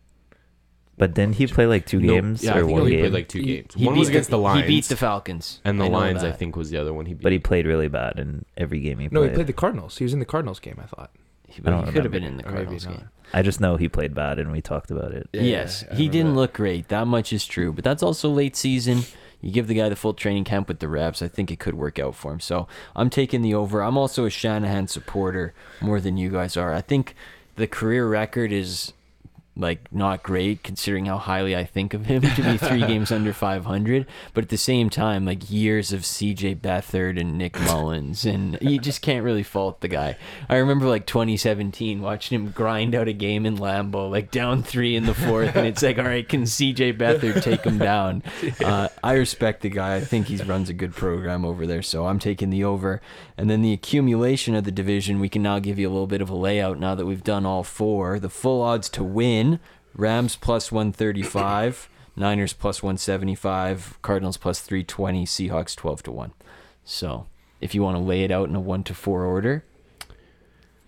[1.01, 2.99] But didn't he play like two No, games yeah, I or think one he game?
[3.01, 3.73] played like two games.
[3.75, 4.61] He one beat was against the Lions.
[4.61, 5.59] He beat the Falcons.
[5.65, 6.37] and the I know Lions, I that.
[6.37, 7.23] think, was the other one he beat.
[7.23, 9.19] but he played really bad in every game he played.
[9.19, 9.97] No, he played the Cardinals.
[9.97, 10.79] He was in the Cardinals game.
[10.81, 11.09] I thought.
[11.47, 12.97] He, I don't he could have been in the Or maybe Cardinals not.
[12.97, 13.09] game.
[13.33, 15.27] I just know he played bad, and we talked about it.
[15.33, 16.39] Yeah, yes, I he remember didn't that.
[16.39, 16.87] look great.
[16.89, 17.73] That much is true.
[17.73, 18.99] But that's also late season.
[19.41, 21.21] You give the guy the full training camp with the reps.
[21.23, 22.39] I think it could work out for him.
[22.39, 23.81] So I'm taking the over.
[23.81, 26.71] I'm also a Shanahan supporter more than you guys are.
[26.73, 27.15] I think
[27.55, 28.93] the career record is
[29.55, 33.33] like not great considering how highly I think of him to be three games under
[33.33, 34.05] 500.
[34.33, 38.79] But at the same time, like years of CJ Beathard and Nick Mullins, and you
[38.79, 40.17] just can't really fault the guy.
[40.47, 44.95] I remember like 2017 watching him grind out a game in Lambeau, like down three
[44.95, 48.23] in the fourth, and it's like, all right, can CJ Beathard take him down?
[48.61, 49.95] Uh, I respect the guy.
[49.95, 53.01] I think he runs a good program over there, so I'm taking the over.
[53.37, 56.21] And then the accumulation of the division, we can now give you a little bit
[56.21, 58.19] of a layout now that we've done all four.
[58.19, 59.40] The full odds to win
[59.95, 66.33] Rams plus 135, Niners plus 175, Cardinals plus 320, Seahawks 12 to 1.
[66.83, 67.27] So
[67.59, 69.63] if you want to lay it out in a 1 to 4 order,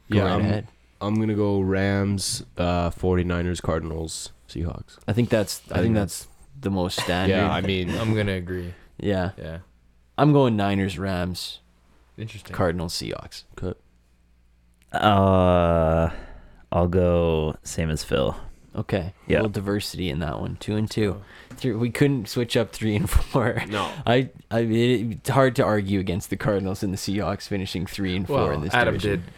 [0.10, 0.68] go yeah, right I'm, ahead.
[1.02, 4.98] I'm gonna go Rams, uh, 49ers, Cardinals, Seahawks.
[5.08, 6.28] I think that's I, I think think that's
[6.60, 7.36] the most standard.
[7.36, 8.74] Yeah, I mean, I'm gonna agree.
[8.98, 9.32] yeah.
[9.38, 9.60] Yeah.
[10.18, 11.60] I'm going Niners, Rams,
[12.18, 12.56] Interesting.
[12.56, 13.44] Cardinals, Seahawks.
[13.56, 13.78] cut.
[14.92, 16.12] Uh,
[16.74, 18.36] I'll go same as Phil.
[18.76, 19.14] Okay.
[19.28, 19.36] Yeah.
[19.36, 20.58] A little diversity in that one.
[20.60, 21.22] Two and two.
[21.52, 23.62] Three, we couldn't switch up three and four.
[23.70, 23.88] No.
[24.08, 28.16] I, I it, it's hard to argue against the Cardinals and the Seahawks finishing three
[28.16, 29.22] and four Well, in this Adam division.
[29.22, 29.34] did.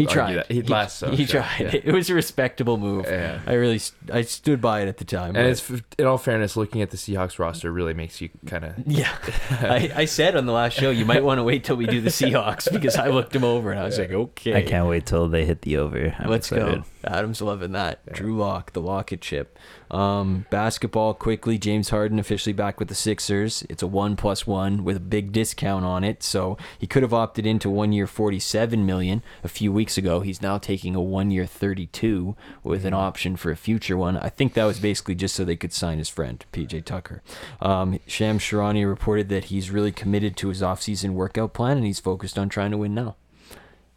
[0.00, 0.34] He tried.
[0.36, 0.50] that.
[0.50, 1.74] He last so, he sure, tried.
[1.74, 1.80] yeah.
[1.84, 3.06] It was a respectable move.
[3.06, 3.40] Yeah.
[3.46, 5.36] I really, st- I stood by it at the time.
[5.36, 8.64] And but- it's in all fairness, looking at the Seahawks roster really makes you kind
[8.64, 8.74] of.
[8.86, 9.14] yeah.
[9.50, 12.00] I, I said on the last show you might want to wait till we do
[12.00, 15.06] the Seahawks because I looked them over and I was like, okay, I can't wait
[15.06, 16.14] till they hit the over.
[16.18, 16.82] I'm Let's excited.
[16.82, 16.84] go.
[17.04, 18.04] Adam's loving that.
[18.12, 19.58] Drew Lock, the Lockett chip.
[19.90, 21.58] Um, basketball quickly.
[21.58, 23.64] James Harden officially back with the Sixers.
[23.68, 26.22] It's a one plus one with a big discount on it.
[26.22, 30.20] So he could have opted into one year forty-seven million a few weeks ago.
[30.20, 34.16] He's now taking a one year thirty-two with an option for a future one.
[34.16, 37.22] I think that was basically just so they could sign his friend PJ Tucker.
[37.60, 42.00] Um, Shams Charania reported that he's really committed to his offseason workout plan and he's
[42.00, 43.16] focused on trying to win now.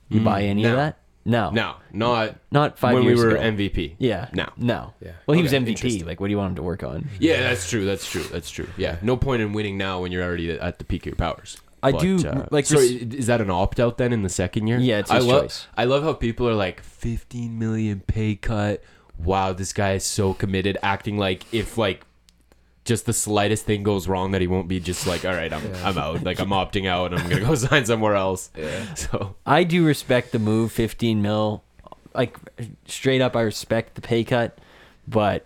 [0.09, 0.97] You buy any of that?
[1.25, 1.51] No.
[1.51, 3.41] No, not Not five when years we were ago.
[3.43, 3.95] MVP.
[3.97, 4.29] Yeah.
[4.33, 4.49] No.
[4.57, 4.93] No.
[5.01, 5.11] Yeah.
[5.25, 5.67] Well, he was MVP.
[5.69, 6.05] interesting.
[6.05, 7.07] Like, what do you want him to work on?
[7.19, 7.85] Yeah, that's true.
[7.85, 8.23] That's true.
[8.23, 8.67] That's true.
[8.77, 11.57] Yeah, no point in winning now when you're already at the peak of your powers.
[11.81, 14.67] I do, uh, like, So res- is that an opt out then in the second
[14.67, 14.79] year?
[14.79, 15.41] Yeah, it's I his love.
[15.43, 15.67] choice.
[15.75, 18.81] I love how people are like 15 million pay cut.
[19.17, 22.05] Wow, this guy is so committed, acting like if like
[22.85, 25.63] just the slightest thing goes wrong that he won't be just like, all right, I'm
[25.83, 26.23] I'm out.
[26.23, 27.13] Like I'm opting out.
[27.13, 28.49] and I'm gonna go sign somewhere else.
[28.57, 28.85] Yeah.
[28.95, 31.63] So I do respect the move, 15 mil.
[32.15, 32.37] Like,
[32.85, 34.57] straight up, I respect the pay cut,
[35.07, 35.45] but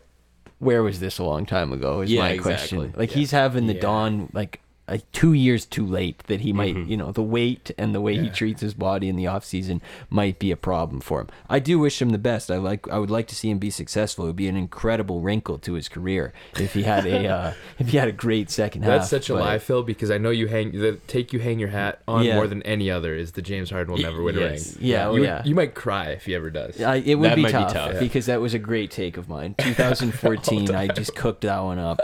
[0.59, 2.01] where was this a long time ago?
[2.01, 2.77] Is Yeah, my exactly.
[2.79, 2.93] question.
[2.99, 3.79] Like, he's having the Yeah.
[3.81, 6.87] dawn, like, uh, two years too late that he might, Mhm.
[6.87, 9.81] you know, the weight and the way he treats his body in the off season
[10.09, 11.27] might be a problem for him.
[11.49, 12.49] I do wish him the best.
[12.49, 14.25] I like, I would like to see him be successful.
[14.25, 17.89] It would be an incredible wrinkle to his career if he had a, uh, if
[17.89, 18.99] he had a great second half.
[18.99, 21.59] That's such a but- lie, Phil, because I know you hang the take you hang
[21.59, 22.35] your hat on Yeah.
[22.35, 24.59] more than any other is the James Harden will never win a ring.
[24.79, 25.41] Yeah, oh, you, yeah.
[25.43, 26.81] you might cry if he ever does.
[26.81, 27.99] I, it would be might be tough, tough.
[27.99, 29.55] because that was a great take of mine.
[29.59, 31.99] 2014, I just cooked that one up.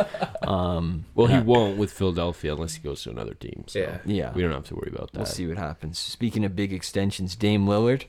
[0.47, 3.63] Um, well, he yeah, won't with Philadelphia unless he goes to another team.
[3.67, 3.97] So Yeah.
[4.05, 5.19] yeah, we don't have to worry about that.
[5.19, 5.97] we'll see what happens.
[5.99, 8.05] Speaking of big extensions, Dame Lillard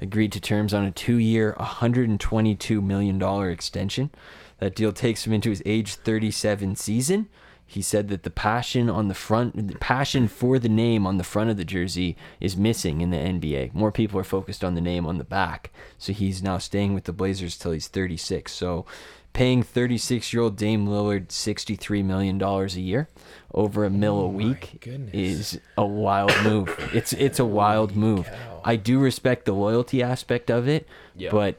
[0.00, 4.10] agreed to terms on a two-year, 122 million dollar extension.
[4.58, 7.28] That deal takes him into his age 37 season.
[7.66, 11.24] He said that the passion on the front, the passion for the name on the
[11.24, 13.72] front of the jersey is missing in the NBA.
[13.72, 15.72] More people are focused on the name on the back.
[15.96, 18.52] So he's now staying with the Blazers till he's 36.
[18.52, 18.84] So
[19.32, 23.08] paying 36-year-old Dame Lillard 63 million dollars a year,
[23.54, 26.68] over a mil a week, is a wild move.
[26.94, 28.26] It's it's a wild move.
[28.26, 28.60] cow.
[28.64, 31.30] I do respect the loyalty aspect of it, Yeah.
[31.30, 31.56] but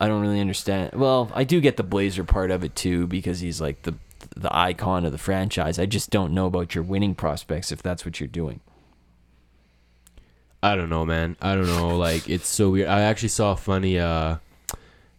[0.00, 0.92] I don't really understand.
[0.94, 3.94] Well, I do get the Blazer part of it too because he's like the
[4.36, 5.78] the icon of the franchise.
[5.78, 8.60] I just don't know about your winning prospects if that's what you're doing.
[10.62, 11.36] I don't know, man.
[11.42, 11.96] I don't know.
[11.96, 12.88] Like it's so weird.
[12.88, 13.98] I actually saw a funny.
[13.98, 14.36] uh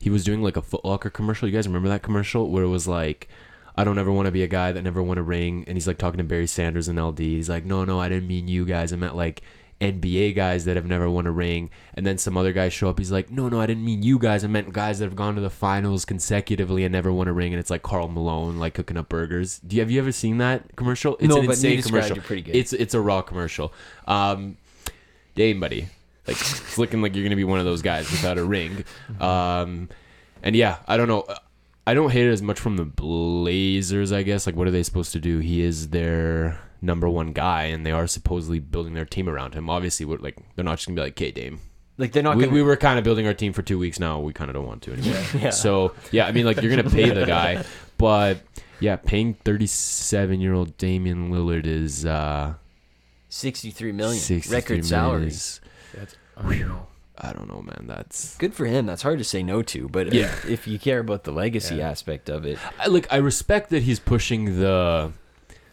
[0.04, 1.47] He was doing like a Foot Locker commercial.
[1.47, 3.30] You guys remember that commercial where it was like,
[3.78, 5.88] "I don't ever want to be a guy that never won a ring," and he's
[5.88, 7.20] like talking to Barry Sanders and LD.
[7.20, 8.91] He's like, "No, no, I didn't mean you guys.
[8.91, 9.41] I meant like."
[9.82, 12.99] NBA guys that have never won a ring, and then some other guys show up.
[12.99, 14.45] He's like, "No, no, I didn't mean you guys.
[14.45, 17.51] I meant guys that have gone to the finals consecutively and never won a ring."
[17.54, 19.60] And it's like Karl Malone, like cooking up burgers.
[19.60, 21.18] Do you have you ever seen that commercial?
[21.18, 22.18] It's No, an but you insane described commercial.
[22.18, 22.56] it pretty good.
[22.56, 23.74] It's it's a raw commercial.
[24.08, 24.56] Um,
[25.36, 25.88] Dame, buddy.
[26.28, 28.84] Like it's looking like you're gonna be one of those guys without a ring.
[29.19, 29.89] Um,
[30.41, 31.26] and yeah, I don't know.
[31.86, 34.11] I don't hate it as much from the Blazers.
[34.13, 35.39] I guess like what are they supposed to do?
[35.39, 39.69] He is their number one guy, and they are supposedly building their team around him.
[39.69, 41.59] Obviously, we're like they're not just gonna be like, "Okay, Dame."
[41.97, 43.99] Like they're not We, going we were kind of building our team for two weeks
[43.99, 44.19] now.
[44.19, 45.21] We kind of don't want to anymore.
[45.39, 45.49] Yeah.
[45.51, 47.63] So yeah, I mean, like you're gonna pay the guy,
[47.97, 48.39] but
[48.80, 52.53] yeah, paying 37 year old Damian Lillard is uh,
[53.30, 55.28] 63 million 63 record salary.
[55.28, 55.59] is-
[55.94, 56.89] That's unreal.
[57.18, 57.86] I don't know, man.
[57.88, 58.86] That's Good for him.
[58.88, 60.24] That's hard to say no to, but Yeah.
[60.24, 61.89] if, if you care about the legacy Yeah.
[61.91, 65.12] aspect of it, I, like I respect that he's pushing the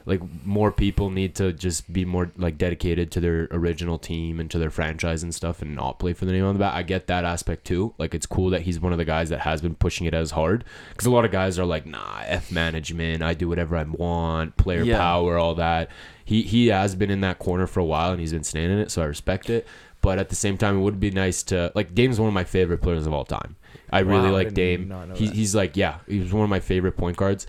[0.07, 4.51] like more people need to just be more like dedicated to their original team and
[4.51, 6.75] to their franchise and stuff and not play for the name on the back.
[6.75, 7.95] I get that aspect too.
[7.99, 10.33] Like it's cool that he's one of the guys that has been pushing it as
[10.33, 13.23] hard because a lot of guys are like, nah, f management.
[13.23, 14.97] I do whatever I want, player Yeah.
[14.99, 15.91] power, all that.
[16.25, 18.79] He he has been in that corner for a while and he's been staying in
[18.79, 19.67] it, so I respect it.
[20.03, 22.45] But at the same time, it would be nice to like Dame's one of my
[22.45, 23.57] favorite players of all time.
[23.91, 25.15] I really Wow, I like did Dame.
[25.15, 27.47] He, he's like, yeah, he was one of my favorite point guards.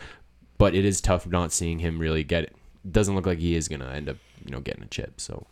[0.58, 2.56] But it is tough not seeing him really get it.
[2.89, 5.22] Doesn't look like he is gonna end up, you know, getting a chip.
[5.22, 5.47] So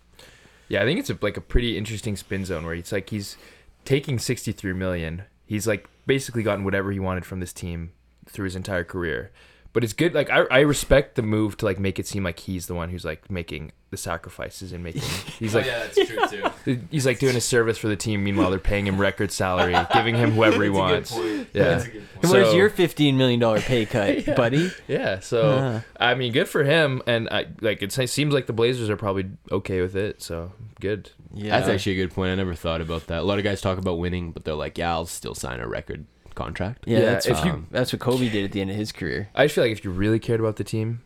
[0.67, 3.37] Yeah, I think it's a, like a pretty interesting spin zone where it's like he's
[3.85, 5.23] taking 63 million.
[5.45, 7.91] He's like basically gotten whatever he wanted from this team
[8.27, 9.31] through his entire career.
[9.73, 10.13] But it's good.
[10.13, 12.89] Like I, I respect the move to like make it seem like he's the one
[12.89, 15.01] who's like making the sacrifices and making.
[15.39, 16.81] He's like yeah, that's true too.
[16.91, 18.23] he's like doing a service for the team.
[18.23, 21.17] Meanwhile, they're paying him record salary, giving him whoever he wants.
[21.53, 21.81] Yeah.
[22.21, 24.35] And where's your 15 million dollar pay cut, Yeah.
[24.35, 24.71] buddy?
[24.87, 25.81] Yeah, so Uh.
[25.99, 29.29] I mean, good for him, and I like it seems like the Blazers are probably
[29.51, 30.21] okay with it.
[30.21, 31.09] So good.
[31.33, 32.31] Yeah, That's actually a good point.
[32.31, 33.19] I never thought about that.
[33.19, 35.67] A lot of guys talk about winning, but they're like, yeah, I'll still sign a
[35.67, 36.83] record contract.
[36.87, 36.99] yeah.
[36.99, 39.29] Yeah, that's if you- that's what Kobe did at the end of his career.
[39.35, 41.01] I just feel like if you really cared about the team,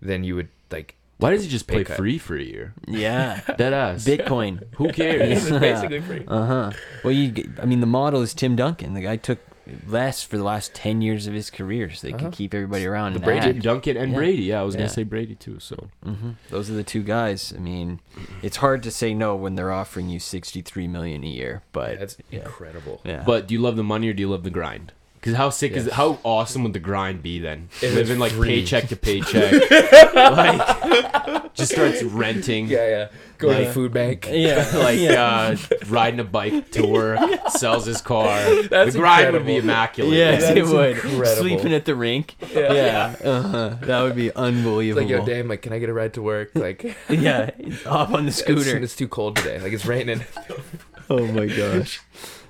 [0.00, 1.96] then you would like Why does he just Pay play cut.
[1.96, 2.74] free for a year?
[2.86, 4.04] Yeah, Dead ass.
[4.04, 4.62] Bitcoin.
[4.76, 5.46] Who cares?
[5.46, 6.24] It's basically free.
[6.26, 6.72] Uh huh.
[7.02, 7.32] Well, you.
[7.60, 8.94] I mean, the model is Tim Duncan.
[8.94, 9.38] The guy took
[9.86, 12.24] less for the last ten years of his career, so they Uh-huh.
[12.24, 13.14] could keep everybody around.
[13.14, 13.52] and Brady.
[13.60, 14.16] Duncan, and Yeah.
[14.18, 14.42] Brady.
[14.42, 14.80] Yeah, I was Yeah.
[14.80, 15.58] gonna say Brady too.
[15.60, 17.52] So hmm Those are the two guys.
[17.56, 18.00] I mean,
[18.42, 21.62] it's hard to say no when they're offering you sixty-three million a year.
[21.72, 23.00] But That's incredible.
[23.04, 23.22] yeah.
[23.24, 24.92] But do you love the money or do you love the grind?
[25.22, 25.86] Because how sick is Yes.
[25.86, 25.92] it?
[25.92, 27.68] How awesome would the grind be then?
[27.76, 28.48] If it's Living like free.
[28.48, 29.52] paycheck to paycheck,
[30.14, 33.08] like just starts renting, Yeah, yeah.
[33.38, 34.28] Go to Like- the food bank.
[34.30, 35.24] yeah, like yeah.
[35.24, 35.56] uh,
[35.88, 37.20] riding a bike to work,
[37.50, 38.36] sells his car.
[38.64, 40.12] That's the grind would be immaculate.
[40.16, 40.90] Yes, That it is would.
[40.96, 41.24] incredible.
[41.26, 42.34] Sleeping at the rink.
[42.52, 42.72] Yeah.
[42.72, 43.76] Yeah, uh-huh.
[43.82, 45.02] that would be It's unbelievable.
[45.02, 46.50] like, yo, damn, like, can I get a ride to work?
[46.54, 47.50] Like, yeah,
[47.84, 48.76] hop on the it's, scooter.
[48.76, 49.60] it's too cold today.
[49.60, 50.22] Like, it's raining.
[51.10, 52.00] Oh my gosh.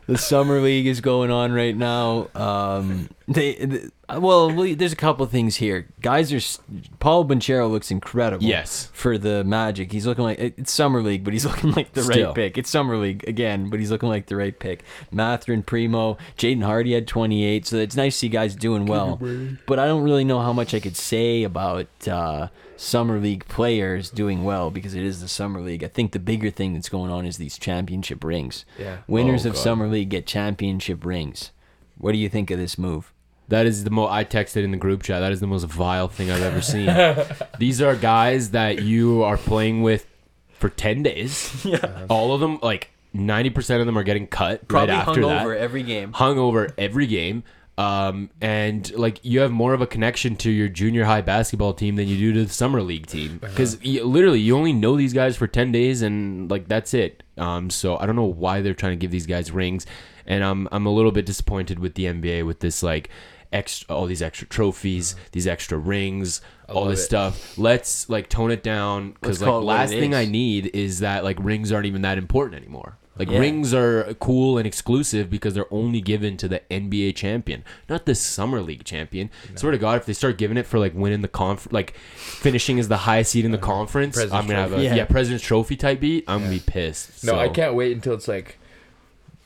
[0.07, 2.29] The summer league is going on right now.
[2.35, 5.89] Um, they, th- well, we, there's a couple things here.
[6.01, 6.61] Guys are
[6.99, 8.45] Paul Banchero looks incredible.
[8.45, 8.91] Yes.
[8.93, 12.27] for the Magic, he's looking like it's summer league, but he's looking like the Still.
[12.27, 12.59] right pick.
[12.59, 14.83] It's summer league again, but he's looking like the right pick.
[15.13, 19.21] Mathurin, Primo, Jaden Hardy had 28, so it's nice to see guys doing well.
[19.67, 22.49] But I don't really know how much I could say about uh,
[22.83, 25.85] summer league players doing well because it is the summer league.
[25.85, 28.65] I think the bigger thing that's going on is these championship rings.
[28.79, 28.99] Yeah.
[29.07, 29.63] Winners Oh, of God.
[29.63, 31.53] summer league get championship rings.
[31.99, 33.13] What do you think of this move?
[33.49, 34.11] That is the most.
[34.11, 35.21] I texted in the group chat.
[35.21, 36.87] That is the most vile thing I've ever seen.
[37.59, 40.07] These are guys that you are playing with
[40.53, 41.53] for ten days.
[41.65, 42.07] Yeah.
[42.09, 45.31] All of them, like ninety percent of them, are getting cut Probably right after hung
[45.31, 45.43] that.
[45.43, 46.13] over every game.
[46.13, 47.43] hung over every game.
[47.79, 51.97] Um, and like you have more of a connection to your junior high basketball team
[51.97, 55.39] than you do to the summer league team because literally you only know these guys
[55.39, 57.23] for 10 days and like that's it.
[57.39, 59.87] Um, so I don't know why they're trying to give these guys rings.
[60.27, 63.09] And I'm, I'm a little bit disappointed with the NBA with this like
[63.53, 67.05] extra, all these extra trophies, these extra rings, all this it.
[67.05, 67.59] stuff.
[67.59, 70.15] Let's like tone it down because like last thing.
[70.15, 72.99] I need is that like rings aren't even that important anymore.
[73.19, 73.39] Like Yeah.
[73.41, 78.15] rings are cool and exclusive because they're only given to the NBA champion, not the
[78.15, 79.29] summer league champion.
[79.55, 82.79] Swear to God, if they start giving it for like winning the conf, like finishing
[82.79, 84.95] as the highest seed in the conference, President's I'm gonna have a yeah.
[84.95, 85.05] Yeah.
[85.05, 86.25] President's Trophy type beat.
[86.27, 87.23] I'm gonna be pissed.
[87.25, 88.59] No, I can't wait until it's like,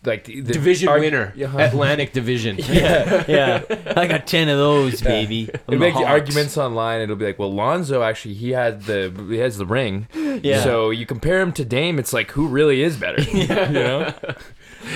[0.07, 1.55] like the, the Division arg- winner, Yeah.
[1.59, 2.57] Atlantic Division.
[2.61, 3.63] yeah, yeah.
[3.97, 5.45] I got ten of those, baby.
[5.53, 7.01] It I'm make the arguments online.
[7.01, 10.09] It'll be like, well, Lonzo actually he has the he has the ring.
[10.15, 10.63] Yeah.
[10.63, 13.21] So you compare him to Dame, it's like who really is better?
[13.23, 14.15] You know.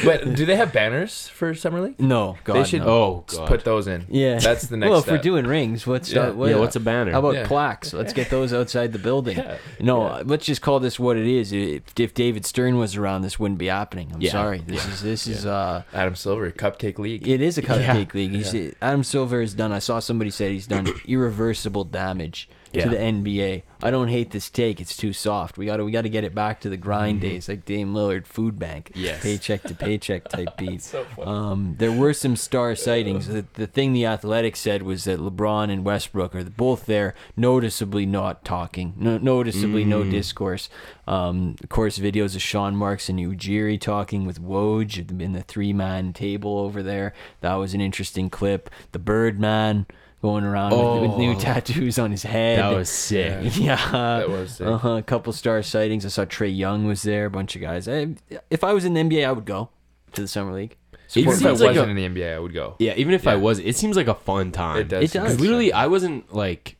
[0.04, 2.00] But do they have banners for summer league?
[2.00, 2.88] No, God, they should no.
[2.88, 3.48] Oh God.
[3.48, 4.06] put those in.
[4.08, 5.18] Yeah, That's the next Well, if step.
[5.18, 6.28] we're doing rings, what's Yeah.
[6.28, 7.12] uh, what, yeah, what's a banner?
[7.12, 7.46] How about Yeah.
[7.46, 7.92] plaques?
[7.92, 9.38] Let's get those outside the building.
[9.38, 9.56] Yeah.
[9.80, 10.22] No, Yeah.
[10.24, 11.52] let's just call this what it is.
[11.52, 14.10] If, if David Stern was around, this wouldn't be happening.
[14.14, 14.32] I'm Yeah.
[14.32, 14.62] sorry.
[14.66, 17.26] This is this is uh, Adam Silver, Cupcake League.
[17.26, 18.32] it is a cupcake league.
[18.32, 18.70] He's, Yeah.
[18.80, 19.72] Adam Silver has done.
[19.72, 22.84] I saw somebody say he's done irreversible damage Yeah.
[22.84, 23.62] to the NBA.
[23.82, 24.80] I don't hate this take.
[24.80, 25.56] It's too soft.
[25.58, 27.94] We got to we got to get it back to the grind days, like Dame
[27.94, 29.00] Lillard, food bank, Mm-hmm.
[29.04, 29.22] Yes.
[29.22, 30.94] paycheck to paycheck type beats.
[31.20, 33.26] Um, there were some star sightings.
[33.28, 38.06] The, the thing the Athletic said was that LeBron and Westbrook are both there, noticeably
[38.06, 40.10] not talking, no, noticeably no Mm.
[40.10, 40.68] discourse.
[41.06, 45.72] Um, of course, videos of Sean Marks and Ujiri talking with Woj in the three
[45.72, 47.14] man table over there.
[47.40, 48.70] That was an interesting clip.
[48.92, 49.86] The Birdman
[50.22, 51.38] going around with, with new Oh.
[51.38, 52.58] tattoos on his head.
[52.58, 53.56] that was sick.
[53.58, 53.90] yeah.
[53.92, 54.66] That was sick.
[54.66, 56.04] Uh-huh, a couple star sightings.
[56.04, 57.88] I saw Trae Young was there, a bunch of guys.
[57.88, 58.08] I,
[58.50, 59.70] if I was in the NBA, I would go
[60.12, 60.76] to the summer league.
[60.92, 62.76] It Even if I like wasn't a- in the NBA, I would go.
[62.78, 64.78] Yeah, even if I was, it seems like a fun time.
[64.78, 65.04] It does.
[65.04, 65.40] It does.
[65.40, 66.76] Literally, I wasn't like,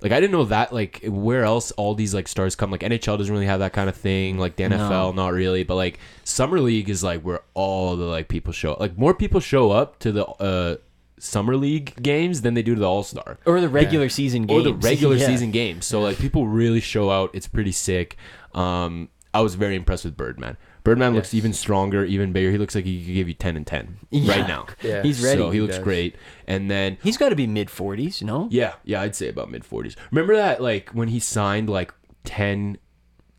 [0.00, 2.72] like I didn't know that like where else all these like stars come.
[2.72, 4.36] Like NHL doesn't really have that kind of thing.
[4.38, 4.78] Like the No.
[4.78, 5.62] NFL, not really.
[5.62, 8.72] But like summer league is like where all the like people show.
[8.72, 8.80] up.
[8.80, 10.76] Like more people show up to the uh
[11.24, 14.60] summer league games than they do to the All Star Or the regular season or
[14.60, 14.64] games.
[14.64, 15.26] the regular Yeah.
[15.26, 15.86] season games.
[15.86, 17.30] So like people really show out.
[17.32, 18.16] It's pretty sick.
[18.54, 20.56] Um, I was very impressed with Birdman.
[20.84, 22.50] Birdman looks even stronger, even bigger.
[22.50, 24.36] He looks like he could give you ten and ten Yeah.
[24.36, 24.66] right now.
[24.82, 25.02] Yeah.
[25.04, 25.38] He's ready.
[25.38, 25.84] So he He looks does.
[25.84, 26.16] great.
[26.48, 28.48] And then He's got to be mid 40s, you know?
[28.50, 29.94] yeah, yeah, I'd say about mid forties.
[30.10, 31.94] Remember that like when he signed like
[32.24, 32.78] 10,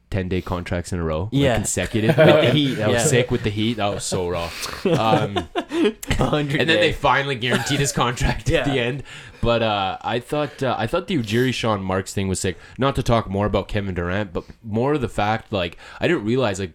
[0.10, 1.56] 10 day contracts in a row, like, Yeah.
[1.56, 2.16] consecutive.
[2.16, 3.74] With the Heat, That Heat, was sick with the Heat.
[3.78, 4.50] That was so raw.
[4.86, 5.50] Um,
[6.18, 9.04] 100 and then they finally guaranteed his contract at the end.
[9.42, 12.58] But uh, I thought uh, I thought the Ujiri Sean Marks thing was sick.
[12.78, 16.24] Not to talk more about Kevin Durant, but more of the fact like I didn't
[16.24, 16.72] realize like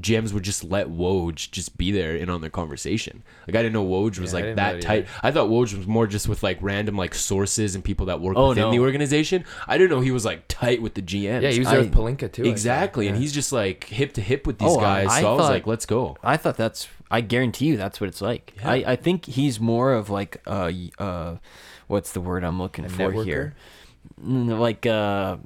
[0.00, 3.22] GMs would just let Woj just be there in on their conversation.
[3.46, 5.06] Like I didn't know Woj was Yeah, I like didn't know that that tight.
[5.22, 8.34] I thought Woj was more just with like random like sources and people that work
[8.38, 8.70] Oh, within no.
[8.70, 9.44] the organization.
[9.68, 11.42] I didn't know he was like tight with the GMs.
[11.42, 12.44] Yeah, he was there I- with Pelinka too.
[12.44, 13.20] I exactly, and Yeah.
[13.20, 15.08] he's just like hip to hip with these Oh, I- guys.
[15.10, 16.16] I so I was thought- like, let's go.
[16.22, 16.88] I thought that's.
[17.10, 18.54] I guarantee you that's what it's like.
[18.58, 18.70] Yeah.
[18.70, 21.36] I, I think he's more of like uh uh,
[21.88, 23.24] what's the word I'm looking A for networker?
[23.24, 23.54] here?
[24.22, 25.36] Like uh,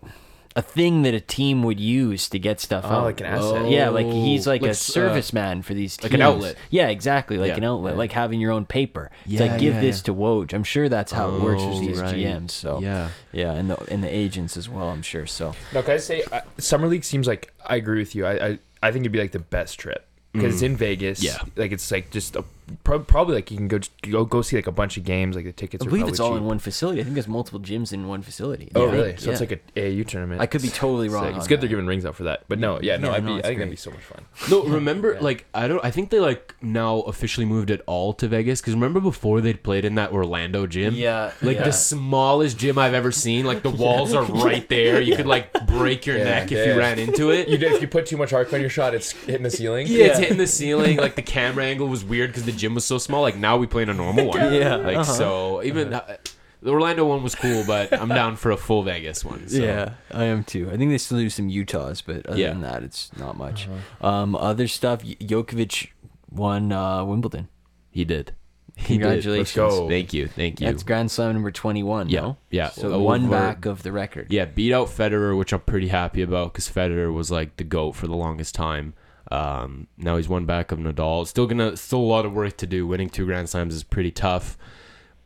[0.56, 3.04] a thing that a team would use to get stuff Oh, out.
[3.04, 3.68] like an asset.
[3.68, 6.04] Yeah, like he's like, Like, a uh, serviceman for these teams.
[6.04, 6.56] like an outlet.
[6.70, 7.56] Yeah, exactly, like Yeah.
[7.56, 9.10] an outlet, like having your own paper.
[9.24, 10.02] It's Yeah, like give yeah, this yeah.
[10.04, 10.52] to Woj.
[10.52, 12.14] I'm sure that's how it works with Oh, these right.
[12.14, 12.50] GMs.
[12.52, 13.08] So Yeah.
[13.32, 14.88] yeah, and the and the agents as well.
[14.90, 15.26] I'm sure.
[15.26, 18.24] So No, can I say uh, summer league seems like I agree with you.
[18.26, 20.66] I I, I think it'd be like the best trip because it's mm.
[20.66, 21.22] in Vegas.
[21.22, 21.38] Yeah.
[21.56, 22.44] like it's like just a,
[22.84, 25.36] prob- probably like you can go go go see like a bunch of games.
[25.36, 25.82] Like the tickets.
[25.82, 26.38] I are believe probably it's all cheap.
[26.38, 27.00] in one facility.
[27.00, 28.70] I think there's multiple gyms in one facility.
[28.74, 28.92] Oh Yeah.
[28.92, 29.16] really?
[29.16, 30.40] So it's like a AAU tournament.
[30.40, 31.26] I could be totally wrong.
[31.34, 32.44] It's on good they're giving rings out for that.
[32.48, 33.34] But no, yeah, no, Yeah, I'd no, be.
[33.34, 34.24] I it's think that'd be so much fun.
[34.50, 35.84] No, remember, like I don't.
[35.84, 38.60] I think they like now officially moved it all to Vegas.
[38.60, 40.94] Because remember before they'd played in that Orlando gym.
[40.94, 41.64] Yeah, Like yeah.
[41.64, 43.44] the smallest gym I've ever seen.
[43.46, 45.00] Like the walls are right there.
[45.00, 47.48] You could like break your Yeah, neck if you ran into it.
[47.48, 49.86] You did, if you put too much arc on your shot, it's hitting the ceiling.
[49.88, 50.98] Yeah, it's hitting the ceiling.
[51.04, 53.22] Like the camera angle was weird because the gym was so small.
[53.22, 54.38] Like now we play in a normal one.
[54.54, 55.04] Yeah, Like uh-huh.
[55.12, 56.16] so, even uh,
[56.62, 59.48] the Orlando one was cool, but I'm down for a full Vegas one.
[59.48, 59.58] So.
[59.58, 60.70] Yeah, I am too.
[60.72, 62.50] I think they still do some Utahs, but other Yeah.
[62.50, 63.68] than that, it's not much.
[64.00, 65.02] Um, other stuff.
[65.04, 65.88] Y- Djokovic
[66.30, 67.48] won uh, Wimbledon.
[67.90, 68.34] he did.
[68.76, 69.02] He did.
[69.02, 69.56] Congratulations.
[69.56, 69.88] Let's go.
[69.88, 70.26] Thank you.
[70.26, 70.66] Thank you.
[70.66, 72.08] That's Grand Slam number twenty-one.
[72.08, 72.36] Yeah, no?
[72.50, 72.70] yeah.
[72.70, 74.32] So one back of the record.
[74.32, 77.92] Yeah, beat out Federer, which I'm pretty happy about because Federer was like the goat
[77.92, 78.94] for the longest time.
[79.30, 81.26] Um, now he's one back of Nadal.
[81.26, 82.86] Still gonna, still a lot of work to do.
[82.86, 84.58] Winning two Grand Slams is pretty tough.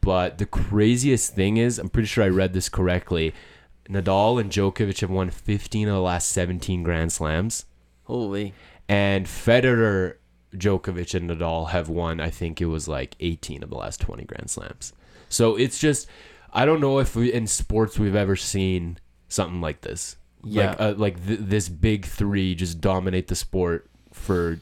[0.01, 3.34] But the craziest thing is, I'm pretty sure I read this correctly.
[3.88, 7.64] Nadal and Djokovic have won 15 of the last 17 Grand Slams,
[8.05, 8.55] Holy.
[8.88, 10.16] and Federer,
[10.55, 12.20] Djokovic, and Nadal have won.
[12.20, 14.92] I think it was like 18 of the last 20 Grand Slams.
[15.28, 16.07] So it's just,
[16.53, 20.16] I don't know if we, in sports we've ever seen something like this.
[20.45, 20.70] Yeah.
[20.70, 24.61] Like, uh, like th- this big three just dominate the sport for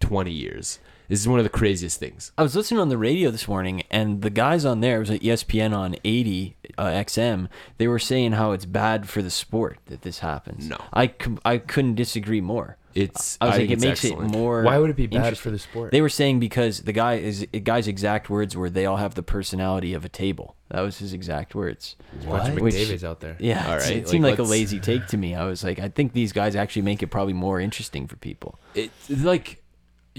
[0.00, 0.78] 20 years.
[1.08, 2.30] This is one of the craziest things.
[2.38, 5.10] I was listening on the radio this morning, and the guys on there it was
[5.10, 7.48] at ESPN on 80 uh, XM.
[7.78, 10.68] They were saying how it's bad for the sport that this happens.
[10.68, 10.78] No.
[10.92, 12.76] I, com- I couldn't disagree more.
[12.94, 14.34] It's I was like, it makes excellent.
[14.34, 14.62] it more.
[14.62, 15.92] Why would it be bad for the sport?
[15.92, 19.14] They were saying because the guy is the guy's exact words were they all have
[19.14, 20.56] the personality of a table.
[20.70, 21.96] That was his exact words.
[22.28, 23.36] bunch of Which- McDavid's out there.
[23.40, 25.34] Yeah, All it's- right, it seemed like, like, a let's- lazy take to me.
[25.34, 28.58] I was like, I think these guys actually make it probably more interesting for people.
[28.74, 29.59] it's like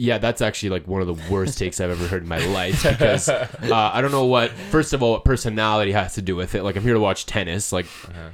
[0.01, 2.81] yeah that's actually like one of the worst takes i've ever heard in my life
[2.83, 3.47] because uh,
[3.93, 6.63] i don't know what first of all what personality has to do with it.
[6.63, 7.71] Like i'm here to watch tennis.
[7.71, 7.85] Like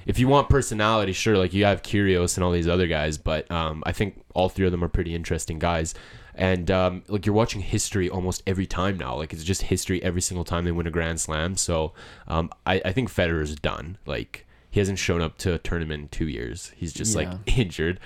[0.05, 3.49] if you want personality sure like you have Kyrgios and all these other guys but
[3.51, 5.93] um, i think all three of them are pretty interesting guys.
[6.35, 9.15] And um, like you're watching history almost every time now.
[9.15, 11.57] Like it's just history every single time they win a grand slam.
[11.57, 11.93] So
[12.27, 13.97] um, I, I think federer's done.
[14.05, 16.71] Like he hasn't shown up to a tournament in two years.
[16.75, 17.29] He's just Yeah.
[17.31, 17.99] like injured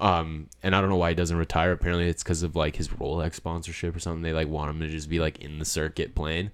[0.00, 1.72] um and i don't know why he doesn't retire.
[1.72, 4.22] Apparently it's because of like his rolex sponsorship or something.
[4.22, 6.50] They like want him to just be like in the circuit playing.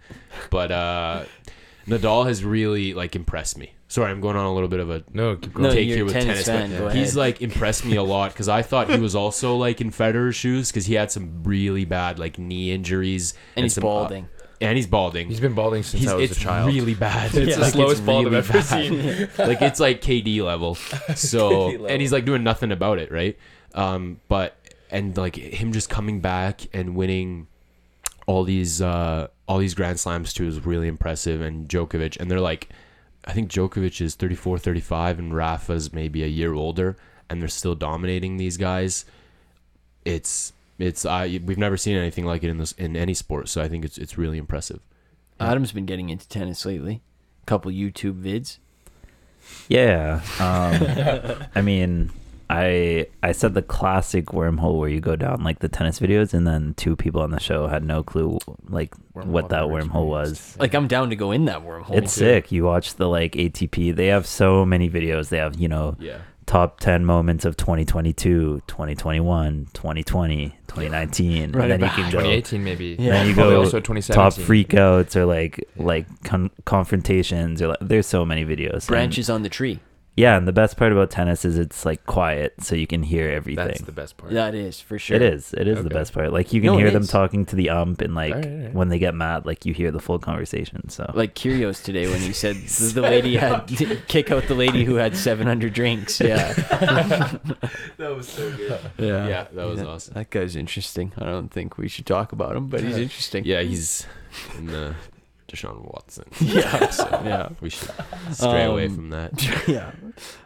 [0.51, 1.25] But uh
[1.87, 3.75] nadal has really like impressed me.
[3.89, 5.65] Sorry i'm going on a little bit of a No, keep going.
[5.69, 8.03] No, take you're here a with tennis tennis, fan, but he's like impressed me a
[8.03, 11.43] lot because i thought he was also like in federer's shoes because he had some
[11.45, 14.29] really bad like knee injuries And he's some, uh, balding.
[14.63, 16.73] And he's balding He's been balding since He's, I was it's a child.
[16.73, 17.35] really bad.
[17.35, 19.29] It's the slowest bald I've ever seen.
[19.39, 20.77] like it's like KD level.
[21.17, 23.37] So and he's like doing nothing about it, right?
[23.75, 24.57] Um, but
[24.91, 27.49] and like him just coming back and winning
[28.27, 32.41] all these uh all these grand slams too is really impressive and Djokovic and they're
[32.41, 32.69] like
[33.25, 36.97] I think Djokovic is 34 35 and Rafa's maybe a year older
[37.29, 39.05] and they're still dominating these guys
[40.05, 43.63] it's it's I we've never seen anything like it in this in any sport so
[43.63, 44.81] I think it's it's really impressive
[45.43, 47.03] Adam's been getting into tennis lately.
[47.43, 48.59] A couple YouTube vids.
[49.69, 50.21] Yeah.
[50.39, 52.11] Um, I mean,
[52.49, 56.47] I I said the classic wormhole where you go down like the tennis videos, and
[56.47, 60.57] then two people on the show had no clue like Wormhole what that wormhole was.
[60.61, 61.97] Like I'm down to go in that wormhole.
[61.97, 62.53] It's sick.
[62.53, 63.97] You watch the like ATP.
[63.97, 65.29] They have so many videos.
[65.29, 71.53] They have you know yeah top 10 moments of 2022, 2021, 2020, 2019.
[71.53, 72.97] Run and then you can go 2018 maybe.
[72.99, 73.13] Yeah.
[73.13, 78.07] then you Probably go also top freakouts or like like con- confrontations or like, there's
[78.07, 78.73] so many videos.
[78.73, 79.81] And- branches on the tree.
[80.15, 83.31] Yeah, and the best part about tennis is it's like quiet, so you can hear
[83.31, 83.67] everything.
[83.67, 84.31] That's the best part.
[84.35, 85.17] That is for sure.
[85.17, 85.55] It is.
[85.55, 86.35] It is the best part.
[86.35, 87.09] Like you can No, hear them is.
[87.09, 88.75] talking to the ump, and like Alright, alright.
[88.75, 90.91] when they get mad, like you hear the full conversation.
[90.91, 93.67] So Like Kyrgios today when he said the, the lady had
[94.07, 96.21] kick out the lady who had 700 drinks.
[96.21, 96.53] Yeah.
[97.97, 99.27] that was so good Yeah.
[99.27, 101.13] yeah that was that, awesome That guy's interesting.
[101.17, 103.45] I don't think we should talk about him, but he's interesting.
[103.47, 104.07] yeah he's
[104.59, 104.95] in the
[105.53, 106.89] Deshaun Watson Yeah.
[106.91, 107.49] so Yeah.
[107.61, 107.91] we should
[108.33, 109.93] stray away Um, from that yeah.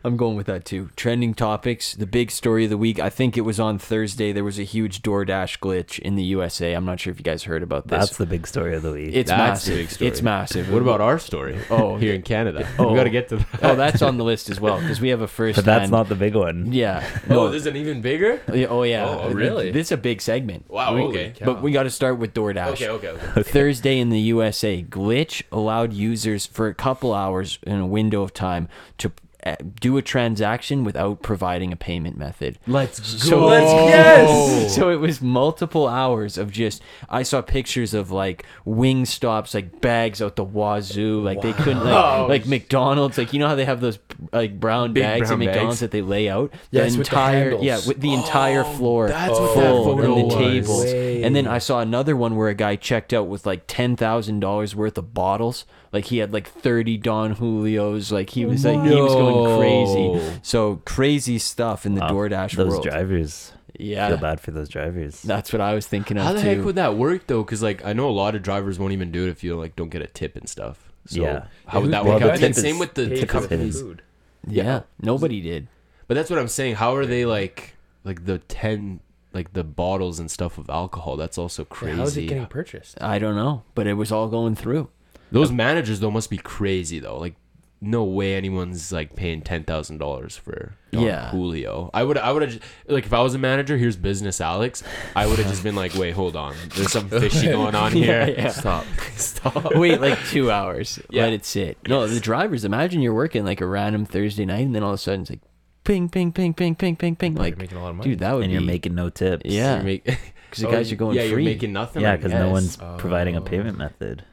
[0.04, 0.90] I'm going with that too.
[0.96, 3.00] Trending topics, the big story of the week.
[3.00, 4.32] I think it was on Thursday.
[4.32, 6.72] There was a huge DoorDash glitch in the USA.
[6.74, 7.98] I'm not sure if you guys heard about this.
[7.98, 9.10] That's the big story of the week.
[9.12, 9.74] it's That's massive.
[9.74, 10.08] the big story.
[10.10, 10.72] It's massive.
[10.72, 11.58] What about our story?
[11.70, 12.68] Oh, here in Canada.
[12.78, 12.90] Oh.
[12.90, 13.46] we got to get to that.
[13.62, 15.56] Oh, that's on the list as well because we have a first.
[15.56, 16.72] but that's not the big one.
[16.72, 17.04] Yeah.
[17.28, 17.48] Oh, No.
[17.50, 18.40] this is an even bigger.
[18.52, 19.04] Yeah, oh yeah.
[19.08, 19.72] Oh, really?
[19.72, 20.68] This is a big segment.
[20.70, 20.94] Wow.
[20.94, 21.32] We- Okay.
[21.44, 22.72] But we got to start with DoorDash.
[22.72, 22.88] Okay.
[22.88, 23.08] Okay.
[23.08, 23.42] Okay.
[23.44, 28.32] Thursday in the USA, glitch allowed users for a couple hours in a window of
[28.32, 28.66] time
[28.96, 29.12] to
[29.54, 32.58] do a transaction without providing a payment method.
[32.66, 34.74] Let's So Let's- yes!
[34.74, 36.82] So it was multiple hours of just.
[37.08, 41.84] I saw pictures of like wing stops, like bags out the wazoo, like they couldn't
[41.84, 43.98] like, like McDonald's, like you know how they have those
[44.32, 45.80] like brown Big bags brown at McDonald's bags.
[45.80, 46.52] that they lay out.
[46.70, 50.00] Yes, the with the entire yeah, with the entire oh, floor that's what that full
[50.00, 50.84] and the tables.
[50.84, 51.22] Way.
[51.22, 54.40] And then I saw another one where a guy checked out with like ten thousand
[54.40, 55.64] dollars worth of bottles.
[55.96, 58.12] Like he had like thirty Don Julios.
[58.12, 60.38] Like he was like he was going crazy.
[60.42, 62.82] So crazy stuff in the Wow, DoorDash those world.
[62.84, 63.52] drivers.
[63.78, 65.22] yeah, Feel bad for those drivers.
[65.22, 66.46] that's what I was thinking of How the too.
[66.48, 67.42] heck would that work though?
[67.42, 69.74] Because like I know a lot of drivers won't even do it if you like
[69.74, 70.92] don't get a tip and stuff.
[71.06, 71.44] So Yeah.
[71.66, 72.34] how would that Well, work the out?
[72.34, 73.80] And then tip same is with the Paid tip for is companies.
[73.80, 74.02] food.
[74.46, 74.80] yeah, Yeah.
[75.00, 75.68] nobody did.
[76.08, 76.74] But that's what I'm saying.
[76.76, 77.74] How are they like
[78.04, 79.00] like the ten
[79.32, 81.16] like the bottles and stuff of alcohol?
[81.16, 81.96] That's also Yeah, crazy.
[81.98, 83.00] How is it getting purchased?
[83.02, 84.88] I don't know, but it was all going through.
[85.32, 87.18] Those managers though must be crazy though.
[87.18, 87.34] Like
[87.80, 91.30] no way anyone's like paying ten thousand dollars for Don Yeah.
[91.30, 91.90] Julio.
[91.92, 93.76] I would I would have like if I was a manager.
[93.76, 94.82] Here's business Aleks.
[95.14, 96.54] I would have just been like, wait, hold on.
[96.74, 98.26] There's something fishy going on here.
[98.28, 98.48] Yeah, yeah.
[98.48, 98.86] Stop.
[99.16, 99.74] Stop.
[99.74, 100.98] Wait like two hours.
[101.10, 101.24] Yeah.
[101.24, 101.76] Let it sit.
[101.86, 102.64] No, the drivers.
[102.64, 105.30] Imagine you're working like a random Thursday night, and then all of a sudden it's
[105.30, 105.40] like,
[105.84, 107.34] ping, ping, ping, ping, ping, ping, ping.
[107.34, 108.10] Like, Like, you're making a lot of money.
[108.10, 108.54] dude, that would and be.
[108.54, 109.42] you're making no tips.
[109.44, 109.78] Yeah.
[109.78, 110.04] You make-
[110.50, 111.44] because the Oh, guys are going yeah, free.
[111.44, 112.02] you're making nothing.
[112.02, 112.78] Yeah, I because no guess.
[112.78, 113.44] one's providing a Oh.
[113.44, 114.24] payment method.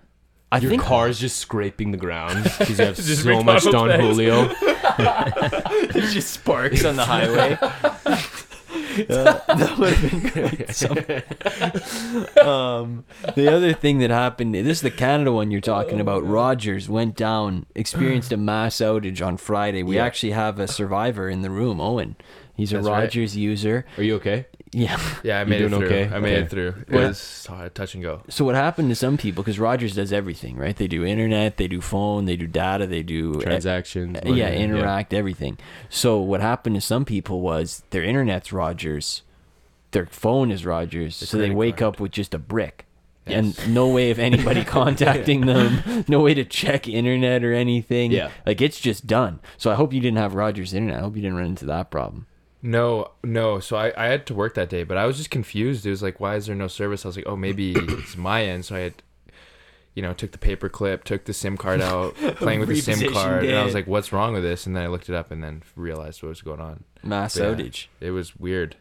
[0.54, 3.72] I Your think car's just scraping the ground because you have Just so much McDonald's
[3.72, 4.04] Don bags.
[4.04, 4.54] Julio.
[5.94, 7.58] there's just sparks on the highway.
[9.10, 10.70] Uh, that would have been great.
[10.70, 13.04] Some- um,
[13.36, 16.24] the other thing that happened, this is the Canada one you're talking about.
[16.26, 19.82] Rogers went down, experienced a mass outage on Friday.
[19.84, 20.06] We Yeah.
[20.06, 22.16] actually have a survivor in the room, Owen.
[22.56, 23.00] He's a That's right.
[23.06, 23.86] Rogers user.
[23.98, 24.46] Are you okay?
[24.74, 25.00] Yeah.
[25.24, 25.88] Yeah, I You made it doing through.
[25.98, 26.16] okay?
[26.16, 26.42] I made Okay.
[26.44, 26.68] it through.
[26.88, 28.22] It What- was uh, touch and go.
[28.30, 29.44] So what happened to some people?
[29.44, 30.76] Because Rogers does everything, right?
[30.76, 34.18] They do internet, they do phone, they do data, they do Transactions.
[34.26, 35.58] Uh, yeah, Interac, everything.
[35.90, 39.22] So what happened to some people was their internet's Rogers,
[39.92, 41.96] their phone is Rogers, The so they credit wake card.
[41.96, 42.86] up with just a brick.
[43.28, 43.58] Yes.
[43.66, 48.12] And no way of anybody contacting them, no way to check internet or anything.
[48.12, 48.32] Yeah.
[48.46, 49.40] Like it's just done.
[49.58, 50.98] So I hope you didn't have Rogers internet.
[50.98, 52.26] I hope you didn't run into that problem.
[52.64, 53.60] No, no.
[53.60, 55.86] So I, I had to work that day, but I was just confused.
[55.86, 57.06] It was like, why is there no service?
[57.06, 58.64] I was like, oh, maybe it's my end.
[58.66, 58.94] So I had,
[59.94, 63.12] you know, took the paper clip, took the SIM card out, playing with the SIM
[63.12, 64.66] card, and I was like, what's wrong with this?
[64.66, 66.86] And then I looked it up and then realized what was going on.
[67.04, 67.46] Mass Yeah.
[67.46, 67.88] outage.
[68.00, 68.78] It was weird.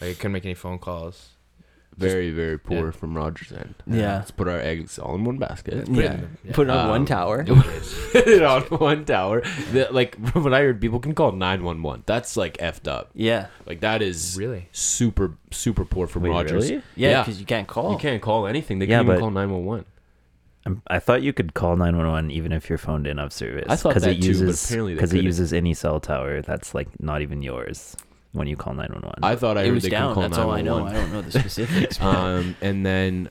[0.00, 1.30] Like I couldn't make any phone calls.
[1.96, 2.90] Very, very poor Yeah.
[2.90, 3.74] from Rogers' end.
[3.86, 4.16] Yeah.
[4.16, 5.86] Let's put our eggs all in one basket.
[5.86, 6.12] Put it Yeah.
[6.14, 6.52] in the- yeah.
[6.52, 7.44] Put it on one Um, tower.
[8.12, 9.42] Put it on one tower.
[9.72, 12.02] The, like from what I heard, people can call nine one one.
[12.06, 13.10] That's like effed up.
[13.14, 13.46] Yeah.
[13.66, 14.68] Like that is Really?
[14.72, 16.70] super super poor from Wait, Rogers.
[16.70, 16.82] really?
[16.96, 17.22] Yeah, Yeah.
[17.22, 17.92] because you can't call.
[17.92, 18.78] You can't call anything.
[18.78, 19.84] They Yeah, can't even call nine one one.
[20.86, 23.66] I thought you could call 911 even if your phone didn't have service.
[23.68, 26.72] I thought Because that it too, but apparently because it uses any cell tower that's
[26.72, 27.96] like not even yours
[28.32, 29.22] when you call 911.
[29.22, 30.08] I thought I it heard was they down.
[30.08, 30.78] can call That's all I know.
[30.86, 31.02] I 911.
[31.02, 31.98] don't know the specifics.
[31.98, 33.30] but- Um, and then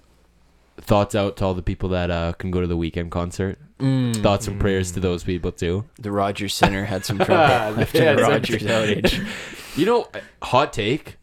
[0.77, 3.59] thoughts out to all the people that uh, can go to the Weeknd concert.
[3.79, 4.15] Mm.
[4.21, 5.85] Thoughts and prayers to those people too.
[5.99, 7.33] The Rogers Center had some trouble
[7.81, 9.27] after Yeah, the it's- Rogers outage.
[9.77, 10.07] You know,
[10.43, 11.15] hot take.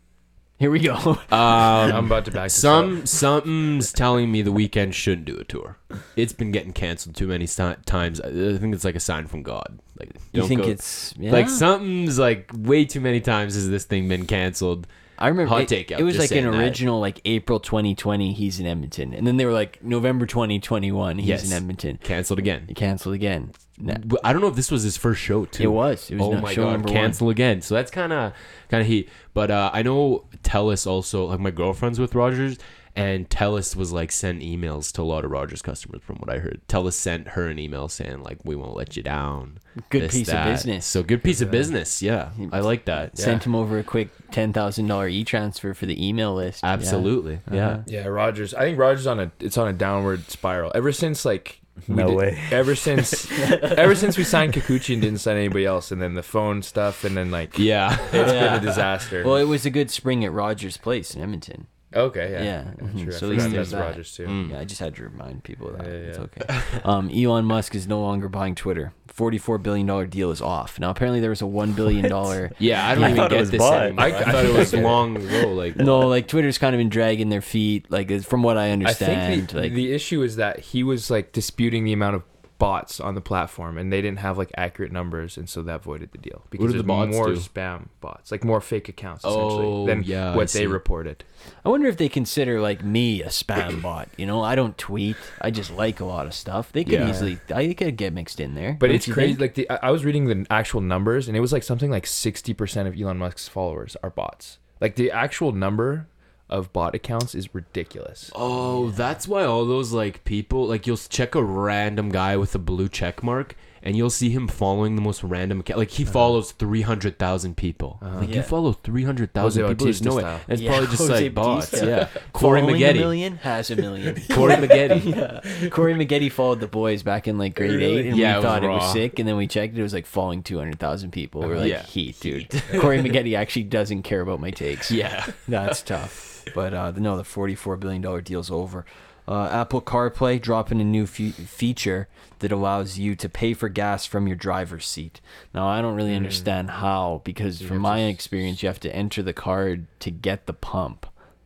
[0.58, 0.94] Here we go.
[1.30, 3.08] I'm Um, about to back this some up.
[3.08, 5.78] something's telling me the Weeknd shouldn't do a tour.
[6.16, 8.20] It's been getting canceled too many sti- times.
[8.20, 9.78] I I think it's like a sign from God.
[10.00, 11.30] Like You don't think go- it's yeah?
[11.30, 14.86] like something's like way too many times has this thing been canceled.
[15.20, 16.60] I remember hot it, take out, it was just like an saying that.
[16.64, 18.32] original like April 2020.
[18.32, 21.18] He's in Edmonton, and then they were like November 2021.
[21.18, 21.46] He's Yes.
[21.50, 21.98] in Edmonton.
[22.04, 22.64] Canceled again.
[22.68, 23.50] He canceled again.
[23.80, 25.62] Nah, I don't know if this was his first show too.
[25.62, 26.10] it was.
[26.10, 27.62] It was oh no- my show god, number cancel again.
[27.62, 28.32] So that's kind of
[28.68, 29.08] kind of heat.
[29.34, 32.58] But uh, I know Telus also like my girlfriend's with Rogers,
[32.96, 36.38] and Telus was like sent emails to a lot of Rogers customers from what I
[36.38, 36.60] heard.
[36.68, 39.58] Telus sent her an email saying like we won't let you down.
[39.90, 40.48] Good this, piece that.
[40.48, 40.84] of business.
[40.84, 42.02] So good piece of business.
[42.02, 43.16] Yeah, I like that.
[43.16, 46.64] Sent him over a quick ten thousand dollar e transfer for the email list.
[46.64, 46.72] Yeah.
[46.72, 47.40] Absolutely.
[47.52, 47.68] Yeah.
[47.68, 47.82] Uh-huh.
[47.86, 48.54] Yeah, Rogers.
[48.54, 51.57] I think Rogers on a it's on a downward spiral ever since like
[51.88, 52.42] we No did- way.
[52.50, 53.30] Ever since
[53.62, 57.04] ever since we signed Kikuchi and didn't sign anybody else, and then the phone stuff,
[57.04, 57.96] and then like Yeah.
[58.12, 59.22] it's been a disaster.
[59.24, 61.66] Well, it was a good spring at Rogers Place in Edmonton.
[61.94, 62.42] Okay, yeah.
[62.42, 63.02] Yeah, yeah mhm.
[63.04, 63.12] true.
[63.12, 63.88] So I at least there's that's that.
[63.90, 64.26] Rogers too.
[64.26, 64.50] Mm.
[64.50, 65.86] Yeah, I just had to remind people of that.
[65.86, 66.60] Yeah, It's okay.
[66.84, 68.92] Um, Elon Musk is no longer buying Twitter.
[69.06, 70.78] Forty-four billion dollar deal is off.
[70.78, 72.52] Now apparently there was a one billion dollar.
[72.58, 73.82] Yeah, I don't I even get this bought.
[73.82, 74.04] anymore.
[74.04, 75.52] I- I, I thought it was long ago.
[75.54, 77.90] Like No, like Twitter's kind of been dragging their feet.
[77.90, 79.12] Like from what I understand.
[79.12, 82.16] I understand, think the, like the issue is that he was like disputing the amount
[82.16, 82.22] of
[82.58, 86.10] bots on the platform, and they didn't have like accurate numbers, and so that voided
[86.12, 87.36] the deal because did the there's more do?
[87.36, 90.60] spam bots, like more fake accounts Oh, essentially than yeah, what see.
[90.60, 91.24] they reported.
[91.64, 94.08] I wonder if they consider like me a spam bot.
[94.16, 95.16] You know, I don't tweet.
[95.40, 96.72] I just like a lot of stuff.
[96.72, 97.08] They could Yeah.
[97.08, 97.38] easily.
[97.54, 98.76] I could get mixed in there.
[98.78, 99.28] But Don't it's crazy.
[99.34, 99.40] think?
[99.40, 102.06] Like the, I I was reading the actual numbers, and it was like something like
[102.06, 104.58] sixty percent of Elon Musk's followers are bots.
[104.80, 106.08] Like the actual number
[106.48, 108.30] of bot accounts is ridiculous.
[108.34, 112.58] Oh, that's why all those like people like you'll check a random guy with a
[112.58, 115.78] blue check mark and you'll see him following the most random account.
[115.78, 116.12] Like he uh-huh.
[116.12, 117.98] follows three hundred thousand people.
[118.02, 118.18] Uh-huh.
[118.18, 118.36] Like Yeah.
[118.36, 119.86] you follow three hundred thousand Jose people.
[119.86, 120.22] There's no way.
[120.22, 121.70] Bautista It's Yeah, probably just Jose like bots.
[121.70, 121.86] Bautista.
[121.86, 122.20] Yeah.
[122.32, 122.96] Corey Following a Maggette.
[122.96, 124.14] million has a million.
[124.30, 125.04] Corey Maggette.
[125.62, 125.68] yeah.
[125.70, 128.44] Corey Maggette followed the boys back in like grade eight, and Yeah, it we was
[128.44, 129.18] thought it was sick.
[129.18, 131.42] And then we checked; it was like following two hundred thousand people.
[131.42, 131.82] We're like, uh-huh.
[131.82, 131.82] Yeah.
[131.82, 132.62] heat, dude.
[132.80, 134.90] Corey Maggette actually doesn't care about my takes.
[134.90, 135.24] Yeah.
[135.46, 136.27] That's tough.
[136.54, 138.84] But uh, no, the forty-four billion dollar deal's over.
[139.26, 144.06] Uh, Apple CarPlay dropping a new fe- feature that allows you to pay for gas
[144.06, 145.20] from your driver's seat.
[145.52, 148.96] Now, I don't really understand how because from my to s- experience, you have to
[148.96, 151.04] enter the card to get the pump.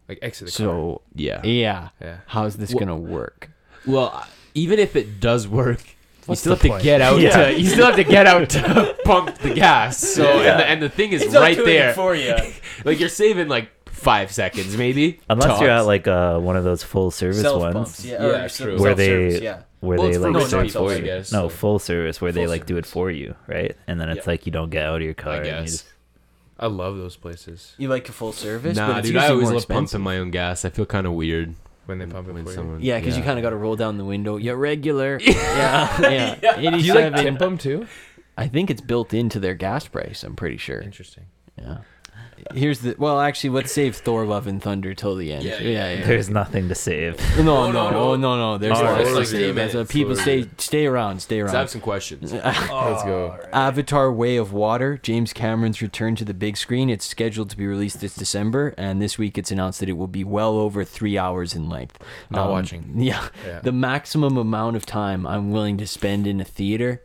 [0.08, 0.56] Like exit the car.
[0.74, 1.40] So Yeah.
[1.44, 2.18] yeah, Yeah.
[2.26, 3.50] how's this Well- gonna work?
[3.84, 5.80] Well, even if it does work,
[6.28, 7.20] you still the have to get out.
[7.20, 7.46] Yeah.
[7.50, 9.98] To, you still have to get out to pump the gas.
[9.98, 11.94] So and, the, and the thing is right there.
[11.94, 12.36] for you.
[12.84, 15.20] Like you're saving like five seconds maybe.
[15.28, 18.48] Unless you're at like uh, one of those full service Self ones pumps, yeah, Yeah,
[18.48, 18.78] true.
[18.80, 19.62] where they yeah.
[19.80, 21.32] where Well, they it's for like rich start- people, I guess.
[21.32, 23.76] no so- full service where they Full like do it for you, right?
[23.86, 24.32] And then it's Yeah.
[24.32, 25.34] like you don't get out of your car.
[25.34, 25.64] I and you guess.
[25.70, 25.86] just-
[26.58, 28.76] I love those places You like a full service?
[28.76, 29.98] Nah, but dude, I always more love expensive.
[29.98, 30.64] pumping my own gas.
[30.64, 31.54] I feel kind of weird
[31.86, 32.54] when they pump it when for you.
[32.56, 32.80] someone.
[32.80, 34.36] Yeah, because you kind of got to roll down the window.
[34.38, 35.18] Yeah, regular.
[35.20, 36.00] yeah,
[36.50, 36.56] yeah.
[36.56, 37.24] Do you like 87.
[37.24, 37.86] tip them too?
[38.38, 40.22] I think it's built into their gas price.
[40.22, 40.80] I'm pretty sure.
[40.80, 41.24] Interesting.
[41.58, 41.78] Yeah.
[42.54, 43.20] Here's the well.
[43.20, 45.44] Actually, let's save Thor: Love and Thunder till the end.
[45.44, 46.06] Yeah, Yeah, yeah, yeah.
[46.06, 47.18] There's nothing to save.
[47.38, 48.16] No, No, no, no, no, no.
[48.16, 48.58] no, no.
[48.58, 49.38] There's Oh, lots to like save.
[49.38, 51.20] three That's what uh, minutes, people stay stay around.
[51.20, 52.32] Stay I have some questions.
[52.32, 53.38] Let's go.
[53.52, 56.90] Avatar: Way of Water, James Cameron's return to the big screen.
[56.90, 60.06] It's scheduled to be released this December, and this week it's announced that it will
[60.08, 62.02] be well over three hours in length.
[62.30, 62.92] Not um, watching.
[63.02, 63.60] Yeah, Yeah.
[63.60, 67.02] the maximum amount of time I'm willing to spend in a theater,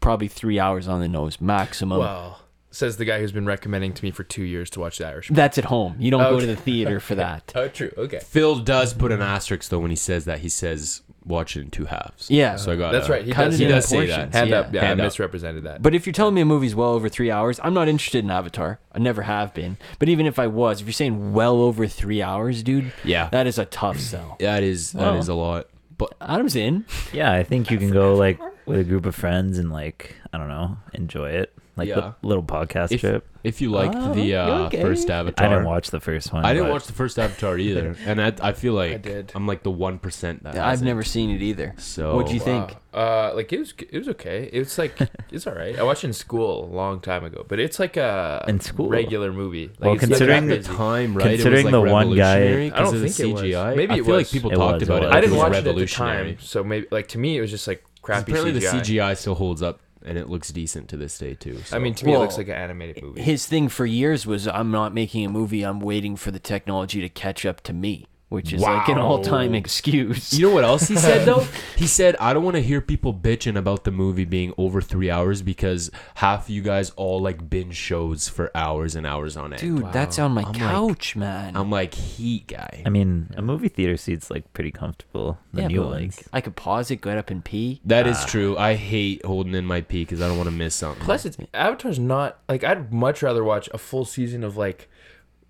[0.00, 1.98] probably three hours on the nose, maximum.
[1.98, 2.40] Well,
[2.76, 5.36] says the guy who's been recommending to me for two years to watch The Irishman.
[5.36, 5.96] That's at home.
[5.98, 7.52] You don't go to the theater for that.
[7.54, 7.90] Oh, true.
[7.96, 8.20] Okay.
[8.20, 10.40] Phil does put an asterisk though when he says that.
[10.40, 12.30] He says watch it in two halves.
[12.30, 12.54] Yeah.
[12.56, 12.92] So I got.
[12.92, 13.24] That's right.
[13.24, 14.32] He Cut does, it he in does say portions.
[14.32, 14.34] that.
[14.38, 14.56] Hand Yeah.
[14.60, 14.72] up.
[14.74, 15.06] Yeah, Hand I up.
[15.08, 15.82] misrepresented that.
[15.82, 18.30] But if you're telling me a movie's well over three hours, I'm not interested in
[18.30, 18.78] Avatar.
[18.92, 19.76] I never have been.
[19.98, 23.28] But even if I was, if you're saying well over three hours, dude, Yeah.
[23.30, 24.36] that is a tough sell.
[24.38, 25.18] That is that Well.
[25.18, 25.66] is a lot.
[25.98, 26.84] But Adam's in.
[27.12, 30.38] Yeah, I think you can go like with a group of friends and like I
[30.38, 31.52] don't know, enjoy it.
[31.76, 31.94] Like Yeah.
[31.96, 33.26] the little podcast If- trip.
[33.44, 34.80] if you liked Oh, the uh, okay.
[34.80, 36.42] first Avatar, I didn't watch the first one.
[36.44, 39.32] I didn't but watch the first Avatar either, and I, I feel like I did.
[39.34, 40.86] I'm like the one percent that I've hasn't.
[40.88, 41.74] never seen it either.
[41.76, 42.74] So What'd you think?
[42.94, 44.48] Uh, like it was, it was okay.
[44.54, 44.94] It's like
[45.30, 45.78] it's all right.
[45.78, 48.88] I watched it in school a long time ago, but it's like a In school?
[48.88, 49.66] regular movie.
[49.68, 51.24] Like Well, it's like considering the time, right?
[51.36, 53.32] considering it was like the one guy- I I 'cause don't of the think it
[53.34, 53.42] was.
[53.42, 53.76] CGI.
[53.76, 55.12] Maybe I it feel like people It talked was, about it.
[55.12, 56.32] I didn't watch it at the revolutionary.
[56.32, 58.70] time, so maybe like to me it was just like crappy Apparently, CGI.
[58.72, 61.58] the CGI still holds up, and it looks decent to this day too.
[61.64, 61.76] So.
[61.76, 63.22] I mean, to me Well, it looks like an animated movie.
[63.22, 65.62] His thing for years was I'm not making a movie.
[65.62, 69.54] I'm waiting for the technology to catch up to me, which is like an all-time
[69.54, 70.32] excuse.
[70.36, 71.46] You know what else he said though?
[71.76, 75.10] He said, "I don't want to hear people bitching about the movie being over three
[75.10, 79.52] hours because half of you guys all like binge shows for hours and hours on
[79.52, 81.56] end." Dude, that's on my I'm like- couch, man.
[81.56, 82.82] I'm like heat guy.
[82.84, 85.38] I mean, a movie theater seat's like pretty comfortable.
[85.52, 86.16] The yeah, new but ones.
[86.18, 87.80] like I could pause it, get up and pee.
[87.84, 88.26] That is ah.
[88.26, 88.56] true.
[88.56, 91.04] I hate holding in my pee because I don't want to miss something.
[91.04, 94.88] Plus, it's Avatar's not like I'd much rather watch a full season of like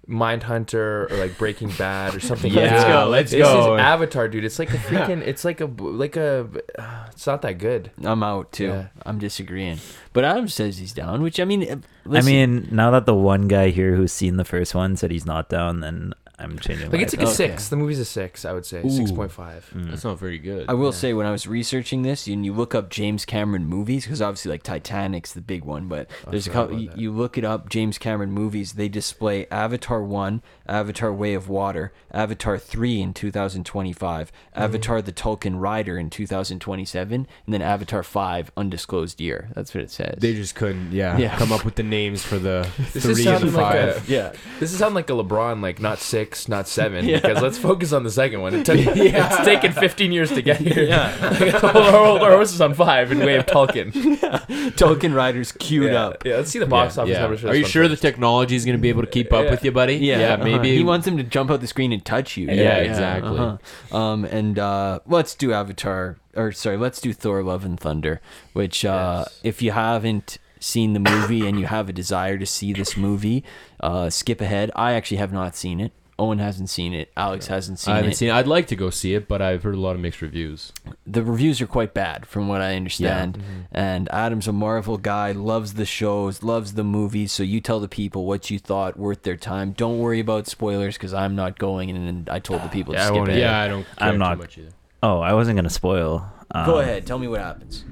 [0.09, 2.53] Mindhunter or like Breaking Bad or something.
[2.53, 3.75] Yeah, let's go, let's this go.
[3.75, 4.45] is Avatar, dude.
[4.45, 5.21] It's like a freaking.
[5.21, 6.49] It's like a like a.
[6.79, 7.91] Uh, it's not that good.
[8.03, 8.67] I'm out too.
[8.67, 8.87] Yeah.
[9.05, 9.79] I'm disagreeing.
[10.13, 13.49] But Adam says he's down, which I mean, uh, I mean, now that the one
[13.49, 16.91] guy here who's seen the first one said he's not down, then I'm changing.
[16.91, 17.35] Like my it's like a Okay.
[17.35, 17.69] six.
[17.69, 18.45] The movie's a six.
[18.45, 18.91] I would say Ooh.
[18.91, 19.71] six point five.
[19.75, 19.91] Mm.
[19.91, 20.67] That's not very good.
[20.69, 24.05] I will say when I was researching this, and you look up James Cameron movies,
[24.05, 26.79] because obviously like Titanic's the big one, but there's a couple.
[26.79, 28.75] You, you look it up, James Cameron movies.
[28.75, 34.63] They display Avatar one, Avatar Way of Water, Avatar three in 2025, Mm-hmm.
[34.63, 37.15] Avatar the Tulkun Rider in 2027,
[37.47, 39.49] and then Avatar five undisclosed year.
[39.55, 40.19] That's what it says.
[40.19, 41.37] they just couldn't, yeah, Yeah.
[41.39, 44.09] come up with the names for the This three and sounding like five.
[44.09, 44.33] a yeah.
[44.61, 47.05] This is sounding like a LeBron, like not six, six, not seven.
[47.05, 47.21] Yeah.
[47.21, 48.55] Because let's focus on the second one.
[48.55, 49.27] It took, Yeah.
[49.27, 50.85] It's taken 15 years to get here.
[50.85, 51.61] Yeah.
[51.63, 53.93] our, our horse is on five in way of Tulkun.
[54.77, 56.07] Tulkun riders queued yeah.
[56.07, 56.25] up.
[56.25, 57.21] Yeah, let's see the box Yeah, office yeah.
[57.21, 57.41] numbers.
[57.41, 59.45] for Are you one sure the technology is going to be able to keep up
[59.45, 59.51] Yeah.
[59.51, 59.97] with you, buddy?
[59.97, 60.45] Yeah, uh-huh.
[60.45, 60.77] maybe.
[60.77, 62.47] he wants him to jump out the screen and touch you.
[62.49, 63.39] Yeah, exactly.
[63.39, 63.97] uh-huh.
[63.97, 68.21] Um, and uh, let's do Avatar, or sorry, let's do Thor: Love and Thunder.
[68.53, 69.41] Which, uh, Yes.
[69.43, 73.45] if you haven't seen the movie and you have a desire to see this movie,
[73.81, 74.71] uh, skip ahead.
[74.75, 75.93] I actually have not seen it.
[76.19, 77.13] Owen hasn't seen it.
[77.15, 77.95] Alex hasn't seen it.
[77.95, 78.17] I haven't it.
[78.17, 78.29] seen.
[78.31, 78.33] It.
[78.35, 80.73] I'd like to go see it, but I've heard a lot of mixed reviews.
[81.07, 83.43] the reviews are quite bad from what I understand.
[83.71, 87.33] And Adam's a Marvel guy, loves the shows, loves the movies.
[87.33, 89.73] So you tell the people what you thought worth their time.
[89.73, 91.91] Don't worry about spoilers because I'm not going.
[91.91, 93.41] And I told the people Yeah, to I skip won't ahead.
[93.41, 93.85] Yeah, I don't.
[93.85, 94.71] Care I'm not- Too much either.
[95.03, 96.33] Oh, I wasn't gonna spoil.
[96.51, 97.85] Um, Go ahead, tell me what happens.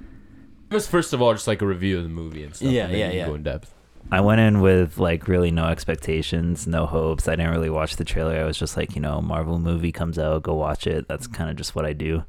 [0.71, 2.71] Just first of all, just like a review of the movie and stuff.
[2.71, 3.27] Yeah, and then yeah, you can yeah.
[3.27, 3.74] Go in depth.
[4.13, 7.27] I went in with like really no expectations, no hopes.
[7.27, 8.39] I didn't really watch the trailer.
[8.39, 11.09] I was just like, you know, Marvel movie comes out, go watch it.
[11.09, 12.25] That's kind of just what I do.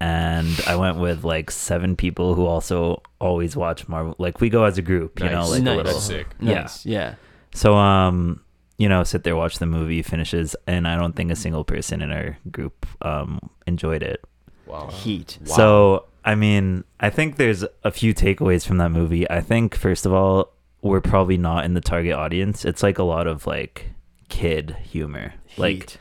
[0.00, 4.14] And I went with like seven people who also always watch Marvel.
[4.18, 5.72] Like we go as a group, you know, like Nice.
[5.72, 5.92] a little.
[5.92, 6.26] That's sick.
[6.40, 6.54] Yeah.
[6.62, 6.84] Nice.
[6.84, 7.14] Yeah.
[7.54, 8.42] So um,
[8.76, 12.02] you know, sit there, watch the movie, finishes, and I don't think a single person
[12.02, 14.22] in our group um enjoyed it.
[14.66, 14.88] Wow.
[14.88, 15.38] Heat.
[15.44, 19.30] So, I mean, I think there's a few takeaways from that movie.
[19.30, 20.52] I think, first of all,
[20.86, 22.64] we're probably not in the target audience.
[22.64, 23.90] It's like a lot of like
[24.28, 25.34] kid humor.
[25.56, 25.98] Like, Heat.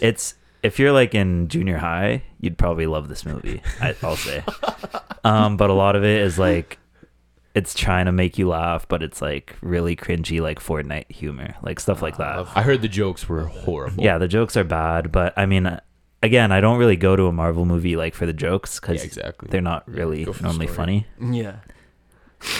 [0.00, 3.62] it's if you're like in junior high, you'd probably love this movie.
[3.80, 4.42] I, I'll say.
[5.26, 6.76] Um, but a lot of it is like
[7.54, 11.80] it's trying to make you laugh, but it's like really cringy, like Fortnite humor, like
[11.80, 12.46] stuff like that.
[12.54, 14.04] I heard the jokes were horrible.
[14.04, 15.80] Yeah, the jokes are bad, but I mean,
[16.22, 19.04] again, I don't really go to a Marvel movie like for the jokes because Yeah,
[19.06, 19.48] exactly.
[19.50, 20.76] they're not really go the normally story.
[20.76, 21.06] funny.
[21.38, 21.56] Yeah.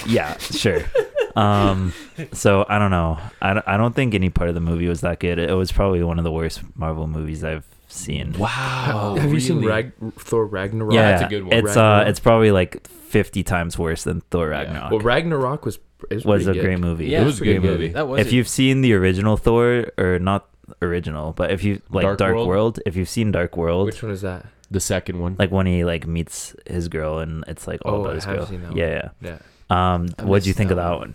[0.06, 0.84] Yeah, sure.
[1.37, 1.93] um,
[2.32, 3.18] so I don't know.
[3.43, 5.39] I don't, I don't think any part of the movie was that good.
[5.39, 8.32] It was probably one of the worst Marvel movies I've seen.
[8.39, 9.16] Wow.
[9.18, 9.64] Have you seen?
[9.64, 10.93] Rag- Thor Ragnarok?
[10.95, 11.53] Yeah, that's a good one.
[11.59, 14.59] It's uh, it's probably like fifty times worse than Thor Yeah.
[14.61, 14.91] Ragnarok.
[14.91, 15.78] Well, Ragnarok was
[16.11, 16.62] is was a good.
[16.62, 17.07] great movie.
[17.07, 17.89] Yeah, It was a Great good movie.
[17.89, 18.32] That was If it.
[18.32, 20.49] you've seen the original Thor, or not
[20.82, 22.49] original, but if you like Dark Dark, World?
[22.49, 22.80] World?
[22.87, 24.47] if you've seen Dark World, Which one is that?
[24.70, 25.37] The second one.
[25.39, 28.24] like when he like meets his girl and it's like all Oh, about I his
[28.24, 28.47] have girl.
[28.47, 29.39] seen that yeah, Yeah.
[29.70, 29.95] yeah.
[29.95, 31.14] Um, what'd you missed think of that that one.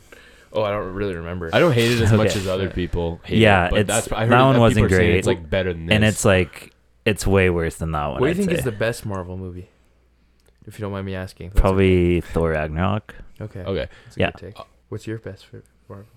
[0.52, 0.62] One?
[0.62, 1.50] Oh, I don't really remember.
[1.54, 2.40] I don't hate it as much Okay.
[2.40, 3.72] as other people hate Yeah, it.
[3.72, 5.18] But it's- that's I heard that one people wasn't are saying great.
[5.18, 5.96] It's like better than this.
[5.96, 6.74] And it's like
[7.06, 8.20] it's way worse than that one.
[8.20, 8.58] What do you I'd think say.
[8.58, 9.70] is the best Marvel movie?
[10.68, 11.50] If you don't mind me asking.
[11.50, 13.16] That's probably Thor Ragnarok?
[13.42, 13.62] Okay.
[13.62, 13.88] okay.
[14.06, 14.32] That's a Yeah.
[14.32, 14.66] good take.
[14.90, 16.08] What's your best favorite Marvel?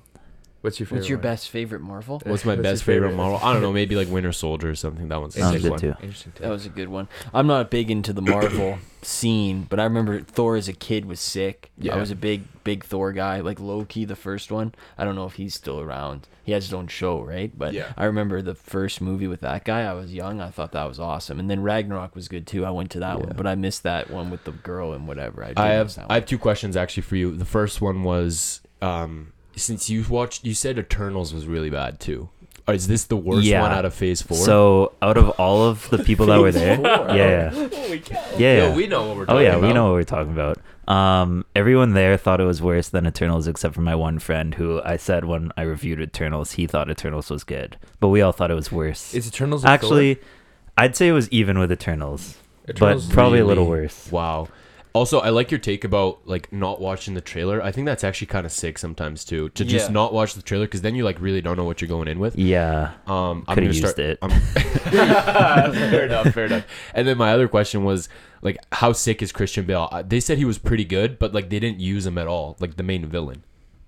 [0.63, 0.99] What's your favorite?
[1.01, 1.23] What's your one?
[1.23, 2.23] best favorite Marvel?
[2.25, 3.17] What's my What's best favorite favorite?
[3.17, 3.41] Marvel?
[3.47, 3.73] I don't know.
[3.73, 5.09] Maybe like Winter Soldier or something.
[5.09, 5.79] That one's a Sounds sick good one.
[5.81, 5.95] too.
[6.01, 6.33] Interesting.
[6.33, 6.43] Take.
[6.43, 7.09] That was a good one.
[7.35, 11.21] I'm not big into the Marvel scene, but I remember Thor as a kid was
[11.21, 11.71] sick.
[11.79, 11.95] Yeah.
[11.97, 13.41] I was a big, big Thor guy.
[13.41, 14.73] Like Loki, the first one.
[14.97, 16.29] I don't know if he's still around.
[16.45, 17.51] He has his own show, right?
[17.57, 17.93] But Yeah.
[17.97, 19.83] I remember the first movie with that guy.
[19.83, 20.41] I was young.
[20.41, 21.41] I thought that was awesome.
[21.41, 22.65] And then Ragnarok was good too.
[22.65, 25.45] I went to that one, but I missed that one with the girl and whatever.
[25.45, 27.35] I, I have that I have two questions actually for you.
[27.37, 32.29] The first one was um, since you watched, you said Eternals was really bad too.
[32.69, 33.63] Or is this the worst Yeah.
[33.63, 34.37] one out of Phase Four?
[34.37, 37.99] So out of all of the people that were there, yeah, yeah, yeah,
[38.39, 38.69] yeah.
[38.69, 39.63] Yo, we know what we're talking oh yeah, about.
[39.63, 40.59] we know what we're talking about.
[40.87, 44.81] Um, everyone there thought it was worse than Eternals, except for my one friend who
[44.85, 48.51] I said when I reviewed Eternals, he thought Eternals was good, but we all thought
[48.51, 49.13] it was worse.
[49.13, 49.69] Is Eternals a?
[49.69, 50.21] Actually,
[50.79, 52.37] I'd say it was even with Eternals,
[52.69, 54.11] Eternals but probably a little really- worse.
[54.13, 54.49] Wow.
[54.95, 57.63] Also, I like your take about like not watching the trailer.
[57.63, 59.49] I think that's actually kind of sick sometimes too.
[59.51, 59.93] To just Yeah.
[59.93, 62.19] not watch the trailer because then you like really don't know what you're going in
[62.19, 62.37] with.
[62.39, 63.99] Yeah, Um, I'm could gonna have used start.
[63.99, 64.19] it.
[64.21, 64.31] I'm-
[65.73, 66.29] fair enough.
[66.35, 66.65] Fair enough.
[66.95, 68.09] And then my other question was
[68.43, 69.89] like, how sick is Christian Bale?
[69.91, 72.57] Uh, They said he was pretty good, but like they didn't use him at all,
[72.61, 73.45] like the main villain,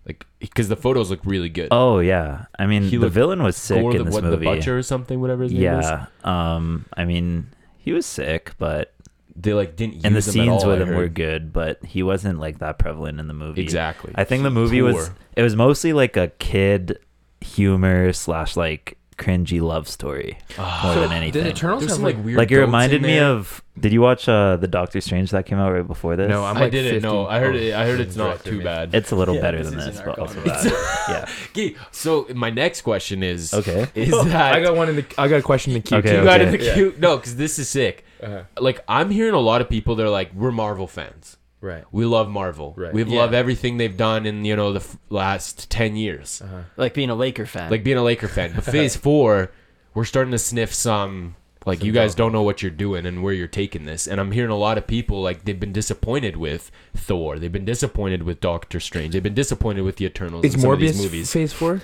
[0.06, 1.68] like because the photos look really good.
[1.70, 4.24] Oh yeah, I mean He the looked- villain was sick Or in the, this what,
[4.24, 4.36] movie.
[4.36, 5.84] the butcher or something, whatever his name is.
[5.84, 8.93] yeah, um, I mean he was sick, but
[9.36, 11.52] They like didn't use and the him at scenes all, with I him were good,
[11.52, 13.62] but he wasn't like that prevalent in the movie.
[13.62, 14.12] Exactly.
[14.14, 16.98] I think the movie was it was mostly like a kid
[17.40, 21.44] humor slash like cringy love story more than anything.
[21.44, 22.16] Did Eternals There's have some like?
[22.16, 22.38] like weird.
[22.38, 23.26] like it reminded me there.
[23.30, 23.60] of.
[23.78, 26.28] Did you watch uh the Doctor Strange that came out right before this?
[26.28, 27.08] No, I'm I didn't 50.
[27.08, 27.26] know.
[27.26, 27.74] I heard Oh, it.
[27.74, 28.94] I heard it's not too made- bad.
[28.94, 30.64] it's a little Yeah, better this than is this, but also bad.
[31.08, 31.28] yeah.
[31.50, 33.86] Okay, so my next question is Okay.
[33.96, 35.04] is that I got one in the.
[35.18, 35.98] I got a question in the queue.
[35.98, 36.24] Okay, you too.
[36.24, 36.94] got in the queue?
[36.98, 38.04] No, because this is sick.
[38.24, 38.42] Uh-huh.
[38.58, 39.94] Like I'm hearing a lot of people.
[39.96, 41.36] They're like, we're Marvel fans.
[41.60, 41.84] Right.
[41.92, 42.74] We love Marvel.
[42.76, 42.92] Right.
[42.92, 43.20] We've Yeah.
[43.20, 46.42] loved everything they've done in you know the f- last ten years.
[46.44, 46.62] Uh-huh.
[46.76, 47.70] like being a Laker fan.
[47.70, 48.52] Like being a Laker fan.
[48.54, 49.50] But Phase Four,
[49.94, 51.36] we're starting to sniff some.
[51.66, 52.26] Like Some you guys downfall.
[52.26, 54.76] don't know what you're doing and where you're taking this, and I'm hearing a lot
[54.76, 59.22] of people like they've been disappointed with Thor, they've been disappointed with Doctor Strange, they've
[59.22, 61.32] been disappointed with the Eternals Is and some of these Morbius movies.
[61.32, 61.80] Phase Four?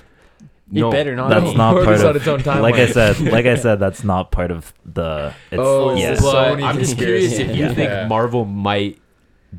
[0.73, 0.91] It No.
[0.91, 1.31] better not.
[1.31, 1.57] That's be.
[1.57, 2.17] not part it's of.
[2.17, 2.63] its own timeline.
[2.63, 5.35] Like I said, like I said, that's not part of the.
[5.51, 6.13] It's, Oh, yeah.
[6.13, 7.75] it's the But Sony I'm just curious if you conspiracy.
[7.75, 8.07] think Yeah.
[8.07, 8.99] Marvel might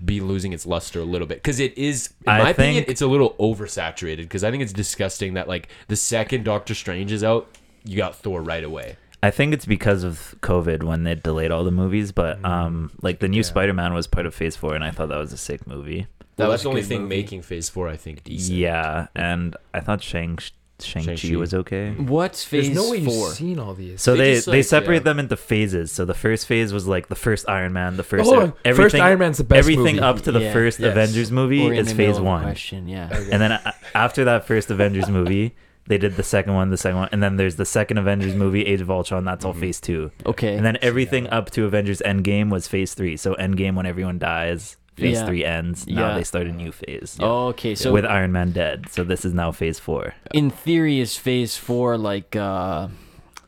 [0.06, 2.90] be losing its luster a little bit because it is, in I my opinion, think-
[2.92, 4.18] it's a little oversaturated.
[4.20, 7.48] Because I think it's disgusting that like the second Doctor Strange is out,
[7.84, 8.96] you got Thor right away.
[9.24, 13.20] I think it's because of COVID when they delayed all the movies, but um, like
[13.20, 13.44] the new Yeah.
[13.44, 16.08] Spider-Man was part of Phase Four, and I thought that was a sick movie.
[16.38, 17.18] That that's was the only thing movie.
[17.18, 18.58] making Phase Four, I think, decent.
[18.58, 20.40] Yeah, and I thought Shang
[20.86, 21.38] Shang Chi Shang-Chi.
[21.38, 21.92] was okay.
[21.92, 23.28] What's There's phase no way four?
[23.28, 24.02] you've seen all these.
[24.02, 25.00] So They they just, they like, separate yeah.
[25.04, 25.92] them into phases.
[25.92, 29.20] So the first phase was like the first Iron Man, the first Oh, first Iron
[29.20, 30.00] Man's the best everything movie.
[30.00, 30.54] up to the Yeah.
[30.54, 30.92] first Yes.
[30.92, 33.10] Avengers movie We're in is the phase of a one, Question, yeah.
[33.12, 33.32] Okay.
[33.32, 35.54] and then a- after that first Avengers movie,
[35.88, 38.66] they did the second one, the second one, and then there's the second Avengers movie,
[38.66, 39.26] Age of Ultron.
[39.26, 39.60] That's all Mhm.
[39.60, 40.56] phase two, Okay.
[40.56, 43.18] and then everything up to Avengers Endgame was phase three.
[43.18, 45.26] So Endgame, when everyone dies, phase Yeah.
[45.26, 45.88] three ends.
[45.88, 46.16] Now Yeah.
[46.16, 47.76] they start a new phase oh, okay.
[47.76, 48.86] So with Iron Man dead.
[48.90, 50.14] So this is now phase four.
[50.34, 52.88] in theory, is phase four like uh,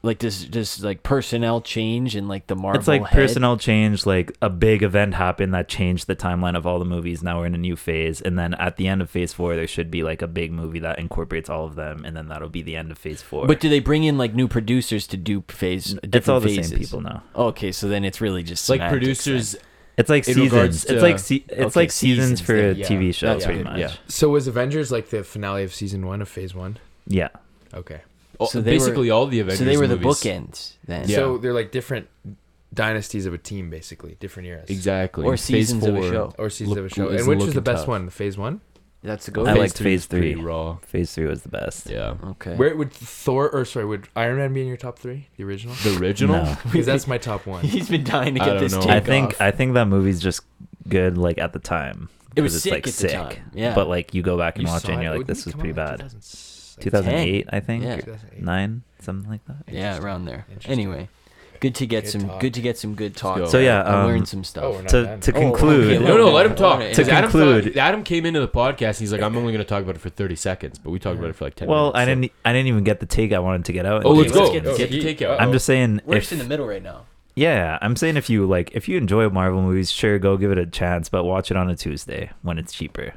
[0.06, 2.78] like does does like personnel change and like the Marvel?
[2.78, 3.16] it's like head?
[3.16, 7.24] personnel change like a big event happened that changed the timeline of all the movies
[7.24, 9.66] now we're in a new phase and then at the end of phase four there
[9.68, 12.62] should be like a big movie that incorporates all of them and then that'll be
[12.62, 15.42] the end of phase four But do they bring in like new producers to do
[15.48, 15.94] phase?
[15.94, 16.70] Different it's all the phases?
[16.72, 19.54] same people now Okay, so then it's really just like producers.
[19.54, 19.62] then.
[19.96, 19.98] Producers.
[19.98, 22.76] it's like In seasons regards it's like se- it's okay, like seasons, seasons for then,
[22.76, 22.88] a yeah.
[22.88, 23.92] tv show That's pretty good, much yeah.
[24.08, 26.78] So was Avengers like the finale of season one of Phase One?
[27.08, 27.30] yeah
[27.74, 28.02] Okay.
[28.40, 29.60] oh, So they were- basically, all the Avengers.
[29.60, 31.16] So they were the movies- bookends then, Yeah.
[31.18, 32.08] So they're like different
[32.74, 34.70] dynasties of a team, basically different eras.
[34.70, 35.26] Exactly.
[35.26, 36.34] or Phase seasons of a four show.
[36.38, 37.08] Or seasons of a show.
[37.10, 37.88] is And which was looking the best tough.
[37.90, 38.10] one?
[38.10, 38.62] Phase One.
[39.04, 39.44] That's the I go.
[39.44, 40.44] like Phase phase is pretty three.
[40.44, 40.78] raw.
[40.78, 42.16] phase three was the best Yeah.
[42.24, 42.56] Okay.
[42.56, 45.28] Where would Thor or sorry would Iron Man be in your top three?
[45.38, 45.76] The original?
[45.84, 46.36] The original.
[46.46, 46.58] No.
[46.64, 47.64] Because that's my top one.
[47.76, 48.82] He's been dying to I get don't this know.
[48.82, 49.42] take i think off.
[49.42, 50.42] i think that movie's just
[50.88, 53.52] good like at the time It was 'cause it's sick like at the sick time,
[53.54, 53.76] yeah.
[53.76, 55.38] but like you go back and You watch it saw and you're it- like didn't
[55.38, 56.76] this it was come pretty out in bad 2006?
[56.82, 57.96] 2008 i think Yeah.
[57.98, 58.42] 2008.
[58.44, 60.46] nine something like that yeah, around there.
[60.50, 60.72] Interesting.
[60.72, 61.10] Anyway,
[61.64, 62.40] good to get Good some talk.
[62.42, 63.38] good to get some good talk.
[63.38, 63.46] go.
[63.48, 64.64] So, yeah, I um, learned some stuff.
[64.66, 65.20] Oh, we're to done.
[65.22, 66.74] to Oh, conclude okay, No, no, let him talk.
[66.80, 66.94] Alright.
[66.94, 68.88] To 'Cause Adam, conclude- thought- Adam came into the podcast.
[68.90, 71.00] And he's like, I'm only going to talk about it for 30 seconds, but we
[71.00, 71.98] talked about it for like 10 Well, minutes.
[72.00, 72.32] I didn't.
[72.46, 74.04] I didn't even get the take I wanted to get out.
[74.06, 74.52] Oh, in let's case- go.
[74.54, 75.38] get Get, the- the takeout.
[75.40, 76.02] I'm just saying.
[76.06, 77.06] We're if, just in the middle right now.
[77.36, 80.58] yeah, I'm saying if you like, if you enjoy Marvel movies, sure, go give it
[80.58, 83.14] a chance, but watch it on a Tuesday when it's cheaper.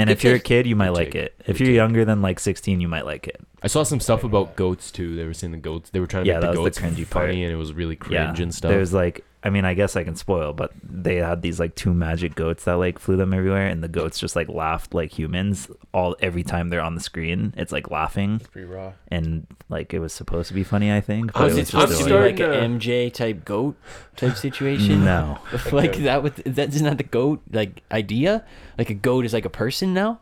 [0.00, 1.34] And if you're a kid, you might like it.
[1.46, 3.40] If you're younger than like 16, you might like it.
[3.62, 5.14] I saw some stuff about uh, goats too.
[5.16, 5.90] They were saying the goats.
[5.90, 7.30] They were trying to Yeah, make that the was goats the cringy funny, part.
[7.30, 8.70] and it was really cringe and stuff.
[8.70, 11.94] there's like, I mean, I guess I can spoil, but they had these like two
[11.94, 15.68] magic goats that like flew them everywhere, and the goats just like laughed like humans
[15.94, 17.54] all every time they're on the screen.
[17.56, 18.92] It's like laughing, Pretty raw.
[19.08, 21.30] and like it was supposed to be funny, I think.
[21.34, 22.68] I'm But Was was it I'm supposed to be like, starting like to- a
[23.08, 23.76] MJ type goat
[24.16, 25.04] type situation?
[25.06, 25.38] no.
[25.72, 28.44] like that with that isn't that the goat like idea?
[28.76, 30.20] Like a goat is like a person now?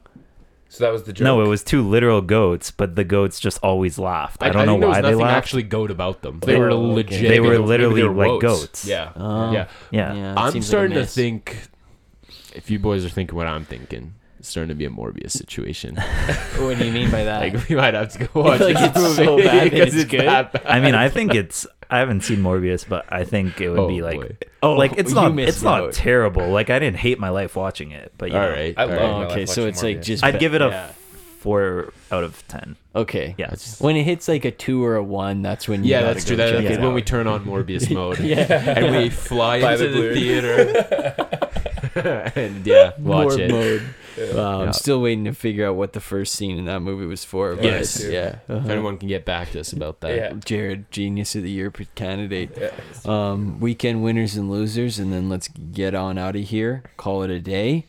[0.71, 1.25] So that was the joke.
[1.25, 4.43] No, it was two literal goats, but the goats just always laughed.
[4.43, 5.37] I, don't know why there was laughed.
[5.37, 6.41] actually goat about them.
[6.41, 7.29] They They- were Oh, legit.
[7.29, 8.43] They were literally they were like woats.
[8.43, 8.85] goats.
[8.87, 9.51] Yeah, Oh.
[9.53, 9.69] yeah.
[9.91, 10.13] Yeah.
[10.13, 11.69] that I'm seems like starting to think.
[12.55, 15.97] If you boys are thinking what I'm thinking, it's starting to be a Morbius situation.
[16.59, 17.41] What do you mean by that?
[17.41, 20.11] like we might have to go watch Like, this it's so bad that because it's
[20.11, 20.21] good?
[20.27, 20.63] that bad.
[20.67, 21.67] I mean, I think it's.
[21.91, 24.37] I haven't seen Morbius, but I think it would Oh, be like, boy.
[24.63, 25.93] oh, like it's not, it's not out.
[25.95, 26.49] terrible.
[26.51, 28.75] Like I didn't hate my life watching it, but you all know, right.
[28.77, 29.29] I all love right.
[29.29, 30.91] Oh, okay, so watching it's like just I'd give it a yeah.
[31.41, 32.77] four out of ten.
[32.95, 33.35] Okay.
[33.39, 36.01] Yeah, That's- When it hits like a two or a one, that's when you Yeah,
[36.01, 36.37] gotta that's true.
[36.37, 38.19] That, that's it when we turn on Morbius mode.
[38.19, 38.41] Yeah.
[38.51, 41.27] and we fly Buy into the the, theater.
[42.37, 43.51] and yeah, watch More it.
[43.51, 43.83] mode.
[44.35, 47.25] Wow, I'm still waiting to figure out what the first scene in that movie was
[47.25, 47.55] for.
[47.55, 48.05] But Yes.
[48.05, 48.39] yeah.
[48.49, 48.69] If uh-huh.
[48.69, 50.15] anyone can get back to us about that.
[50.17, 50.33] Yeah.
[50.45, 52.51] Jared, genius of the year candidate.
[52.59, 52.71] Yeah.
[53.05, 56.83] Um, weekend winners and losers, and then let's get on out of here.
[56.97, 57.87] Call it a day.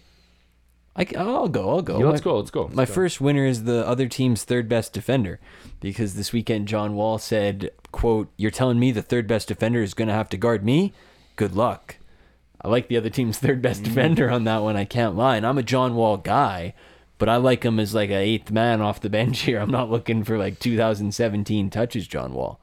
[0.96, 1.70] I, will go.
[1.70, 2.00] I'll go.
[2.00, 2.38] Yeah, let's My- go.
[2.38, 2.70] Let's go.
[2.74, 5.40] My first winner is the other team's third best defender,
[5.80, 9.94] because this weekend John Wall said, "quote You're telling me the third best defender is
[9.94, 10.94] going to have to guard me?
[11.38, 11.99] Good luck."
[12.62, 14.76] I like the other team's third best defender on that one.
[14.76, 16.74] I can't lie, and I'm a John Wall guy,
[17.18, 19.60] but I like him as like a eighth man off the bench here.
[19.60, 22.60] I'm not looking for like 2017 touches, John Wall.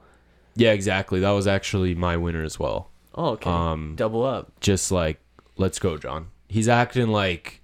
[0.55, 1.19] Yeah, exactly.
[1.19, 2.89] That was actually my winner as well.
[3.13, 3.49] Oh, okay.
[3.49, 4.59] Um, Double up.
[4.59, 5.19] Just like,
[5.55, 6.27] let's go, John.
[6.47, 7.61] He's acting like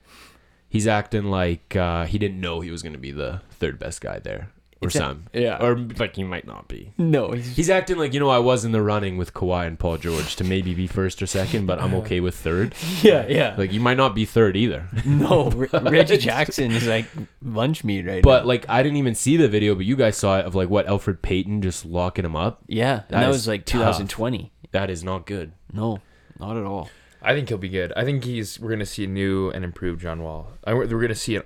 [0.70, 4.02] he's acting like uh, he didn't know he was going to be the third best
[4.02, 4.50] guy there,
[4.84, 5.58] or It's a- some, yeah.
[5.64, 6.92] or like he might not be.
[6.98, 9.80] No, he's, He's acting like you know I was in the running with Kawhi and
[9.80, 12.76] Paul George to maybe be first or second, but I'm okay with third.
[13.02, 13.56] yeah, yeah.
[13.58, 14.88] Like you might not be third either.
[15.06, 17.06] no, Re- Reggie Jackson is like
[17.42, 18.48] lunch meat right But now.
[18.48, 20.86] like I didn't even see the video, but you guys saw it of like what
[20.88, 22.62] Elfrid Payton just locking him up.
[22.68, 23.80] yeah, and that that is was like tough.
[23.98, 24.52] 2020.
[24.72, 25.54] That is not good.
[25.72, 26.00] No,
[26.40, 26.90] not at all.
[27.22, 27.94] I think he'll be good.
[27.96, 28.60] I think he's.
[28.60, 30.48] We're gonna see a new and improved John Wall.
[30.66, 31.44] I, we're gonna see a,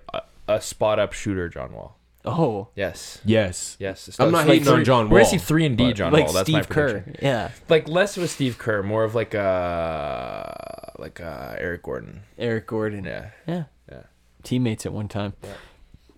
[0.47, 1.96] a spot up shooter John Wall.
[2.27, 3.19] Oh, Yes.
[3.25, 3.75] Yes.
[3.79, 4.15] Yes.
[4.19, 6.25] I'm not hating on John We're gonna Wall, see three and D but- John like
[6.25, 6.33] Wall.
[6.33, 6.89] That's my Steve Kerr.
[7.01, 7.15] prediction.
[7.21, 12.21] Yeah, Like less of a Steve Kerr, more of like a like a Eric Gordon.
[12.37, 13.05] Eric Gordon.
[13.05, 13.29] Yeah.
[13.47, 13.63] Yeah.
[13.91, 14.01] Yeah.
[14.43, 15.33] Teammates at one time.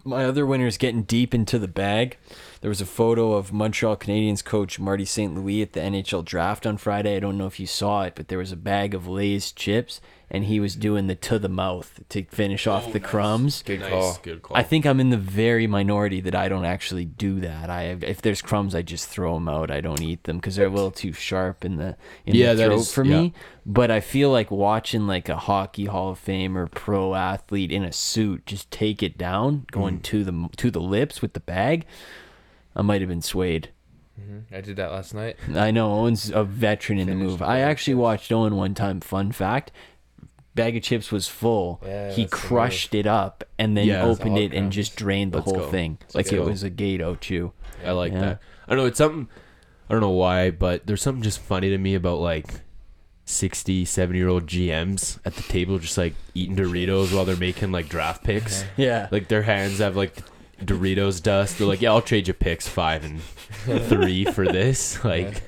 [0.03, 2.17] My other winner is getting deep into the bag.
[2.61, 5.33] There was a photo of Montreal Canadiens coach Marty St.
[5.33, 7.15] Louis at the NHL draft on Friday.
[7.15, 10.01] I don't know if you saw it, but there was a bag of Lay's chips,
[10.29, 13.63] and he was doing the to the mouth to finish off the crumbs.
[13.65, 13.89] Good Nice.
[13.89, 14.19] call.
[14.23, 14.57] Good call.
[14.57, 17.69] I think I'm in the very minority that I don't actually do that.
[17.69, 19.71] I if there's crumbs, I just throw them out.
[19.71, 21.95] I don't eat them because they're a little too sharp in the
[22.25, 23.21] in Yeah, the that throat is- for yeah.
[23.21, 23.33] me.
[23.65, 27.85] But I feel like watching like a hockey Hall of Fame or pro athlete in
[27.85, 30.03] a suit just take it down, going Mm.
[30.03, 31.85] to the to the lips with the bag.
[32.79, 33.69] I might have been swayed.
[34.19, 34.43] Mhm.
[34.51, 35.35] I did that last night.
[35.55, 37.41] I know Owen's a veteran in the Finished move.
[37.41, 39.01] I bag of actually watched Owen one time.
[39.01, 39.71] Fun fact.
[40.55, 41.79] Bag of chips was full.
[41.85, 44.03] Yeah, he that's the crushed it up and then Yeah.
[44.03, 44.75] opened All it and crumbs.
[44.75, 45.71] just drained the Let's whole go.
[45.71, 46.45] thing Let's like it go.
[46.45, 47.51] was a Gato chew.
[47.85, 48.19] I like Yeah.
[48.21, 48.39] that.
[48.67, 48.87] I don't know.
[48.87, 49.27] It's something.
[49.89, 52.61] I don't know why, but there's something just funny to me about like
[53.25, 57.71] 60, 70 year old GMs at the table just like eating Doritos while they're making
[57.71, 58.65] like draft picks.
[58.75, 59.07] Yeah.
[59.11, 60.17] Like their hands have like
[60.59, 61.57] Doritos dust.
[61.57, 63.21] They're like, yeah, I'll trade you picks five and
[63.87, 65.03] three for this.
[65.09, 65.41] Like,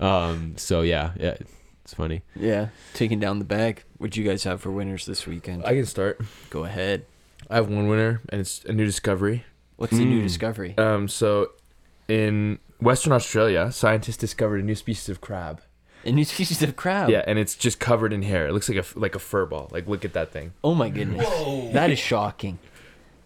[0.00, 0.54] um.
[0.56, 1.36] So yeah, yeah,
[1.84, 2.22] it's funny.
[2.36, 2.68] Yeah.
[2.94, 3.84] Taking down the bag.
[3.98, 5.64] What do you guys have for winners this weekend?
[5.64, 6.20] I can start.
[6.50, 7.04] Go ahead.
[7.50, 9.44] I have one winner, and it's a new discovery.
[9.76, 10.24] What's the new Mm.
[10.24, 10.74] discovery?
[10.78, 11.50] Um, so
[12.08, 15.60] in Western Australia, scientists discovered a new species of crab.
[16.04, 17.10] A new species of crab.
[17.10, 18.46] Yeah, and it's just covered in hair.
[18.48, 19.68] It looks like a like a fur ball.
[19.70, 20.52] Like look at that thing.
[20.64, 21.26] Oh my goodness.
[21.72, 22.58] That is shocking.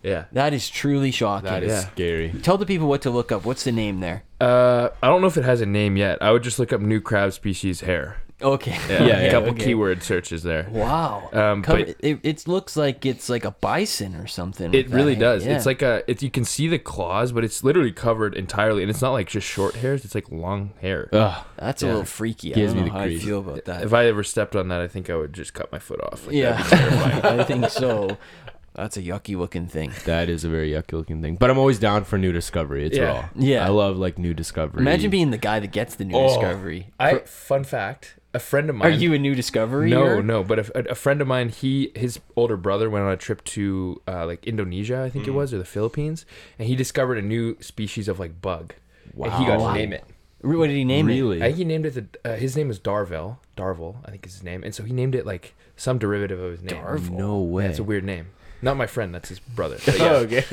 [0.07, 0.25] Yeah.
[0.33, 1.51] That is truly shocking.
[1.51, 1.81] That is Yeah.
[1.91, 2.33] scary.
[2.43, 3.45] Tell the people what to look up.
[3.45, 4.23] What's the name there?
[4.41, 6.19] Uh, I don't know if it has a name yet.
[6.23, 8.19] I would just look up new crab species hair.
[8.43, 8.79] Okay.
[8.91, 9.65] Yeah, Yeah, a couple okay.
[9.65, 10.67] keyword searches there.
[10.71, 11.31] Wow.
[11.33, 14.75] Um, Cover, but it, it looks like it's like a bison or something.
[14.75, 15.21] it with that really hair.
[15.23, 15.47] does.
[15.47, 15.57] Yeah.
[15.57, 16.03] It's like a.
[16.07, 19.27] It's you can see the claws, but it's literally covered entirely, and it's not like
[19.29, 20.05] just short hairs.
[20.05, 21.09] It's like long hair.
[21.15, 21.45] Ugh.
[21.57, 21.93] That's a Yeah.
[21.93, 22.53] little freaky.
[22.53, 23.25] I Gives don't me know the how I creeps.
[23.25, 23.83] feel about that.
[23.85, 26.27] If I ever stepped on that, I think I would just cut my foot off.
[26.27, 27.41] Like, yeah, that'd be terrifying.
[27.41, 28.19] I think so.
[28.77, 29.93] That's a yucky looking thing.
[30.05, 31.37] That is a very yucky looking thing.
[31.37, 32.85] But I'm always down for new discovery.
[32.87, 33.05] It's Yeah.
[33.05, 33.29] raw.
[33.35, 33.65] Yeah.
[33.65, 34.83] I love like new discovery.
[34.83, 36.93] Imagine being the guy that gets the new Oh, discovery.
[37.01, 38.87] I fun fact: a friend of mine.
[38.87, 39.89] Are you a new discovery?
[39.91, 40.45] No, no.
[40.45, 44.03] But a, a friend of mine, he his older brother went on a trip to
[44.07, 45.29] uh, like Indonesia, I think Mm.
[45.29, 46.27] it was, or the Philippines,
[46.59, 48.75] and he discovered a new species of like bug.
[49.17, 49.73] And he got Wow.
[49.73, 50.05] to name it.
[50.43, 51.15] What did he name it?
[51.15, 51.39] really.
[51.43, 51.95] I think he named it.
[51.95, 53.39] The, uh, his name is Darvel.
[53.57, 56.51] Darvel, I think is his name, and so he named it like some derivative of
[56.53, 56.77] his name.
[56.77, 57.11] Darvel?
[57.11, 57.67] no Yeah, way.
[57.67, 58.27] it's a weird name.
[58.67, 59.15] Not my friend.
[59.15, 59.79] That's his brother.
[59.87, 60.45] But yeah, okay.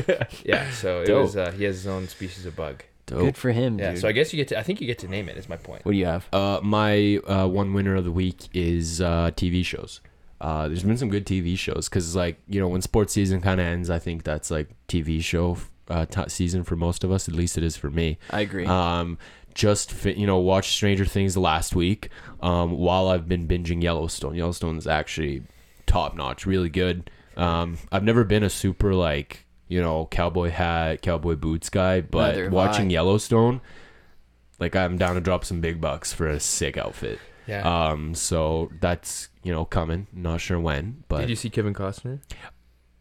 [0.46, 0.70] yeah.
[0.72, 1.24] So it Dope.
[1.24, 1.36] was.
[1.36, 2.84] Uh, he has his own species of bug.
[3.08, 3.14] it?
[3.14, 3.92] Good for him, Yeah.
[3.92, 4.00] dude.
[4.02, 4.60] So I guess you get to.
[4.60, 5.36] I think you get to name it.
[5.38, 5.84] Is my point.
[5.86, 6.28] what do you have?
[6.32, 10.00] Uh, my uh, one winner of the week is uh, TV shows.
[10.40, 13.62] Uh, there's been some good TV shows because, like, you know, when sports season kind
[13.62, 15.58] of ends, I think that's like TV show
[15.90, 17.28] uh, t- season for most of us.
[17.30, 18.18] At least it is for me.
[18.30, 18.66] I agree.
[18.66, 19.18] Um,
[19.56, 22.10] just fi- you know, watched Stranger Things last week.
[22.42, 24.36] Um, while I've been binging Yellowstone.
[24.36, 25.44] Yellowstone is actually
[25.86, 27.10] top notch, really good.
[27.38, 32.08] Um, I've never been a super like you know cowboy hat, cowboy boots guy, Neither
[32.10, 32.94] but have watching I.
[32.94, 33.62] Yellowstone,
[34.60, 37.20] like I'm down to drop some big bucks for a sick outfit.
[37.48, 37.62] Yeah.
[37.90, 40.08] Um, so that's you know coming.
[40.14, 42.20] Not sure when, but Did you see Kevin Costner?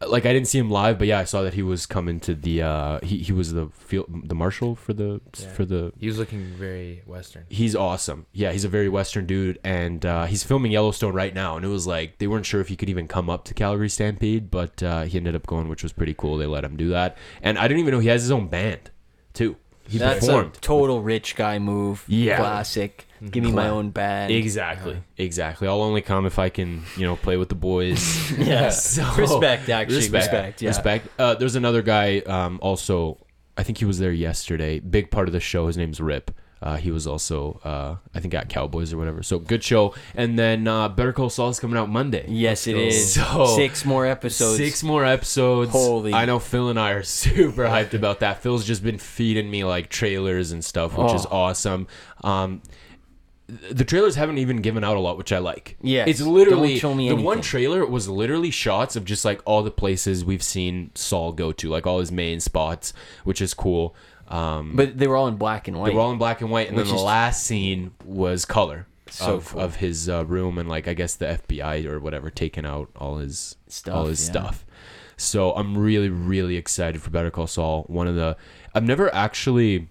[0.07, 2.33] Like I didn't see him live, but yeah, I saw that he was coming to
[2.35, 2.61] the.
[2.61, 5.47] Uh, he he was the field the marshal for the Yeah.
[5.53, 5.91] for the.
[5.99, 7.45] He was looking very Western.
[7.49, 8.25] He's awesome.
[8.33, 11.55] Yeah, he's a very Western dude, and uh, he's filming Yellowstone right now.
[11.55, 13.89] And it was like they weren't sure if he could even come up to Calgary
[13.89, 16.37] Stampede, but uh, he ended up going, which was pretty cool.
[16.37, 18.91] They let him do that, and I didn't even know he has his own band,
[19.33, 19.55] too.
[19.87, 20.55] He That's performed.
[20.55, 22.05] a total rich guy move.
[22.07, 22.37] Yeah.
[22.37, 23.05] Classic.
[23.31, 24.31] Give me my own band.
[24.33, 25.67] Exactly, exactly.
[25.67, 28.31] I'll only come if I can, you know, play with the boys.
[28.37, 28.69] Yeah.
[28.69, 29.95] So- respect, actually.
[30.09, 30.61] Respect.
[30.61, 30.69] yeah.
[30.69, 31.07] Respect.
[31.19, 32.19] Uh, there's another guy.
[32.19, 33.25] Um, also,
[33.57, 34.79] I think he was there yesterday.
[34.79, 35.67] Big part of the show.
[35.67, 36.31] His name's Rip.
[36.61, 39.21] Uh, he was also, uh, I think, at Cowboys or whatever.
[39.21, 39.93] So good show.
[40.15, 42.25] And then uh, Better Call Saul is coming out Monday.
[42.29, 43.15] Yes, it is.
[43.15, 44.57] So- Six more episodes.
[44.57, 45.71] Six more episodes.
[45.71, 48.41] Holy- I know Phil and I are super hyped about that.
[48.41, 51.35] Phil's just been feeding me like trailers and stuff, which is Oh.
[51.37, 51.87] awesome.
[52.23, 52.61] Um,
[53.71, 55.77] the trailers haven't even given out a lot, which I like.
[55.81, 59.41] Yeah, it's literally Don't show me the one trailer was literally shots of just like
[59.45, 62.93] all the places we've seen Saul go to, like all his main spots,
[63.23, 63.95] which is cool.
[64.27, 65.89] Um, But they were all in black and white.
[65.89, 68.87] they were all in black and white, and then the is- last scene was color
[69.09, 69.61] So of, cool.
[69.61, 73.17] of his uh, room, and like I guess the FBI or whatever taking out all
[73.17, 74.31] his Stuff, all his yeah.
[74.31, 74.65] stuff.
[75.17, 77.83] So I'm really really excited for Better Call Saul.
[77.83, 78.35] One of the
[78.73, 79.89] I've never actually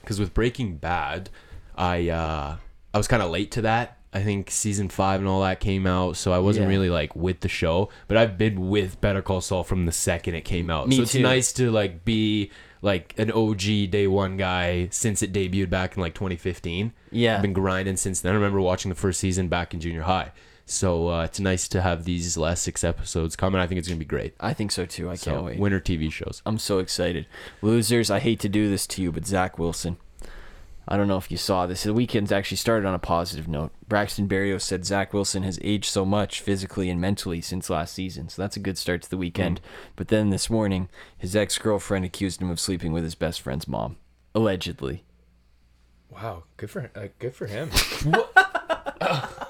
[0.00, 1.28] because with Breaking Bad,
[1.76, 2.56] I uh,
[2.94, 3.98] I was kind of late to that.
[4.12, 6.68] I think season five and all that came out, so I wasn't Yeah.
[6.70, 7.88] really like with the show.
[8.06, 10.86] But I've been with Better Call Saul from the second it came out.
[10.86, 11.22] Me so it's too.
[11.22, 16.00] nice to like be like an OG day one guy since it debuted back in
[16.00, 16.92] like 2015.
[17.10, 17.36] Yeah.
[17.36, 18.30] I've been grinding since then.
[18.32, 20.30] I remember watching the first season back in junior high.
[20.66, 23.60] So uh, it's nice to have these last six episodes coming.
[23.60, 24.34] I think it's gonna be great.
[24.38, 25.10] I think so too.
[25.10, 25.58] I So can't wait.
[25.58, 26.40] winter TV shows.
[26.46, 27.26] I'm so excited.
[27.62, 29.96] Losers, I hate to do this to you, but Zach Wilson.
[30.86, 31.84] I don't know if you saw this.
[31.84, 33.72] The weekend's actually started on a positive note.
[33.88, 38.28] Braxton Berrios said Zach Wilson has aged so much physically and mentally since last season.
[38.28, 39.60] So that's a good start to the weekend.
[39.96, 43.66] But then this morning, his ex girlfriend accused him of sleeping with his best friend's
[43.66, 43.96] mom.
[44.34, 45.04] Allegedly.
[46.10, 47.70] Wow, good for uh, good for him.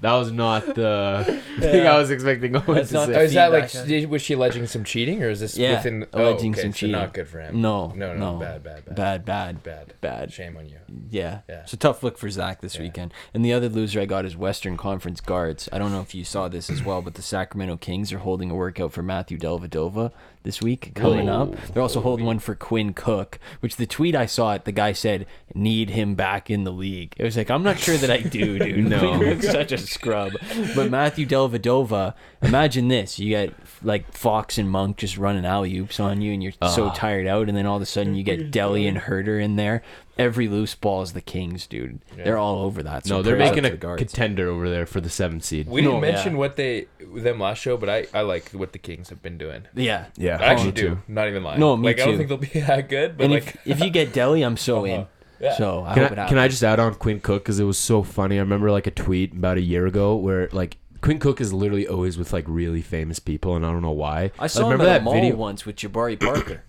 [0.00, 3.12] That was not the thing I was expecting Owen That's to not say.
[3.12, 3.88] the Oh, is that like feedback.
[3.88, 6.62] did- was she alleging some cheating or is this Yeah, within oh, alleging oh, okay,
[6.62, 6.92] some so cheating.
[6.92, 7.60] Not good for him.
[7.60, 7.88] No.
[7.88, 8.34] no, no.
[8.34, 9.62] no, bad, bad, bad, Bad, bad.
[9.64, 10.32] bad, Bad.
[10.32, 10.76] Shame on you.
[11.10, 11.40] Yeah.
[11.48, 11.62] Yeah.
[11.62, 12.82] It's a tough look for Zach this Yeah.
[12.82, 13.12] weekend.
[13.34, 15.68] And the other loser I got is Western Conference guards.
[15.72, 18.50] I don't know if you saw this as well, but the Sacramento Kings are holding
[18.50, 20.12] a workout for Matthew Dellavedova
[20.48, 21.42] this week coming Whoa.
[21.42, 21.66] up.
[21.74, 24.92] They're also holding one for Quinn Cook, which the tweet I saw it, the guy
[24.92, 27.12] said, need him back in the league.
[27.18, 28.78] It was like, I'm not sure that I do, dude.
[28.88, 29.38] No.
[29.40, 30.32] Such a scrub.
[30.74, 33.18] But Matthew Dellavedova, imagine this.
[33.18, 33.52] You get
[33.82, 36.92] like Fox and Monk just running alley oops on you and you're so Ah.
[36.94, 39.82] tired out, and then all of a sudden you get Deli and Herder in there.
[40.18, 42.00] Every loose ball is the Kings, dude.
[42.16, 43.06] They're all over that.
[43.06, 44.00] So no, they're prayers making up a the guards.
[44.02, 45.68] contender over there for the seventh seed.
[45.68, 46.38] We didn't No, mention yeah.
[46.38, 49.66] what they them last show, but I I like what the Kings have been doing.
[49.74, 50.38] Yeah, Yeah.
[50.40, 50.88] I actually me do.
[50.90, 50.98] too.
[51.06, 51.60] Not even lying.
[51.60, 52.16] No, me like I don't too.
[52.18, 54.84] think they'll be that good, but and like if, if you get Deli, I'm so
[54.84, 55.00] in.
[55.02, 55.06] Uh-huh.
[55.40, 55.56] Yeah.
[55.56, 56.28] So I Can hope I, it happens.
[56.30, 58.38] can I just add on Quinn Cook because it was so funny.
[58.38, 61.86] I remember like a tweet about a year ago where like Quinn Cook is literally
[61.86, 64.32] always with like really famous people, and I don't know why.
[64.36, 65.36] I saw Like, him remember at a mall video.
[65.36, 66.64] once with Jabari Parker.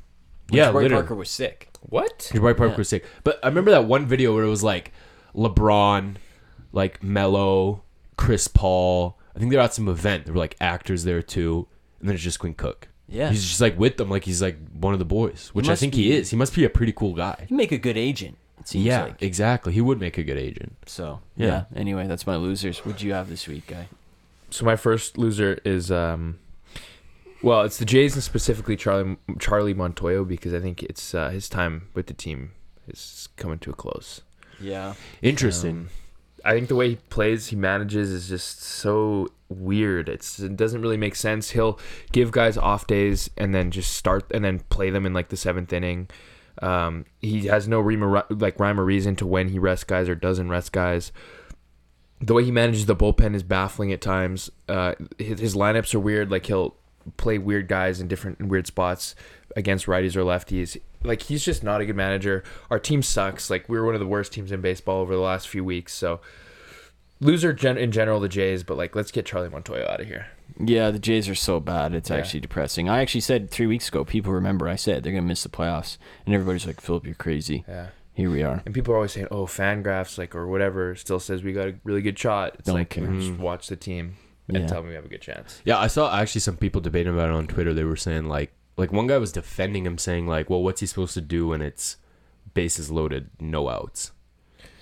[0.50, 1.04] When Yeah, Jabari literally.
[1.04, 1.70] Parker was sick.
[1.82, 2.30] what?
[2.34, 2.78] Jabari Parker Yeah.
[2.78, 4.92] was sick, but I remember that one video where it was like
[5.36, 6.16] LeBron,
[6.72, 7.84] like Melo,
[8.18, 9.18] Chris Paul.
[9.36, 10.26] I think they're at some event.
[10.26, 11.68] There were like actors there too,
[12.00, 12.88] and then it's just Quinn Cook.
[13.08, 15.76] Yeah, He's just like with them, like he's like one of the boys, which I
[15.76, 16.30] think be- he is.
[16.30, 17.46] He must be a pretty cool guy.
[17.48, 18.38] he'd make a good agent.
[18.60, 19.22] It seems Yeah, like.
[19.22, 19.74] exactly.
[19.74, 20.76] He would make a good agent.
[20.86, 21.48] So Yeah.
[21.48, 21.64] yeah.
[21.80, 22.80] Anyway, that's my losers.
[22.80, 23.88] What'd you have this week, guy?
[24.52, 26.38] So my first loser is um,
[27.42, 31.50] well, it's the Jays and specifically Charlie Charlie Montoyo because I think it's uh, his
[31.50, 32.52] time with the team
[32.88, 34.22] is coming to a close.
[34.60, 35.72] Yeah, Interesting.
[35.72, 35.90] Um,
[36.46, 40.10] I think the way he plays, he manages is just so weird.
[40.10, 41.52] It's it doesn't really make sense.
[41.52, 41.80] He'll
[42.12, 45.38] give guys off days and then just start and then play them in like the
[45.38, 46.10] seventh inning.
[46.62, 50.10] Um, he has no rhyme or, like rhyme or reason to when he rests guys
[50.10, 51.12] or doesn't rest guys.
[52.22, 54.50] The way he manages the bullpen is baffling at times.
[54.68, 56.30] Uh, his, his lineups are weird.
[56.30, 56.76] Like he'll
[57.18, 59.16] play weird guys in different weird spots
[59.56, 60.80] against righties or lefties.
[61.04, 62.44] Like he's just not a good manager.
[62.70, 63.50] Our team sucks.
[63.50, 65.94] Like we were one of the worst teams in baseball over the last few weeks.
[65.94, 66.20] So
[67.20, 70.28] loser gen- in general the Jays, but like let's get Charlie Montoyo out of here.
[70.60, 70.92] yeah.
[70.92, 71.94] The Jays are so bad.
[71.94, 72.18] It's Yeah.
[72.18, 72.90] actually depressing.
[72.90, 74.04] I actually said three weeks ago.
[74.04, 77.64] People remember I said they're gonna miss the playoffs, and everybody's like, "Philip, you're crazy."
[77.68, 77.88] Yeah.
[78.14, 78.62] Here we are.
[78.66, 81.76] And people are always saying, "Oh, Fangraphs like or whatever still says we got a
[81.86, 83.08] really good shot." It's Don't like care.
[83.08, 84.18] just watch the team
[84.50, 84.68] and Yeah.
[84.68, 85.62] tell me we have a good chance.
[85.66, 87.74] Yeah, I saw actually some people debating about it on Twitter.
[87.74, 90.88] They were saying like like one guy was defending him saying like, "Well, what's he
[90.88, 91.98] supposed to do when it's
[92.54, 94.12] bases loaded, no outs?"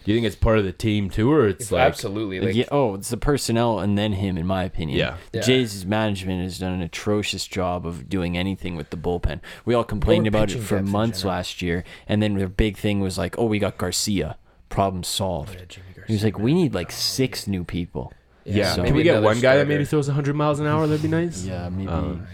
[0.06, 2.70] Do you think it's part of the team too or it's like absolutely like yeah,
[2.72, 4.98] oh, it's the personnel and then him, in my opinion.
[4.98, 5.18] Yeah.
[5.34, 5.44] The Yeah.
[5.44, 9.42] Jays' management has done an atrocious job of doing anything with the bullpen.
[9.66, 13.02] We all complained Or about it for months last year, and then their big thing
[13.02, 14.38] was like, "Oh, we got Garcia,
[14.70, 17.66] problem oh, solved." Yeah, Jimmy He was Garcia, like, "We need like oh, six new
[17.66, 18.14] people."
[18.56, 19.66] Yeah, So- can we get another one guy that starter.
[19.70, 20.88] maybe throws 100 miles an hour?
[20.88, 21.44] That'd be nice.
[21.46, 21.88] Yeah, maybe.
[21.90, 22.28] Um,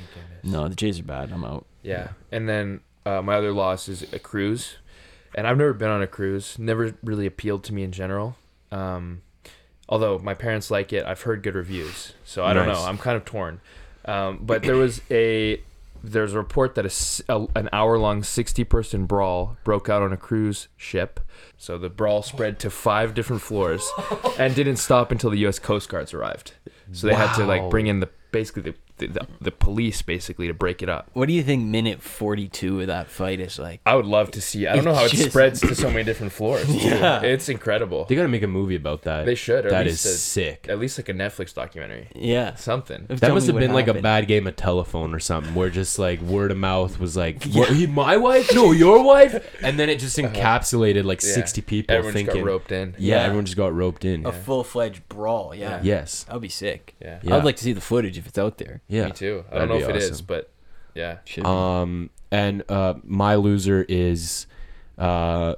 [0.44, 1.32] no, the Jays are bad.
[1.32, 1.66] I'm out.
[1.82, 4.76] Yeah, and then uh, my other loss is a cruise,
[5.36, 6.58] and I've never been on a cruise.
[6.60, 8.36] Never really appealed to me in general.
[8.72, 9.22] Um,
[9.90, 12.78] although my parents like it, I've heard good reviews, so I don't Nice.
[12.78, 12.84] know.
[12.86, 13.60] I'm kind of torn.
[14.06, 15.62] Um, but there was a
[16.04, 20.12] there's a report that a a an hour long 60 person brawl broke out on
[20.12, 21.20] a cruise ship.
[21.58, 23.90] So the brawl spread to five different floors
[24.38, 25.60] and didn't stop until the U.S.
[25.60, 26.54] Coast Guards arrived.
[26.92, 27.70] So they had to like Wow.
[27.70, 31.10] bring in the basically the, the, the, the police basically to break it up.
[31.14, 31.64] What do you think?
[31.66, 33.82] Minute 42 of that fight is like.
[33.86, 34.68] I would love to see.
[34.68, 36.66] I don't know how it Just- spreads to so many different floors.
[36.68, 36.74] too.
[36.74, 37.22] Yeah.
[37.22, 38.06] it's incredible.
[38.06, 39.26] They got to make a movie about that.
[39.26, 39.66] They should.
[39.66, 40.68] Or That at is least a- sick.
[40.70, 42.08] At least like a Netflix documentary.
[42.16, 42.56] Yeah.
[42.56, 43.08] Something.
[43.08, 44.04] Tell That me must have what been like a happened.
[44.04, 47.70] bad game of telephone or something, where just like word of mouth was like, "What?
[47.70, 48.54] He, my wife?
[48.54, 49.34] No, your wife?"
[49.64, 51.28] And then it just encapsulated like Uh-huh.
[51.30, 51.36] Yeah.
[51.36, 52.96] sixty people Everyone just thinking, got roped in.
[52.98, 53.24] Yeah, Yeah.
[53.24, 54.26] everyone just got roped in.
[54.26, 55.54] A full fledged brawl.
[55.56, 55.80] Yeah.
[55.84, 56.24] Yes.
[56.26, 56.96] That would be sick.
[57.02, 57.20] Yeah.
[57.24, 57.38] Yeah.
[57.38, 58.82] I'd like to see the footage if it's out there.
[58.88, 59.06] Yeah.
[59.06, 59.44] Me too.
[59.52, 60.52] I don't know be if it is, but
[60.96, 61.18] yeah.
[61.44, 64.48] Um, and uh, my loser is,
[64.98, 65.56] uh,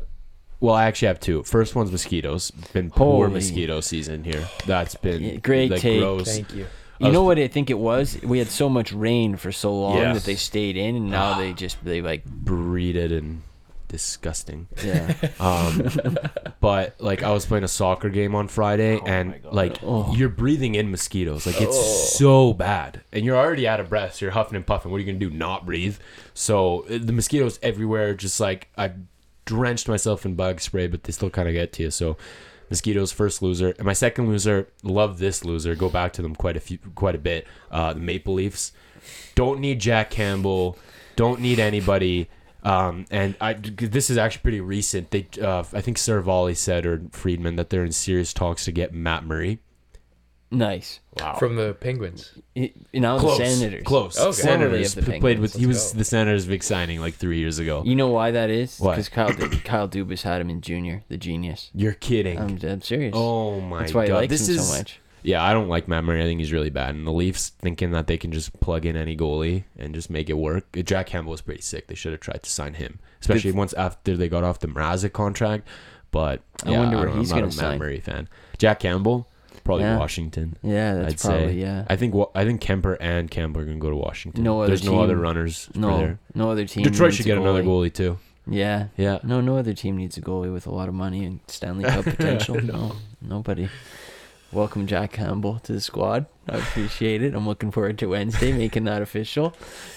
[0.59, 1.43] well, I actually have two.
[1.43, 2.51] First one's mosquitoes.
[2.73, 3.39] Been poor Holy.
[3.39, 4.47] mosquito season here.
[4.65, 5.99] That's been Yeah, great like, take.
[5.99, 6.33] gross.
[6.33, 6.67] Thank you.
[6.99, 8.17] You I know what I think it was?
[8.23, 10.15] We had so much rain for so long Yes.
[10.15, 13.41] that they stayed in, and now they just they like breeded and
[13.95, 14.67] disgusting.
[14.83, 15.13] yeah.
[15.39, 15.89] Um,
[16.59, 20.13] but like I was playing a soccer game on Friday, and like Oh.
[20.15, 21.45] you're breathing in mosquitoes.
[21.45, 24.15] Like it's so bad, and you're already out of breath.
[24.15, 24.91] So you're huffing and puffing.
[24.91, 25.29] What are you gonna do?
[25.29, 25.97] Not breathe?
[26.33, 28.13] So uh, the mosquitoes everywhere.
[28.15, 28.91] Just like I
[29.45, 31.91] drenched myself in bug spray, but they still kind of get to you.
[31.91, 32.17] So
[32.69, 34.67] mosquitoes first loser, and my second loser.
[34.83, 35.75] Love this loser.
[35.75, 37.45] Go back to them quite a few, quite a bit.
[37.71, 38.71] Uh, the Maple Leafs
[39.35, 40.77] don't need Jack Campbell.
[41.15, 42.27] Don't need anybody.
[42.65, 45.11] Um, and I, this is actually pretty recent.
[45.11, 48.93] They, uh, I think Seravalli said or Friedman that they're in serious talks to get
[48.93, 49.59] Matt Murray.
[50.51, 50.99] Nice.
[51.19, 51.35] Wow.
[51.35, 52.31] From the Penguins.
[52.55, 53.83] Y- Now close, the Senators.
[53.83, 54.17] close.
[54.17, 54.31] Okay.
[54.31, 55.53] Senators Formerly of played with.
[55.55, 55.97] He Let's was go.
[55.99, 57.81] the Senators' big signing like three years ago.
[57.85, 58.79] You know why that is?
[58.79, 58.91] Why?
[58.93, 59.33] Because Kyle
[59.63, 61.71] Kyle Dubas had him in junior, the genius.
[61.73, 62.37] You're kidding.
[62.39, 63.13] I'm, I'm serious.
[63.15, 64.99] oh my That's why god, he likes this him is so much.
[65.25, 65.43] Yeah.
[65.43, 66.21] I don't like Matt Murray.
[66.21, 66.95] I think he's really bad.
[66.95, 70.29] And the Leafs thinking that they can just plug in any goalie and just make
[70.29, 70.65] it work.
[70.83, 71.87] Jack Campbell was pretty sick.
[71.87, 75.13] They should have tried to sign him, especially once after they got off the Mrazek
[75.13, 75.67] contract.
[76.11, 77.79] But I yeah, wonder I where don't he's I'm not gonna a Matt sign.
[77.79, 78.29] Murray fan.
[78.57, 79.27] Jack Campbell,
[79.65, 79.97] probably Yeah.
[79.97, 80.55] Washington.
[80.63, 81.59] Yeah, that's I'd probably say.
[81.59, 81.85] yeah.
[81.89, 84.43] I think I think Kuemper and Campbell are gonna go to Washington.
[84.43, 86.19] No other There's no other team- runners for No, there.
[86.33, 86.83] no other team.
[86.83, 88.17] Detroit needs should get another goalie too.
[88.47, 88.87] Yeah.
[88.95, 89.17] Yeah.
[89.23, 92.05] No, no other team needs a goalie with a lot of money and Stanley Cup
[92.05, 92.61] potential.
[92.61, 93.67] no, nobody.
[94.51, 96.27] Welcome Jack Campbell to the squad.
[96.47, 97.33] I appreciate it.
[97.33, 99.53] I'm looking forward to Wednesday making that official.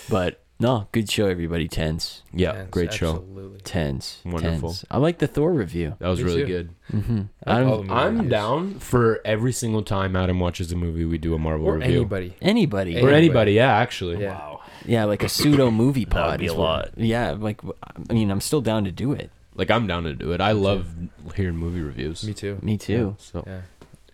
[0.08, 1.68] But no, good show, everybody.
[1.68, 3.10] Tens, Yeah, Yes, great show.
[3.16, 3.60] Absolutely.
[3.60, 4.70] tens, Wonderful.
[4.70, 4.84] tens.
[4.90, 5.94] I like the Thor review.
[6.00, 6.46] That was Me really too.
[6.46, 6.70] good.
[6.92, 7.20] Mm-hmm.
[7.46, 11.18] I like all I'm, I'm down for every single time Adam watches a movie, we
[11.18, 11.96] do a Marvel Or review.
[12.00, 12.34] anybody.
[12.42, 12.94] anybody.
[12.94, 13.16] Or Anybody.
[13.16, 14.20] anybody, yeah, actually.
[14.22, 14.56] Yeah.
[14.84, 16.40] Yeah, like a pseudo movie That would pod.
[16.40, 16.90] be a lot.
[16.96, 17.60] Yeah, like
[18.08, 19.30] I mean, I'm still down to do it.
[19.54, 20.40] Like I'm down to do it.
[20.40, 20.88] I love
[21.36, 22.24] hearing movie reviews.
[22.24, 22.58] Me too.
[22.62, 23.14] Me too.
[23.18, 23.60] So Yeah.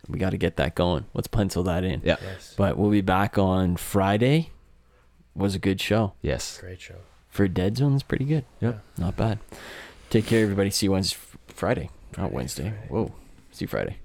[0.09, 1.06] We got to get that going.
[1.14, 2.02] Let's pencil that in.
[2.05, 2.16] yeah.
[2.22, 2.55] Yes.
[2.56, 4.51] But we'll be back on Friday.
[5.35, 6.12] Was a good show.
[6.22, 6.59] Yes.
[6.60, 6.97] Great show.
[7.28, 8.44] For Dead Zone, it's pretty good.
[8.60, 8.74] Yeah.
[8.97, 9.39] Not bad.
[10.10, 10.70] Take care, everybody.
[10.70, 11.18] See you Wednesday,
[11.48, 12.70] Friday, not Wednesday.
[12.70, 12.86] Friday.
[12.89, 13.12] Whoa.
[13.51, 13.97] See you Friday.